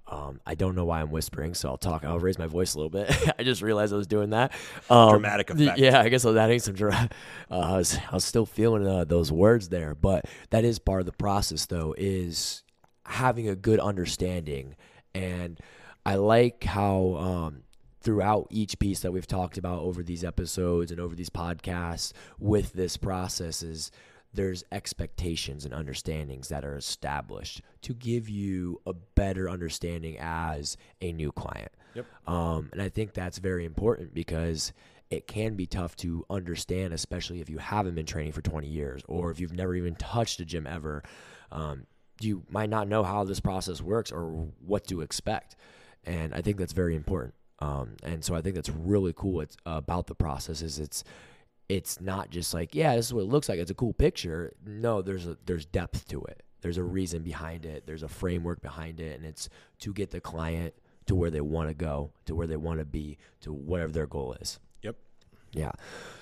Um, 0.10 0.41
I 0.43 0.55
don't 0.55 0.74
know 0.76 0.86
why 0.86 1.01
I'm 1.01 1.12
whispering, 1.12 1.53
so 1.53 1.70
I'll 1.70 1.78
talk. 1.78 2.03
I'll 2.03 2.20
raise 2.20 2.39
my 2.39 2.47
voice 2.47 2.74
a 2.74 2.80
little 2.80 2.89
bit. 2.89 3.16
I 3.39 3.43
just 3.43 3.62
realized 3.62 3.93
I 3.93 3.97
was 3.97 4.07
doing 4.07 4.32
that. 4.32 4.51
Um, 4.89 5.12
Dramatic 5.12 5.51
effect. 5.51 5.78
Yeah, 5.78 6.01
I 6.01 6.10
guess 6.10 6.26
I 6.26 6.30
was 6.30 6.38
adding 6.38 6.60
some. 6.60 6.74
Dra- 6.74 7.10
uh, 7.51 7.60
I 7.60 7.78
was 7.78 7.95
I 7.95 8.16
was 8.16 8.26
still 8.26 8.47
feeling 8.47 8.88
uh, 8.88 9.03
those 9.03 9.32
words 9.32 9.70
there, 9.70 9.93
but 9.93 10.26
that 10.49 10.66
is 10.66 10.80
part 10.80 11.01
of 11.01 11.05
the 11.05 11.12
process, 11.12 11.68
though. 11.68 11.93
Is 11.97 12.64
having 13.05 13.47
a 13.47 13.55
good 13.55 13.80
understanding, 13.80 14.76
and 15.14 15.60
I 16.05 16.16
like 16.16 16.64
how 16.64 17.16
um, 17.16 17.64
throughout 18.01 18.47
each 18.49 18.80
piece 18.80 19.01
that 19.01 19.12
we've 19.12 19.28
talked 19.28 19.60
about 19.60 19.80
over 19.82 20.01
these 20.01 20.24
episodes 20.24 20.89
and 20.89 20.99
over 20.99 21.14
these 21.14 21.30
podcasts 21.30 22.14
with 22.39 22.74
this 22.74 22.97
process 22.97 23.62
is 23.62 23.91
there's 24.34 24.63
expectations 24.71 25.65
and 25.65 25.73
understandings 25.73 26.49
that 26.49 26.63
are 26.63 26.77
established 26.77 27.61
to 27.82 27.93
give 27.93 28.30
you 28.30 28.80
a 28.86 28.93
better 28.93 29.49
understanding 29.49 30.17
as 30.19 30.77
a 31.01 31.11
new 31.11 31.32
client. 31.32 31.71
Yep. 31.95 32.05
Um, 32.27 32.69
and 32.71 32.82
I 32.82 32.89
think 32.89 33.13
that's 33.13 33.39
very 33.39 33.65
important 33.65 34.13
because 34.13 34.71
it 35.09 35.27
can 35.27 35.55
be 35.55 35.65
tough 35.65 35.95
to 35.97 36.25
understand, 36.30 36.93
especially 36.93 37.41
if 37.41 37.49
you 37.49 37.57
haven't 37.57 37.95
been 37.95 38.05
training 38.05 38.32
for 38.32 38.41
20 38.41 38.67
years 38.67 39.01
or 39.07 39.32
if 39.32 39.39
you've 39.39 39.53
never 39.53 39.73
even 39.75 39.95
touched 39.95 40.39
a 40.39 40.45
gym 40.45 40.67
ever. 40.67 41.03
Um, 41.51 41.88
you 42.21 42.43
might 42.49 42.69
not 42.69 42.88
know 42.88 43.03
how 43.03 43.23
this 43.23 43.39
process 43.39 43.82
works 43.82 44.11
or 44.11 44.49
what 44.63 44.86
to 44.88 45.01
expect. 45.01 45.55
And 46.05 46.34
I 46.34 46.41
think 46.41 46.57
that's 46.57 46.73
very 46.73 46.95
important. 46.95 47.34
Um, 47.59 47.95
and 48.03 48.23
so 48.23 48.36
I 48.36 48.41
think 48.41 48.55
that's 48.55 48.69
really 48.69 49.13
cool. 49.15 49.41
It's 49.41 49.57
uh, 49.65 49.71
about 49.71 50.07
the 50.07 50.15
process 50.15 50.61
is 50.61 50.80
it's 50.80 51.03
it's 51.70 52.01
not 52.01 52.32
just 52.32 52.53
like 52.53 52.74
yeah 52.74 52.95
this 52.95 53.05
is 53.05 53.13
what 53.13 53.22
it 53.22 53.30
looks 53.30 53.47
like 53.47 53.59
it's 53.59 53.72
a 53.72 53.76
cool 53.76 53.93
picture. 53.93 54.53
No 54.65 55.01
there's 55.01 55.28
a 55.28 55.38
there's 55.45 55.65
depth 55.65 56.07
to 56.09 56.22
it. 56.24 56.43
There's 56.61 56.78
a 56.78 56.84
reason 56.84 57.22
behind 57.22 57.65
it. 57.65 57.86
There's 57.86 58.03
a 58.03 58.09
framework 58.09 58.61
behind 58.61 58.99
it 58.99 59.15
and 59.15 59.26
it's 59.26 59.47
to 59.80 59.93
get 59.93 60.09
the 60.09 60.20
client 60.20 60.74
to 61.05 61.15
where 61.15 61.30
they 61.30 61.41
want 61.41 61.70
to 61.70 61.74
go 61.74 62.11
to 62.26 62.36
where 62.36 62.47
they 62.47 62.57
want 62.57 62.80
to 62.80 62.86
be 62.86 63.17
to 63.41 63.53
whatever 63.53 63.91
their 63.91 64.07
goal 64.07 64.36
is. 64.41 64.59
Yep. 64.82 64.95
Yeah. 65.53 65.72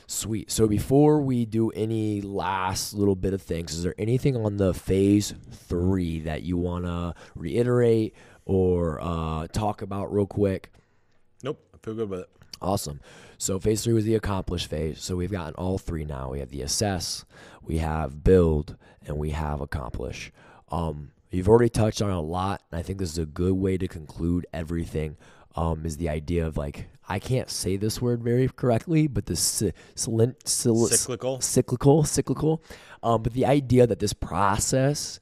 Sweet. 0.06 0.52
So 0.52 0.68
before 0.68 1.22
we 1.22 1.45
do 1.45 1.70
any 1.72 2.22
last 2.22 2.93
little 2.93 3.16
bit 3.16 3.34
of 3.34 3.41
things 3.41 3.74
is 3.74 3.84
there 3.84 3.95
anything 3.98 4.36
on 4.36 4.58
the 4.58 4.74
phase 4.74 5.34
three 5.52 6.20
that 6.22 6.43
you 6.43 6.58
want 6.58 6.86
to 6.86 7.14
reiterate 7.36 8.14
or 8.45 9.00
uh, 9.02 9.48
talk 9.48 9.82
about 9.82 10.14
real 10.14 10.28
quick? 10.28 10.72
Nope, 11.43 11.60
I 11.74 11.78
feel 11.84 11.93
good 11.93 12.04
about 12.04 12.20
it. 12.20 12.30
Awesome. 12.62 13.00
So 13.38 13.60
phase 13.60 13.84
three 13.84 13.94
was 13.94 14.06
the 14.06 14.16
accomplish 14.16 14.68
phase. 14.68 15.02
So 15.02 15.16
we've 15.16 15.32
gotten 15.32 15.54
all 15.56 15.78
three 15.78 16.06
now. 16.06 16.32
We 16.32 16.40
have 16.40 16.50
the 16.50 16.62
assess, 16.62 17.26
we 17.62 17.78
have 17.78 18.24
build, 18.24 18.76
and 19.06 19.18
we 19.18 19.32
have 19.32 19.62
accomplish. 19.62 20.32
Um, 20.70 21.12
you've 21.30 21.50
already 21.50 21.70
touched 21.70 22.02
on 22.02 22.10
a 22.10 22.22
lot, 22.22 22.64
and 22.72 22.80
I 22.80 22.84
think 22.84 23.00
this 23.00 23.12
is 23.12 23.18
a 23.18 23.26
good 23.26 23.54
way 23.54 23.78
to 23.78 23.88
conclude 23.88 24.46
everything. 24.54 25.18
Um, 25.56 25.88
is 25.88 25.98
the 25.98 26.10
idea 26.10 26.46
of 26.46 26.56
like 26.56 26.88
I 27.10 27.18
can't 27.18 27.50
say 27.50 27.78
this 27.78 28.00
word 28.00 28.22
very 28.22 28.48
correctly, 28.48 29.08
but 29.08 29.26
the 29.26 29.36
c- 29.36 29.72
cyclical, 30.92 31.42
cyclical, 31.42 32.04
cyclical. 32.04 32.64
Um, 33.02 33.24
but 33.24 33.34
the 33.34 33.46
idea 33.46 33.88
that 33.88 34.00
this 34.00 34.14
process 34.14 35.20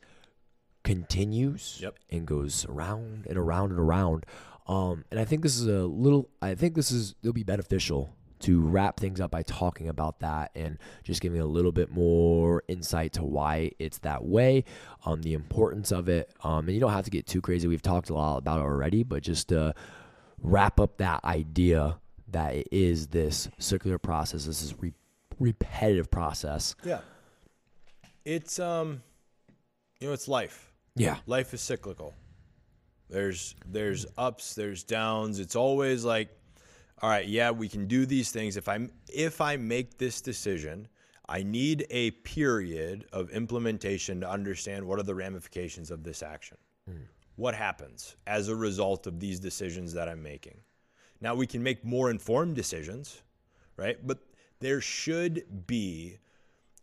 continues 0.84 1.80
yep. 1.82 1.98
and 2.10 2.26
goes 2.26 2.66
around 2.68 3.26
and 3.28 3.38
around 3.38 3.72
and 3.72 3.80
around. 3.80 4.26
Um, 4.68 5.06
and 5.12 5.20
I 5.20 5.26
think 5.26 5.44
this 5.44 5.58
is 5.60 5.68
a 5.68 5.86
little, 5.86 6.30
I 6.42 6.56
think 6.56 6.76
this 6.76 6.92
is, 6.92 7.16
it'll 7.22 7.34
be 7.34 7.44
beneficial 7.44 8.10
to 8.40 8.60
wrap 8.60 9.00
things 9.00 9.22
up 9.22 9.32
by 9.32 9.44
talking 9.44 9.88
about 9.88 10.20
that 10.20 10.52
and 10.56 10.78
just 11.04 11.22
giving 11.22 11.40
a 11.40 11.46
little 11.46 11.72
bit 11.72 11.92
more 11.92 12.64
insight 12.68 13.14
to 13.14 13.24
why 13.24 13.72
it's 13.80 14.00
that 14.00 14.26
way, 14.26 14.66
um, 15.06 15.22
the 15.22 15.34
importance 15.34 15.92
of 15.92 16.10
it. 16.10 16.32
Um, 16.44 16.66
and 16.66 16.74
you 16.74 16.80
don't 16.80 16.92
have 16.92 17.06
to 17.06 17.12
get 17.12 17.26
too 17.26 17.42
crazy. 17.42 17.68
We've 17.68 17.82
talked 17.82 18.10
a 18.10 18.14
lot 18.14 18.38
about 18.38 18.60
it 18.60 18.64
already, 18.64 19.04
but 19.04 19.24
just 19.24 19.50
to 19.50 19.74
wrap 20.42 20.80
up 20.80 20.98
that 20.98 21.24
idea 21.24 21.98
that 22.30 22.56
it 22.56 22.68
is 22.72 23.08
this 23.08 23.48
circular 23.58 23.98
process, 23.98 24.46
this 24.46 24.62
is 24.62 24.76
re- 24.82 24.94
repetitive 25.40 26.12
process. 26.12 26.76
Yeah. 26.84 27.00
It's, 28.26 28.60
um, 28.60 29.02
you 30.00 30.08
know, 30.08 30.14
it's 30.14 30.28
life. 30.28 30.74
Yeah. 30.96 31.18
Life 31.26 31.54
is 31.54 31.62
cyclical. 31.62 32.14
There's 33.10 33.56
there's 33.66 34.06
ups, 34.18 34.56
there's 34.56 34.84
downs. 34.84 35.40
It's 35.40 35.56
always 35.56 36.04
like, 36.04 36.30
all 37.02 37.10
right, 37.10 37.28
yeah, 37.28 37.52
we 37.52 37.70
can 37.70 37.88
do 37.88 38.06
these 38.06 38.32
things. 38.32 38.58
If 38.58 38.68
I 38.68 38.88
if 39.08 39.42
I 39.42 39.58
make 39.58 39.98
this 39.98 40.22
decision, 40.22 40.88
I 41.28 41.44
need 41.44 41.86
a 41.90 42.12
period 42.12 43.06
of 43.12 43.30
implementation 43.32 44.22
to 44.22 44.30
understand 44.30 44.86
what 44.86 45.00
are 45.00 45.04
the 45.04 45.16
ramifications 45.16 45.92
of 45.92 46.04
this 46.04 46.24
action. 46.24 46.58
Mm. 46.90 47.02
What 47.36 47.56
happens 47.56 48.16
as 48.28 48.48
a 48.48 48.56
result 48.56 49.08
of 49.08 49.20
these 49.20 49.40
decisions 49.40 49.94
that 49.94 50.08
I'm 50.08 50.24
making? 50.24 50.58
Now 51.22 51.36
we 51.36 51.48
can 51.48 51.64
make 51.64 51.84
more 51.84 52.10
informed 52.10 52.56
decisions, 52.56 53.22
right? 53.78 53.98
But 54.06 54.20
there 54.60 54.82
should 54.82 55.68
be 55.68 56.18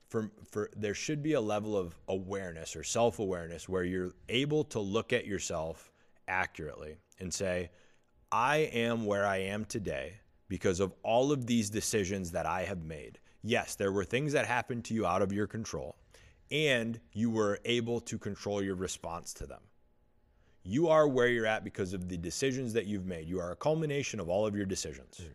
for, 0.08 0.30
for 0.50 0.70
there 0.76 0.94
should 0.94 1.22
be 1.22 1.32
a 1.32 1.40
level 1.40 1.76
of 1.76 1.96
awareness 2.08 2.76
or 2.76 2.84
self-awareness 2.84 3.68
where 3.68 3.82
you're 3.82 4.12
able 4.28 4.62
to 4.64 4.78
look 4.78 5.12
at 5.12 5.26
yourself 5.26 5.91
accurately 6.28 6.98
and 7.18 7.32
say, 7.32 7.70
I 8.30 8.58
am 8.72 9.04
where 9.04 9.26
I 9.26 9.38
am 9.38 9.64
today 9.64 10.14
because 10.48 10.80
of 10.80 10.92
all 11.02 11.32
of 11.32 11.46
these 11.46 11.70
decisions 11.70 12.30
that 12.32 12.46
I 12.46 12.64
have 12.64 12.84
made. 12.84 13.18
Yes, 13.42 13.74
there 13.74 13.92
were 13.92 14.04
things 14.04 14.32
that 14.32 14.46
happened 14.46 14.84
to 14.84 14.94
you 14.94 15.06
out 15.06 15.22
of 15.22 15.32
your 15.32 15.46
control, 15.46 15.96
and 16.50 17.00
you 17.12 17.30
were 17.30 17.58
able 17.64 18.00
to 18.00 18.18
control 18.18 18.62
your 18.62 18.76
response 18.76 19.32
to 19.34 19.46
them. 19.46 19.60
You 20.62 20.88
are 20.88 21.08
where 21.08 21.26
you're 21.26 21.46
at 21.46 21.64
because 21.64 21.92
of 21.92 22.08
the 22.08 22.16
decisions 22.16 22.72
that 22.74 22.86
you've 22.86 23.06
made. 23.06 23.28
You 23.28 23.40
are 23.40 23.50
a 23.50 23.56
culmination 23.56 24.20
of 24.20 24.28
all 24.28 24.46
of 24.46 24.54
your 24.54 24.66
decisions. 24.66 25.20
Mm. 25.20 25.30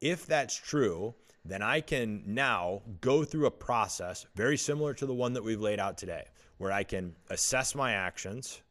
If 0.00 0.26
that's 0.26 0.54
true, 0.54 1.14
then 1.44 1.62
I 1.62 1.80
can 1.80 2.22
now 2.26 2.82
go 3.00 3.24
through 3.24 3.46
a 3.46 3.50
process 3.50 4.26
very 4.34 4.56
similar 4.56 4.94
to 4.94 5.06
the 5.06 5.14
one 5.14 5.32
that 5.32 5.44
we've 5.44 5.60
laid 5.60 5.80
out 5.80 5.96
today, 5.96 6.24
where 6.58 6.72
I 6.72 6.84
can 6.84 7.14
assess 7.30 7.74
my 7.74 7.92
actions, 7.92 8.62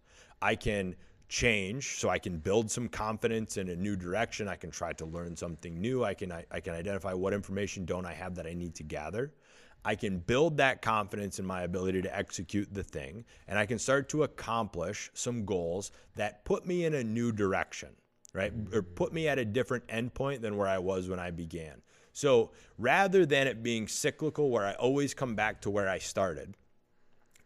I 0.41 0.55
can 0.55 0.95
change 1.33 1.97
so 1.97 2.09
I 2.09 2.19
can 2.19 2.37
build 2.37 2.69
some 2.69 2.87
confidence 2.87 3.57
in 3.57 3.69
a 3.69 3.75
new 3.75 3.95
direction. 3.95 4.47
I 4.47 4.55
can 4.55 4.69
try 4.69 4.93
to 4.93 5.05
learn 5.05 5.35
something 5.35 5.81
new. 5.81 6.03
I 6.03 6.13
can 6.13 6.31
I, 6.31 6.45
I, 6.51 6.59
can 6.59 6.75
identify 6.75 7.11
what 7.13 7.33
information 7.33 7.85
don't 7.85 8.05
I 8.05 8.13
have 8.13 8.35
that 8.35 8.45
I 8.45 8.53
need 8.53 8.75
to 8.75 8.83
gather. 8.83 9.33
I 9.83 9.95
can 9.95 10.19
build 10.19 10.57
that 10.57 10.83
confidence 10.83 11.39
in 11.39 11.45
my 11.45 11.63
ability 11.63 12.03
to 12.03 12.15
execute 12.15 12.71
the 12.71 12.83
thing 12.83 13.25
and 13.47 13.57
I 13.57 13.65
can 13.65 13.79
start 13.79 14.09
to 14.09 14.21
accomplish 14.23 15.09
some 15.15 15.43
goals 15.43 15.91
that 16.15 16.45
put 16.45 16.67
me 16.67 16.85
in 16.85 16.93
a 16.93 17.03
new 17.03 17.31
direction, 17.31 17.89
right? 18.35 18.55
Mm-hmm. 18.55 18.77
Or 18.77 18.83
put 18.83 19.11
me 19.11 19.27
at 19.27 19.39
a 19.39 19.45
different 19.45 19.87
endpoint 19.87 20.41
than 20.41 20.55
where 20.55 20.67
I 20.67 20.77
was 20.77 21.09
when 21.09 21.19
I 21.19 21.31
began. 21.31 21.81
So, 22.15 22.51
rather 22.77 23.25
than 23.25 23.47
it 23.47 23.63
being 23.63 23.87
cyclical 23.87 24.51
where 24.51 24.67
I 24.67 24.73
always 24.73 25.15
come 25.15 25.33
back 25.33 25.61
to 25.61 25.71
where 25.71 25.89
I 25.89 25.97
started, 25.97 26.55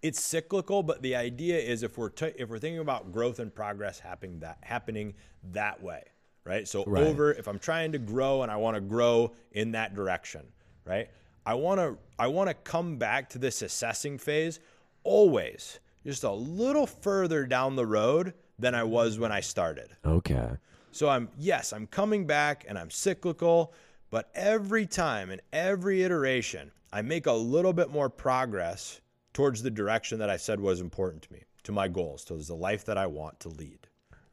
it's 0.02 0.22
cyclical, 0.22 0.84
but 0.84 1.02
the 1.02 1.16
idea 1.16 1.58
is 1.58 1.84
if 1.84 1.98
we're 1.98 2.10
t- 2.10 2.34
if 2.38 2.50
we're 2.50 2.60
thinking 2.60 2.80
about 2.80 3.12
growth 3.12 3.39
and 3.39 3.54
progress 3.54 4.00
happening 4.00 4.39
that 4.39 4.60
happening 4.62 5.14
that 5.52 5.82
way, 5.82 6.04
right? 6.43 6.68
So 6.68 6.84
right. 6.86 7.04
over 7.04 7.34
if 7.34 7.48
I'm 7.48 7.60
trying 7.60 7.91
to 7.93 8.00
grow 8.00 8.43
and 8.43 8.52
I 8.52 8.58
want 8.58 8.76
to 8.76 8.82
grow 8.82 9.34
in 9.52 9.72
that 9.72 9.95
direction, 9.95 10.41
right? 10.86 11.10
I 11.45 11.56
want 11.56 11.80
to 11.80 11.98
I 12.20 12.28
want 12.28 12.50
to 12.50 12.54
come 12.54 12.98
back 12.98 13.30
to 13.30 13.39
this 13.39 13.62
assessing 13.62 14.18
phase 14.18 14.60
always 15.04 15.80
just 16.06 16.24
a 16.24 16.32
little 16.32 16.86
further 16.86 17.45
down 17.45 17.76
the 17.76 17.86
road 17.86 18.34
than 18.60 18.76
I 18.76 18.84
was 18.84 19.20
when 19.20 19.32
I 19.32 19.39
started. 19.39 19.89
Okay. 20.06 20.50
So 20.91 21.10
I'm 21.10 21.30
yes, 21.38 21.74
I'm 21.74 21.88
coming 21.88 22.26
back 22.26 22.66
and 22.68 22.78
I'm 22.78 22.89
cyclical, 22.89 23.74
but 24.10 24.30
every 24.36 24.86
time 24.86 25.32
and 25.32 25.41
every 25.52 26.04
iteration, 26.04 26.72
I 26.93 27.02
make 27.02 27.26
a 27.26 27.34
little 27.34 27.74
bit 27.74 27.89
more 27.89 28.10
progress 28.10 29.02
towards 29.38 29.61
the 29.61 29.69
direction 29.69 30.17
that 30.17 30.31
I 30.31 30.38
said 30.38 30.59
was 30.59 30.81
important 30.81 31.21
to 31.21 31.31
me, 31.31 31.43
to 31.61 31.71
my 31.71 31.88
goals, 31.88 32.25
towards 32.25 32.47
the 32.47 32.55
life 32.55 32.83
that 32.85 32.97
I 32.97 33.05
want 33.05 33.39
to 33.41 33.49
lead. 33.49 33.77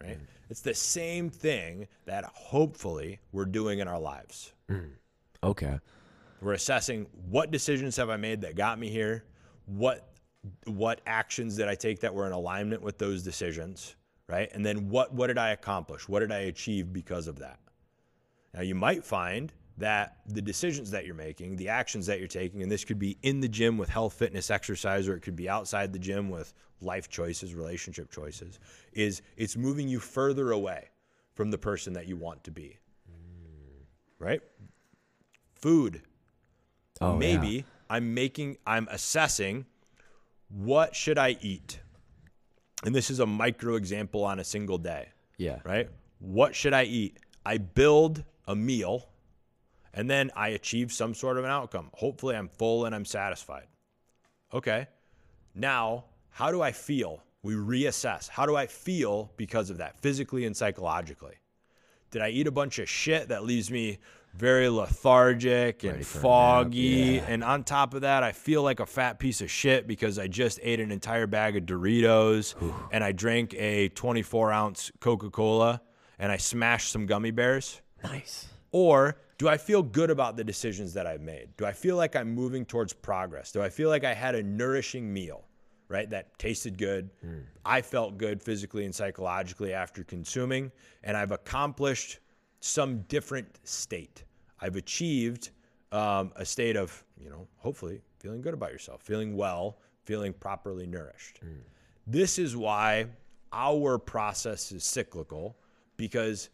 Right? 0.03 0.17
Mm. 0.17 0.27
It's 0.49 0.63
the 0.63 0.73
same 0.73 1.29
thing 1.29 1.89
that 2.07 2.25
hopefully 2.33 3.21
we're 3.31 3.45
doing 3.45 3.81
in 3.81 3.87
our 3.87 4.01
lives. 4.01 4.55
Mm. 4.71 4.93
Okay. 5.43 5.79
We're 6.41 6.55
assessing 6.55 7.07
what 7.29 7.51
decisions 7.51 7.99
have 7.99 8.09
I 8.09 8.17
made 8.17 8.41
that 8.41 8.57
got 8.57 8.79
me 8.79 8.89
here? 8.89 9.25
What 9.67 10.09
what 10.65 11.03
actions 11.07 11.55
did 11.55 11.69
I 11.69 11.75
take 11.75 12.01
that 12.01 12.15
were 12.15 12.27
in 12.27 12.33
alignment 12.33 12.81
with 12.81 12.97
those 12.97 13.23
decisions? 13.23 13.97
Right? 14.27 14.49
And 14.55 14.65
then 14.65 14.89
what 14.89 15.13
what 15.13 15.27
did 15.27 15.37
I 15.37 15.51
accomplish? 15.51 16.09
What 16.09 16.21
did 16.21 16.33
I 16.33 16.49
achieve 16.49 16.95
because 16.95 17.29
of 17.29 17.41
that? 17.41 17.59
Now 18.55 18.63
you 18.63 18.75
might 18.75 19.05
find 19.05 19.53
that 19.77 20.19
the 20.27 20.43
decisions 20.43 20.91
that 20.93 21.05
you're 21.05 21.15
making, 21.15 21.57
the 21.57 21.69
actions 21.69 22.07
that 22.07 22.19
you're 22.21 22.29
taking, 22.29 22.63
and 22.63 22.71
this 22.71 22.85
could 22.85 22.99
be 22.99 23.19
in 23.23 23.41
the 23.41 23.49
gym 23.49 23.77
with 23.77 23.89
health, 23.89 24.15
fitness, 24.15 24.51
exercise, 24.51 25.09
or 25.09 25.17
it 25.17 25.21
could 25.21 25.35
be 25.37 25.49
outside 25.49 25.93
the 25.93 25.99
gym 25.99 26.31
with 26.31 26.55
life 26.81 27.09
choices, 27.09 27.55
relationship 27.55 28.11
choices, 28.11 28.61
is 28.93 29.23
it's 29.37 29.57
moving 29.57 29.89
you 29.89 29.99
further 29.99 30.53
away 30.53 30.89
from 31.35 31.51
the 31.51 31.59
person 31.59 31.93
that 31.95 32.07
you 32.07 32.17
want 32.17 32.45
to 32.45 32.51
be. 32.53 32.79
Right? 34.19 34.41
Food. 35.55 36.03
Oh, 37.01 37.17
Maybe 37.17 37.49
yeah. 37.49 37.63
I'm 37.91 38.15
making, 38.15 38.59
I'm 38.67 38.87
assessing 38.91 39.67
what 40.49 40.95
should 40.95 41.19
I 41.19 41.37
eat? 41.41 41.81
And 42.85 42.95
this 42.95 43.11
is 43.11 43.19
a 43.19 43.27
micro 43.27 43.75
example 43.75 44.25
on 44.25 44.39
a 44.39 44.45
single 44.45 44.79
day 44.79 45.09
Yeah. 45.37 45.59
right? 45.65 45.89
What 46.21 46.55
should 46.55 46.73
I 46.75 46.85
eat? 46.85 47.19
I 47.45 47.59
build 47.59 48.23
a 48.47 48.55
meal 48.55 49.09
and 49.95 50.11
then 50.11 50.31
I 50.37 50.49
achieve 50.49 50.93
some 50.93 51.15
sort 51.15 51.39
of 51.39 51.45
an 51.45 51.51
outcome. 51.51 51.91
Hopefully, 51.95 52.37
I'm 52.37 52.49
full 52.49 52.85
and 52.85 52.95
I'm 52.95 53.05
satisfied. 53.05 53.67
Okay. 54.53 54.87
Now, 55.55 56.05
how 56.31 56.51
do 56.51 56.61
I 56.63 56.73
feel? 56.73 57.23
We 57.43 57.55
reassess. 57.55 58.29
How 58.29 58.47
do 58.47 58.57
I 58.57 58.67
feel 58.67 59.31
because 59.37 59.71
of 59.71 59.79
that, 59.79 59.99
physically 60.01 60.47
and 60.47 60.57
psychologically? 60.57 61.35
Did 62.11 62.23
I 62.23 62.29
eat 62.31 62.47
a 62.47 62.53
bunch 62.53 62.79
of 62.79 62.89
shit 62.89 63.29
that 63.29 63.45
leaves 63.45 63.71
me 63.71 63.99
very 64.35 64.69
lethargic 64.69 65.85
and 65.85 65.93
Ready 65.93 66.05
for 66.05 66.19
a 66.19 66.21
nap, 66.21 66.23
foggy? 66.23 66.79
yeah. 66.79 67.25
And 67.29 67.45
on 67.45 67.63
top 67.65 67.95
of 67.95 68.01
that, 68.01 68.23
I 68.23 68.33
feel 68.33 68.63
like 68.63 68.81
a 68.81 68.87
fat 68.87 69.19
piece 69.19 69.41
of 69.41 69.51
shit 69.51 69.87
because 69.87 70.19
I 70.19 70.27
just 70.27 70.59
ate 70.63 70.81
an 70.81 70.91
entire 70.91 71.27
bag 71.27 71.57
of 71.57 71.65
Doritos 71.65 72.55
and 72.91 73.05
I 73.05 73.13
drank 73.13 73.55
a 73.55 73.91
24 73.91 74.53
ounce 74.53 74.91
Coca 75.01 75.31
Cola 75.31 75.81
and 76.19 76.33
I 76.33 76.37
smashed 76.37 76.91
some 76.91 77.07
gummy 77.07 77.31
bears? 77.31 77.81
Nice. 78.03 78.47
Or 78.75 79.19
do 79.39 79.49
I 79.49 79.57
feel 79.57 79.85
good 79.85 80.11
about 80.11 80.37
the 80.37 80.43
decisions 80.43 80.93
that 80.95 81.07
I've 81.07 81.21
made? 81.21 81.57
Do 81.57 81.65
I 81.65 81.71
feel 81.71 81.95
like 81.95 82.17
I'm 82.17 82.35
moving 82.35 82.65
towards 82.65 82.93
progress? 82.93 83.53
Do 83.53 83.63
I 83.63 83.69
feel 83.69 83.89
like 83.89 84.03
I 84.03 84.13
had 84.13 84.35
a 84.35 84.43
nourishing 84.43 85.13
meal, 85.13 85.45
right? 85.87 86.11
That 86.11 86.37
tasted 86.41 86.77
good. 86.77 87.09
I 87.65 87.83
felt 87.83 88.19
good 88.19 88.43
physically 88.43 88.85
and 88.85 88.93
psychologically 88.93 89.73
after 89.73 90.03
consuming, 90.03 90.73
and 91.05 91.17
I've 91.17 91.31
accomplished 91.31 92.19
some 92.59 93.03
different 93.03 93.61
state. 93.63 94.25
I've 94.61 94.75
achieved 94.75 95.51
um, 95.93 96.33
a 96.35 96.45
state 96.45 96.77
of, 96.77 97.05
you 97.17 97.31
know, 97.31 97.47
hopefully 97.59 98.01
feeling 98.19 98.41
good 98.41 98.55
about 98.55 98.73
yourself, 98.73 99.03
feeling 99.03 99.37
well, 99.37 99.79
feeling 100.03 100.33
properly 100.33 100.89
nourished. 100.89 101.39
This 102.09 102.41
is 102.41 102.57
why 102.57 103.07
our 103.53 103.99
process 103.99 104.73
is 104.73 104.83
cyclical 104.83 105.57
because 105.97 106.51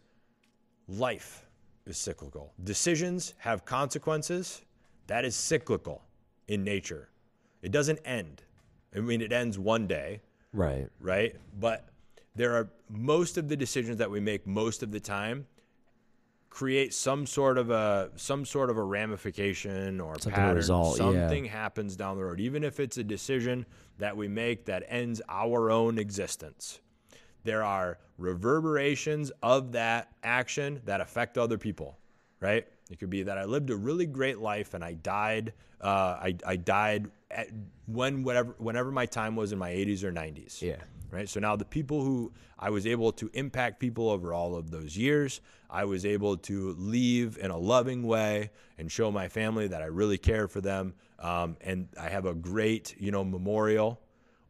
life 0.87 1.47
is 1.91 1.97
cyclical. 1.97 2.53
Decisions 2.63 3.33
have 3.39 3.65
consequences. 3.65 4.61
That 5.07 5.25
is 5.25 5.35
cyclical 5.35 6.03
in 6.47 6.63
nature. 6.63 7.09
It 7.61 7.71
doesn't 7.71 7.99
end. 8.05 8.43
I 8.95 8.99
mean, 8.99 9.21
it 9.21 9.31
ends 9.31 9.59
one 9.59 9.85
day, 9.87 10.21
Right. 10.53 10.87
right? 10.99 11.35
But 11.59 11.85
there 12.35 12.55
are 12.55 12.69
most 12.89 13.37
of 13.37 13.47
the 13.49 13.55
decisions 13.57 13.97
that 13.97 14.09
we 14.09 14.19
make 14.19 14.47
most 14.47 14.81
of 14.83 14.91
the 14.91 14.99
time 14.99 15.45
create 16.49 16.93
some 16.93 17.25
sort 17.25 17.57
of 17.57 17.69
a 17.69 18.09
some 18.15 18.43
sort 18.45 18.69
of 18.69 18.77
a 18.77 18.83
ramification 18.83 20.01
or 20.01 20.15
Something 20.15 20.33
pattern. 20.33 20.55
result, 20.55 20.97
yeah. 20.99 21.05
Something 21.05 21.45
happens 21.45 21.95
down 21.95 22.17
the 22.17 22.25
road, 22.25 22.39
even 22.41 22.63
if 22.63 22.79
it's 22.79 22.97
a 22.97 23.03
decision 23.03 23.65
that 23.99 24.17
we 24.17 24.27
make 24.27 24.65
that 24.65 24.83
ends 24.87 25.21
our 25.29 25.69
own 25.71 25.97
existence. 25.97 26.79
There 27.43 27.63
are 27.63 27.97
reverberations 28.17 29.31
of 29.41 29.71
that 29.73 30.09
action 30.23 30.81
that 30.85 31.01
affect 31.01 31.37
other 31.37 31.57
people, 31.57 31.97
right? 32.39 32.67
It 32.89 32.99
could 32.99 33.09
be 33.09 33.23
that 33.23 33.37
I 33.37 33.45
lived 33.45 33.69
a 33.69 33.75
really 33.75 34.05
great 34.05 34.39
life 34.39 34.73
and 34.73 34.83
I 34.83 34.93
died. 34.93 35.53
Uh, 35.79 36.17
I, 36.21 36.35
I 36.45 36.55
died 36.57 37.09
at 37.31 37.47
when 37.87 38.23
whatever 38.23 38.55
whenever 38.57 38.91
my 38.91 39.05
time 39.05 39.35
was 39.35 39.51
in 39.51 39.57
my 39.59 39.71
80s 39.71 40.03
or 40.03 40.11
90s 40.11 40.61
Yeah. 40.61 40.75
right? 41.09 41.27
So 41.27 41.39
now 41.39 41.55
the 41.55 41.65
people 41.65 42.03
who 42.03 42.31
I 42.59 42.69
was 42.69 42.85
able 42.85 43.11
to 43.13 43.29
impact 43.33 43.79
people 43.79 44.09
over 44.09 44.33
all 44.33 44.55
of 44.55 44.69
those 44.69 44.97
years, 44.97 45.41
I 45.69 45.85
was 45.85 46.05
able 46.05 46.37
to 46.37 46.75
leave 46.77 47.37
in 47.37 47.49
a 47.49 47.57
loving 47.57 48.03
way 48.03 48.51
and 48.77 48.91
show 48.91 49.09
my 49.11 49.29
family 49.29 49.67
that 49.69 49.81
I 49.81 49.85
really 49.85 50.17
care 50.17 50.47
for 50.47 50.61
them, 50.61 50.93
um, 51.19 51.57
and 51.61 51.87
I 51.99 52.09
have 52.09 52.25
a 52.25 52.33
great, 52.33 52.95
you 52.99 53.11
know, 53.11 53.23
memorial. 53.23 53.99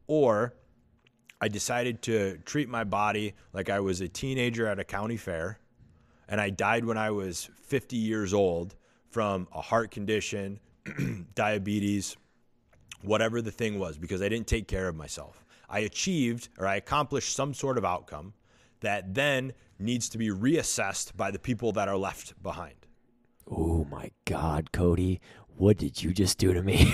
Or 0.08 0.56
I 1.42 1.48
decided 1.48 2.04
to 2.04 2.38
treat 2.46 2.70
my 2.70 2.84
body 2.84 3.34
like 3.52 3.70
I 3.70 3.80
was 3.80 4.00
a 4.00 4.08
teenager 4.08 4.68
at 4.68 4.80
a 4.80 4.84
county 4.84 5.18
fair, 5.18 5.58
and 6.30 6.40
I 6.40 6.52
died 6.52 6.86
when 6.86 7.00
I 7.00 7.10
was 7.10 7.50
50 7.64 7.98
years 7.98 8.32
old 8.34 8.76
from 9.10 9.48
a 9.52 9.60
heart 9.60 9.90
condition, 9.90 10.60
diabetes, 11.36 12.16
whatever 13.02 13.42
the 13.42 13.52
thing 13.52 13.80
was 13.80 13.98
because 13.98 14.22
I 14.22 14.30
didn't 14.30 14.48
take 14.48 14.68
care 14.68 14.88
of 14.88 14.96
myself. 14.96 15.44
I 15.68 15.80
achieved 15.80 16.50
or 16.60 16.68
I 16.68 16.76
accomplished 16.76 17.36
some 17.36 17.54
sort 17.54 17.78
of 17.78 17.86
outcome 17.86 18.34
that 18.82 19.14
then 19.14 19.54
needs 19.80 20.10
to 20.10 20.18
be 20.18 20.30
reassessed 20.30 21.16
by 21.18 21.32
the 21.32 21.40
people 21.40 21.72
that 21.74 21.88
are 21.88 21.98
left 21.98 22.42
behind. 22.44 22.76
Oh 23.50 23.86
my 23.86 24.12
God, 24.26 24.72
Cody. 24.72 25.20
What 25.62 25.78
did 25.78 26.02
you 26.02 26.12
just 26.12 26.40
do 26.40 26.54
to 26.56 26.64
me? 26.64 26.92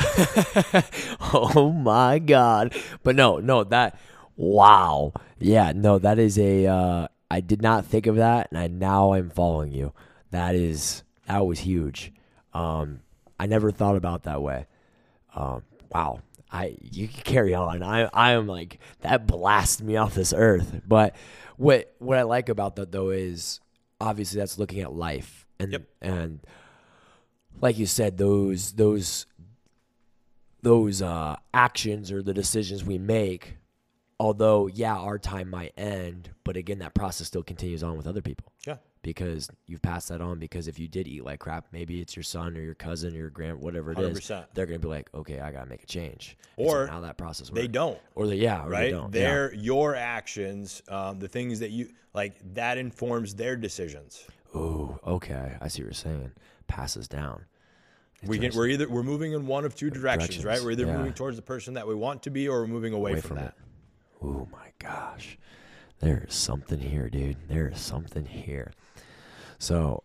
oh 1.32 1.72
my 1.72 2.18
God. 2.18 2.74
But 3.04 3.14
no, 3.14 3.38
no, 3.38 3.62
that, 3.62 3.96
wow. 4.36 5.12
Yeah, 5.38 5.72
no, 5.74 6.00
that 6.00 6.18
is 6.18 6.36
a, 6.36 6.66
uh, 6.66 7.06
I 7.30 7.40
did 7.40 7.62
not 7.62 7.86
think 7.86 8.08
of 8.08 8.16
that. 8.16 8.48
And 8.50 8.58
I, 8.58 8.66
now 8.66 9.12
I'm 9.12 9.30
following 9.30 9.70
you. 9.70 9.92
That 10.32 10.56
is, 10.56 11.04
that 11.28 11.46
was 11.46 11.60
huge. 11.60 12.12
Um, 12.52 13.00
I 13.38 13.46
never 13.46 13.70
thought 13.70 13.94
about 13.94 14.24
that 14.24 14.42
way. 14.42 14.66
Um, 15.36 15.62
wow. 15.94 16.20
I 16.50 16.76
you 16.80 17.06
can 17.06 17.22
carry 17.22 17.54
on. 17.54 17.80
I 17.84 18.10
I 18.12 18.32
am 18.32 18.48
like 18.48 18.80
that 19.02 19.28
blasted 19.28 19.86
me 19.86 19.94
off 19.94 20.16
this 20.16 20.34
earth. 20.36 20.80
But 20.84 21.14
what 21.58 21.94
what 22.00 22.18
I 22.18 22.22
like 22.22 22.48
about 22.48 22.74
that 22.74 22.90
though 22.90 23.10
is 23.10 23.60
obviously 24.00 24.40
that's 24.40 24.58
looking 24.58 24.80
at 24.80 24.92
life 24.92 25.46
and 25.60 25.70
Yep. 25.70 25.82
and 26.02 26.40
like 27.60 27.78
you 27.78 27.86
said 27.86 28.18
those 28.18 28.72
those 28.72 29.26
those 30.62 31.00
uh, 31.02 31.36
actions 31.54 32.12
or 32.12 32.22
the 32.22 32.34
decisions 32.34 32.84
we 32.84 32.98
make. 32.98 33.56
Although 34.18 34.66
yeah, 34.66 34.96
our 34.96 35.18
time 35.18 35.48
might 35.48 35.72
end, 35.78 36.30
but 36.44 36.56
again, 36.56 36.80
that 36.80 36.92
process 36.94 37.26
still 37.26 37.42
continues 37.42 37.82
on 37.82 37.96
with 37.96 38.06
other 38.06 38.20
people 38.20 38.52
Yeah. 38.66 38.76
because 39.00 39.48
you've 39.66 39.80
passed 39.80 40.10
that 40.10 40.20
on. 40.20 40.38
Because 40.38 40.68
if 40.68 40.78
you 40.78 40.88
did 40.88 41.08
eat 41.08 41.24
like 41.24 41.40
crap, 41.40 41.64
maybe 41.72 42.02
it's 42.02 42.14
your 42.14 42.22
son 42.22 42.54
or 42.54 42.60
your 42.60 42.74
cousin 42.74 43.14
or 43.14 43.16
your 43.16 43.30
grand, 43.30 43.62
whatever 43.62 43.92
it 43.92 43.98
is, 43.98 44.18
100%. 44.20 44.44
they're 44.52 44.66
gonna 44.66 44.78
be 44.78 44.88
like, 44.88 45.08
okay, 45.14 45.40
I 45.40 45.50
gotta 45.52 45.70
make 45.70 45.82
a 45.84 45.86
change. 45.86 46.36
And 46.58 46.68
so 46.68 46.74
Or 46.76 46.86
how 46.88 47.00
that 47.00 47.16
process 47.16 47.48
works. 47.50 47.62
They 47.62 47.66
don't. 47.68 47.98
or 48.14 48.26
they 48.26 48.36
yeah, 48.36 48.60
or 48.66 48.68
they 48.68 48.76
Right? 48.76 48.90
don't. 48.90 49.10
They're 49.10 49.54
your 49.54 49.94
actions, 49.94 50.82
um, 50.88 51.18
the 51.18 51.28
things 51.28 51.60
that 51.60 51.70
you 51.70 51.88
like, 52.12 52.34
that 52.52 52.76
informs 52.76 53.34
their 53.36 53.56
decisions. 53.56 54.26
Oh, 54.54 54.98
okay. 55.06 55.56
I 55.60 55.68
see 55.68 55.82
what 55.82 55.86
you're 55.86 55.92
saying. 55.92 56.32
Passes 56.66 57.08
down. 57.08 57.44
We 58.22 58.38
can, 58.38 58.52
we're 58.54 58.66
either 58.66 58.88
we're 58.88 59.02
moving 59.02 59.32
in 59.32 59.46
one 59.46 59.64
of 59.64 59.74
two 59.74 59.88
directions, 59.88 60.44
right? 60.44 60.60
We're 60.62 60.72
either 60.72 60.84
yeah. 60.84 60.98
moving 60.98 61.14
towards 61.14 61.36
the 61.36 61.42
person 61.42 61.74
that 61.74 61.86
we 61.86 61.94
want 61.94 62.22
to 62.24 62.30
be, 62.30 62.48
or 62.48 62.60
we're 62.60 62.66
moving 62.66 62.92
away, 62.92 63.12
Away 63.12 63.20
from, 63.20 63.36
from 63.36 63.44
that. 63.46 63.54
Oh 64.22 64.46
my 64.52 64.68
gosh. 64.78 65.38
There 66.00 66.24
is 66.28 66.34
something 66.34 66.78
here, 66.78 67.08
dude. 67.08 67.36
There 67.48 67.68
is 67.68 67.80
something 67.80 68.26
here. 68.26 68.72
So 69.58 70.02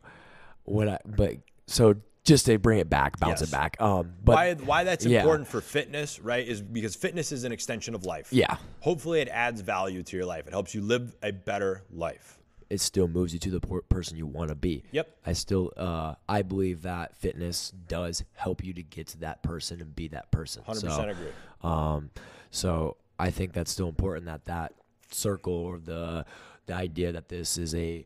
what 0.63 0.87
I 0.87 0.99
but 1.05 1.35
so 1.67 1.95
just 2.23 2.45
to 2.47 2.57
bring 2.57 2.79
it 2.79 2.89
back, 2.89 3.19
bounce 3.19 3.41
Yes. 3.41 3.49
it 3.49 3.51
back. 3.51 3.81
Um 3.81 4.13
but 4.23 4.35
why 4.35 4.53
why 4.53 4.83
that's 4.85 5.05
yeah. 5.05 5.19
important 5.19 5.47
for 5.49 5.59
fitness, 5.59 6.19
right? 6.21 6.47
Is 6.47 6.61
because 6.61 6.95
fitness 6.95 7.33
is 7.33 7.43
an 7.43 7.51
extension 7.51 7.95
of 7.95 8.05
life. 8.05 8.29
yeah, 8.31 8.57
Hopefully, 8.79 9.19
it 9.19 9.27
adds 9.27 9.59
value 9.61 10.03
to 10.03 10.15
your 10.15 10.25
life. 10.25 10.47
It 10.47 10.51
helps 10.51 10.73
you 10.73 10.81
live 10.81 11.15
a 11.21 11.31
better 11.31 11.83
life. 11.91 12.34
It 12.69 12.81
still 12.81 13.07
moves 13.07 13.31
you 13.33 13.39
to 13.39 13.49
the 13.51 13.59
person 13.89 14.17
you 14.17 14.25
want 14.25 14.49
to 14.49 14.55
be. 14.55 14.83
Yep. 14.91 15.17
I 15.25 15.33
still 15.33 15.71
uh 15.77 16.15
I 16.27 16.41
believe 16.41 16.81
that 16.83 17.15
fitness 17.17 17.71
does 17.87 18.23
help 18.35 18.63
you 18.63 18.73
to 18.73 18.83
get 18.83 19.07
to 19.09 19.17
that 19.19 19.43
person 19.43 19.81
and 19.81 19.95
be 19.95 20.07
that 20.09 20.31
person. 20.31 20.63
Hundred 20.63 20.81
So, 20.81 20.87
percent 20.87 21.09
agree. 21.11 21.31
Um, 21.61 22.09
so 22.51 22.97
I 23.19 23.29
think 23.31 23.53
that's 23.53 23.71
still 23.71 23.87
important 23.89 24.25
that 24.25 24.45
that 24.45 24.73
circle 25.11 25.53
or 25.53 25.77
the 25.79 26.25
the 26.65 26.73
idea 26.73 27.11
that 27.11 27.29
this 27.29 27.57
is 27.57 27.75
a 27.75 28.05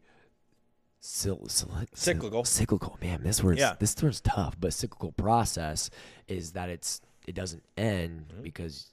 sil- 1.00 1.48
sil- 1.48 1.72
Cyclical. 1.94 2.44
cyclical 2.44 2.98
man. 3.02 3.24
This 3.24 3.42
word's 3.44 3.60
Yeah. 3.60 3.76
this 3.80 3.96
word's 4.02 4.22
tough, 4.22 4.56
but 4.60 4.74
cyclical 4.74 5.12
process 5.14 5.90
is 6.28 6.52
that 6.52 6.70
it's 6.70 7.02
it 7.28 7.36
doesn't 7.36 7.64
end 7.78 8.28
Mm-hmm. 8.34 8.42
because 8.44 8.88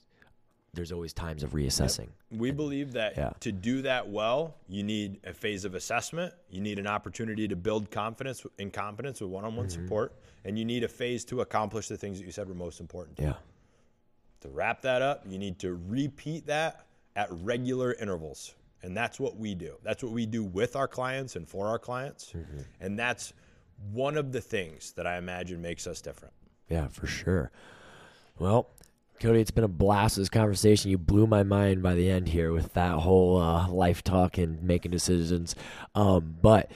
there's 0.76 0.92
always 0.92 1.12
times 1.12 1.42
of 1.42 1.52
reassessing. 1.52 2.08
We 2.30 2.52
believe 2.52 2.92
that 2.92 3.16
Yeah. 3.16 3.32
to 3.40 3.50
do 3.50 3.82
that 3.82 4.08
well, 4.08 4.54
you 4.68 4.84
need 4.84 5.18
a 5.24 5.32
phase 5.32 5.64
of 5.64 5.74
assessment. 5.74 6.32
You 6.50 6.60
need 6.60 6.78
an 6.78 6.86
opportunity 6.86 7.48
to 7.48 7.56
build 7.56 7.90
confidence 7.90 8.46
and 8.58 8.72
competence 8.72 9.20
with 9.20 9.30
one-on-one 9.30 9.66
Mm-hmm. 9.66 9.82
support, 9.82 10.14
and 10.44 10.56
you 10.58 10.64
need 10.64 10.84
a 10.84 10.88
phase 10.88 11.24
to 11.26 11.40
accomplish 11.40 11.88
the 11.88 11.96
things 11.96 12.18
that 12.18 12.26
you 12.26 12.30
said 12.32 12.48
were 12.48 12.54
most 12.54 12.78
important. 12.78 13.18
Yeah. 13.18 13.34
To 14.42 14.48
wrap 14.50 14.82
that 14.82 15.02
up, 15.02 15.24
you 15.26 15.38
need 15.38 15.58
to 15.60 15.74
repeat 15.88 16.46
that 16.46 16.86
at 17.16 17.28
regular 17.32 17.94
intervals. 17.94 18.54
And 18.82 18.94
that's 18.96 19.18
what 19.18 19.36
we 19.36 19.54
do. 19.54 19.76
That's 19.82 20.02
what 20.02 20.12
we 20.12 20.26
do 20.26 20.44
with 20.44 20.76
our 20.76 20.86
clients 20.86 21.34
and 21.34 21.48
for 21.48 21.66
our 21.66 21.78
clients. 21.78 22.32
Mm-hmm. 22.36 22.58
And 22.80 22.98
that's 22.98 23.32
one 23.92 24.16
of 24.16 24.30
the 24.30 24.40
things 24.40 24.92
that 24.92 25.06
I 25.06 25.16
imagine 25.16 25.60
makes 25.60 25.86
us 25.86 26.00
different. 26.00 26.34
Yeah, 26.68 26.86
for 26.88 27.06
sure. 27.06 27.50
Well, 28.38 28.68
Cody, 29.20 29.40
it's 29.40 29.50
been 29.50 29.64
a 29.64 29.68
blast 29.68 30.16
this 30.16 30.28
conversation. 30.28 30.90
You 30.90 30.98
blew 30.98 31.26
my 31.26 31.42
mind 31.42 31.82
by 31.82 31.94
the 31.94 32.10
end 32.10 32.28
here 32.28 32.52
with 32.52 32.74
that 32.74 32.98
whole 32.98 33.38
uh, 33.38 33.68
life 33.68 34.04
talk 34.04 34.38
and 34.38 34.62
making 34.62 34.90
decisions. 34.90 35.54
Um, 35.94 36.36
but 36.42 36.70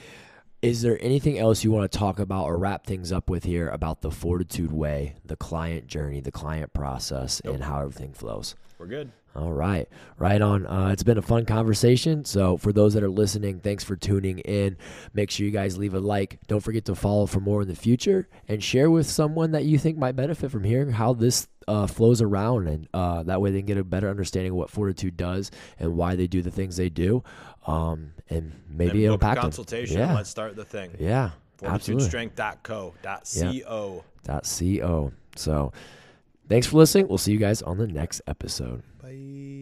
is 0.61 0.81
there 0.81 0.97
anything 1.01 1.37
else 1.37 1.63
you 1.63 1.71
want 1.71 1.91
to 1.91 1.97
talk 1.97 2.19
about 2.19 2.45
or 2.45 2.57
wrap 2.57 2.85
things 2.85 3.11
up 3.11 3.29
with 3.29 3.43
here 3.43 3.69
about 3.69 4.01
the 4.01 4.11
Fortitude 4.11 4.71
Way, 4.71 5.15
the 5.25 5.35
client 5.35 5.87
journey, 5.87 6.19
the 6.19 6.31
client 6.31 6.73
process, 6.73 7.41
nope. 7.43 7.55
and 7.55 7.63
how 7.63 7.81
everything 7.81 8.13
flows? 8.13 8.55
We're 8.77 8.87
good. 8.87 9.11
All 9.35 9.53
right. 9.53 9.87
Right 10.17 10.41
on. 10.41 10.67
Uh, 10.67 10.89
it's 10.91 11.03
been 11.03 11.17
a 11.17 11.21
fun 11.21 11.45
conversation. 11.45 12.25
So, 12.25 12.57
for 12.57 12.73
those 12.73 12.95
that 12.95 13.03
are 13.03 13.09
listening, 13.09 13.59
thanks 13.59 13.83
for 13.83 13.95
tuning 13.95 14.39
in. 14.39 14.75
Make 15.13 15.31
sure 15.31 15.45
you 15.45 15.51
guys 15.51 15.77
leave 15.77 15.93
a 15.93 15.99
like. 15.99 16.39
Don't 16.47 16.59
forget 16.59 16.85
to 16.85 16.95
follow 16.95 17.25
for 17.27 17.39
more 17.39 17.61
in 17.61 17.69
the 17.69 17.75
future 17.75 18.27
and 18.47 18.61
share 18.61 18.91
with 18.91 19.09
someone 19.09 19.51
that 19.51 19.63
you 19.63 19.77
think 19.77 19.97
might 19.97 20.17
benefit 20.17 20.51
from 20.51 20.65
hearing 20.65 20.91
how 20.91 21.13
this 21.13 21.47
uh, 21.71 21.87
flows 21.87 22.21
around. 22.21 22.67
And 22.67 22.87
uh, 22.93 23.23
that 23.23 23.41
way 23.41 23.51
they 23.51 23.59
can 23.59 23.65
get 23.65 23.77
a 23.77 23.83
better 23.83 24.09
understanding 24.09 24.51
of 24.51 24.57
what 24.57 24.69
Fortitude 24.69 25.15
does 25.15 25.51
and 25.79 25.95
why 25.95 26.15
they 26.15 26.27
do 26.27 26.41
the 26.41 26.51
things 26.51 26.75
they 26.75 26.89
do. 26.89 27.23
Um, 27.65 28.13
and 28.29 28.51
maybe 28.69 29.05
it'll 29.05 29.15
impact 29.15 29.39
consultation. 29.39 29.97
Yeah. 29.97 30.13
Let's 30.13 30.29
start 30.29 30.55
the 30.55 30.65
thing. 30.65 30.95
Yeah. 30.99 31.31
FortitudeStrength.co. 31.59 32.35
Dot 32.35 32.63
co. 32.63 34.03
Dot 34.23 34.43
co. 34.59 35.13
So, 35.35 35.71
thanks 36.49 36.67
for 36.67 36.77
listening. 36.77 37.07
We'll 37.07 37.17
see 37.17 37.31
you 37.31 37.37
guys 37.37 37.61
on 37.61 37.77
the 37.77 37.87
next 37.87 38.21
episode. 38.27 38.83
Bye. 39.01 39.60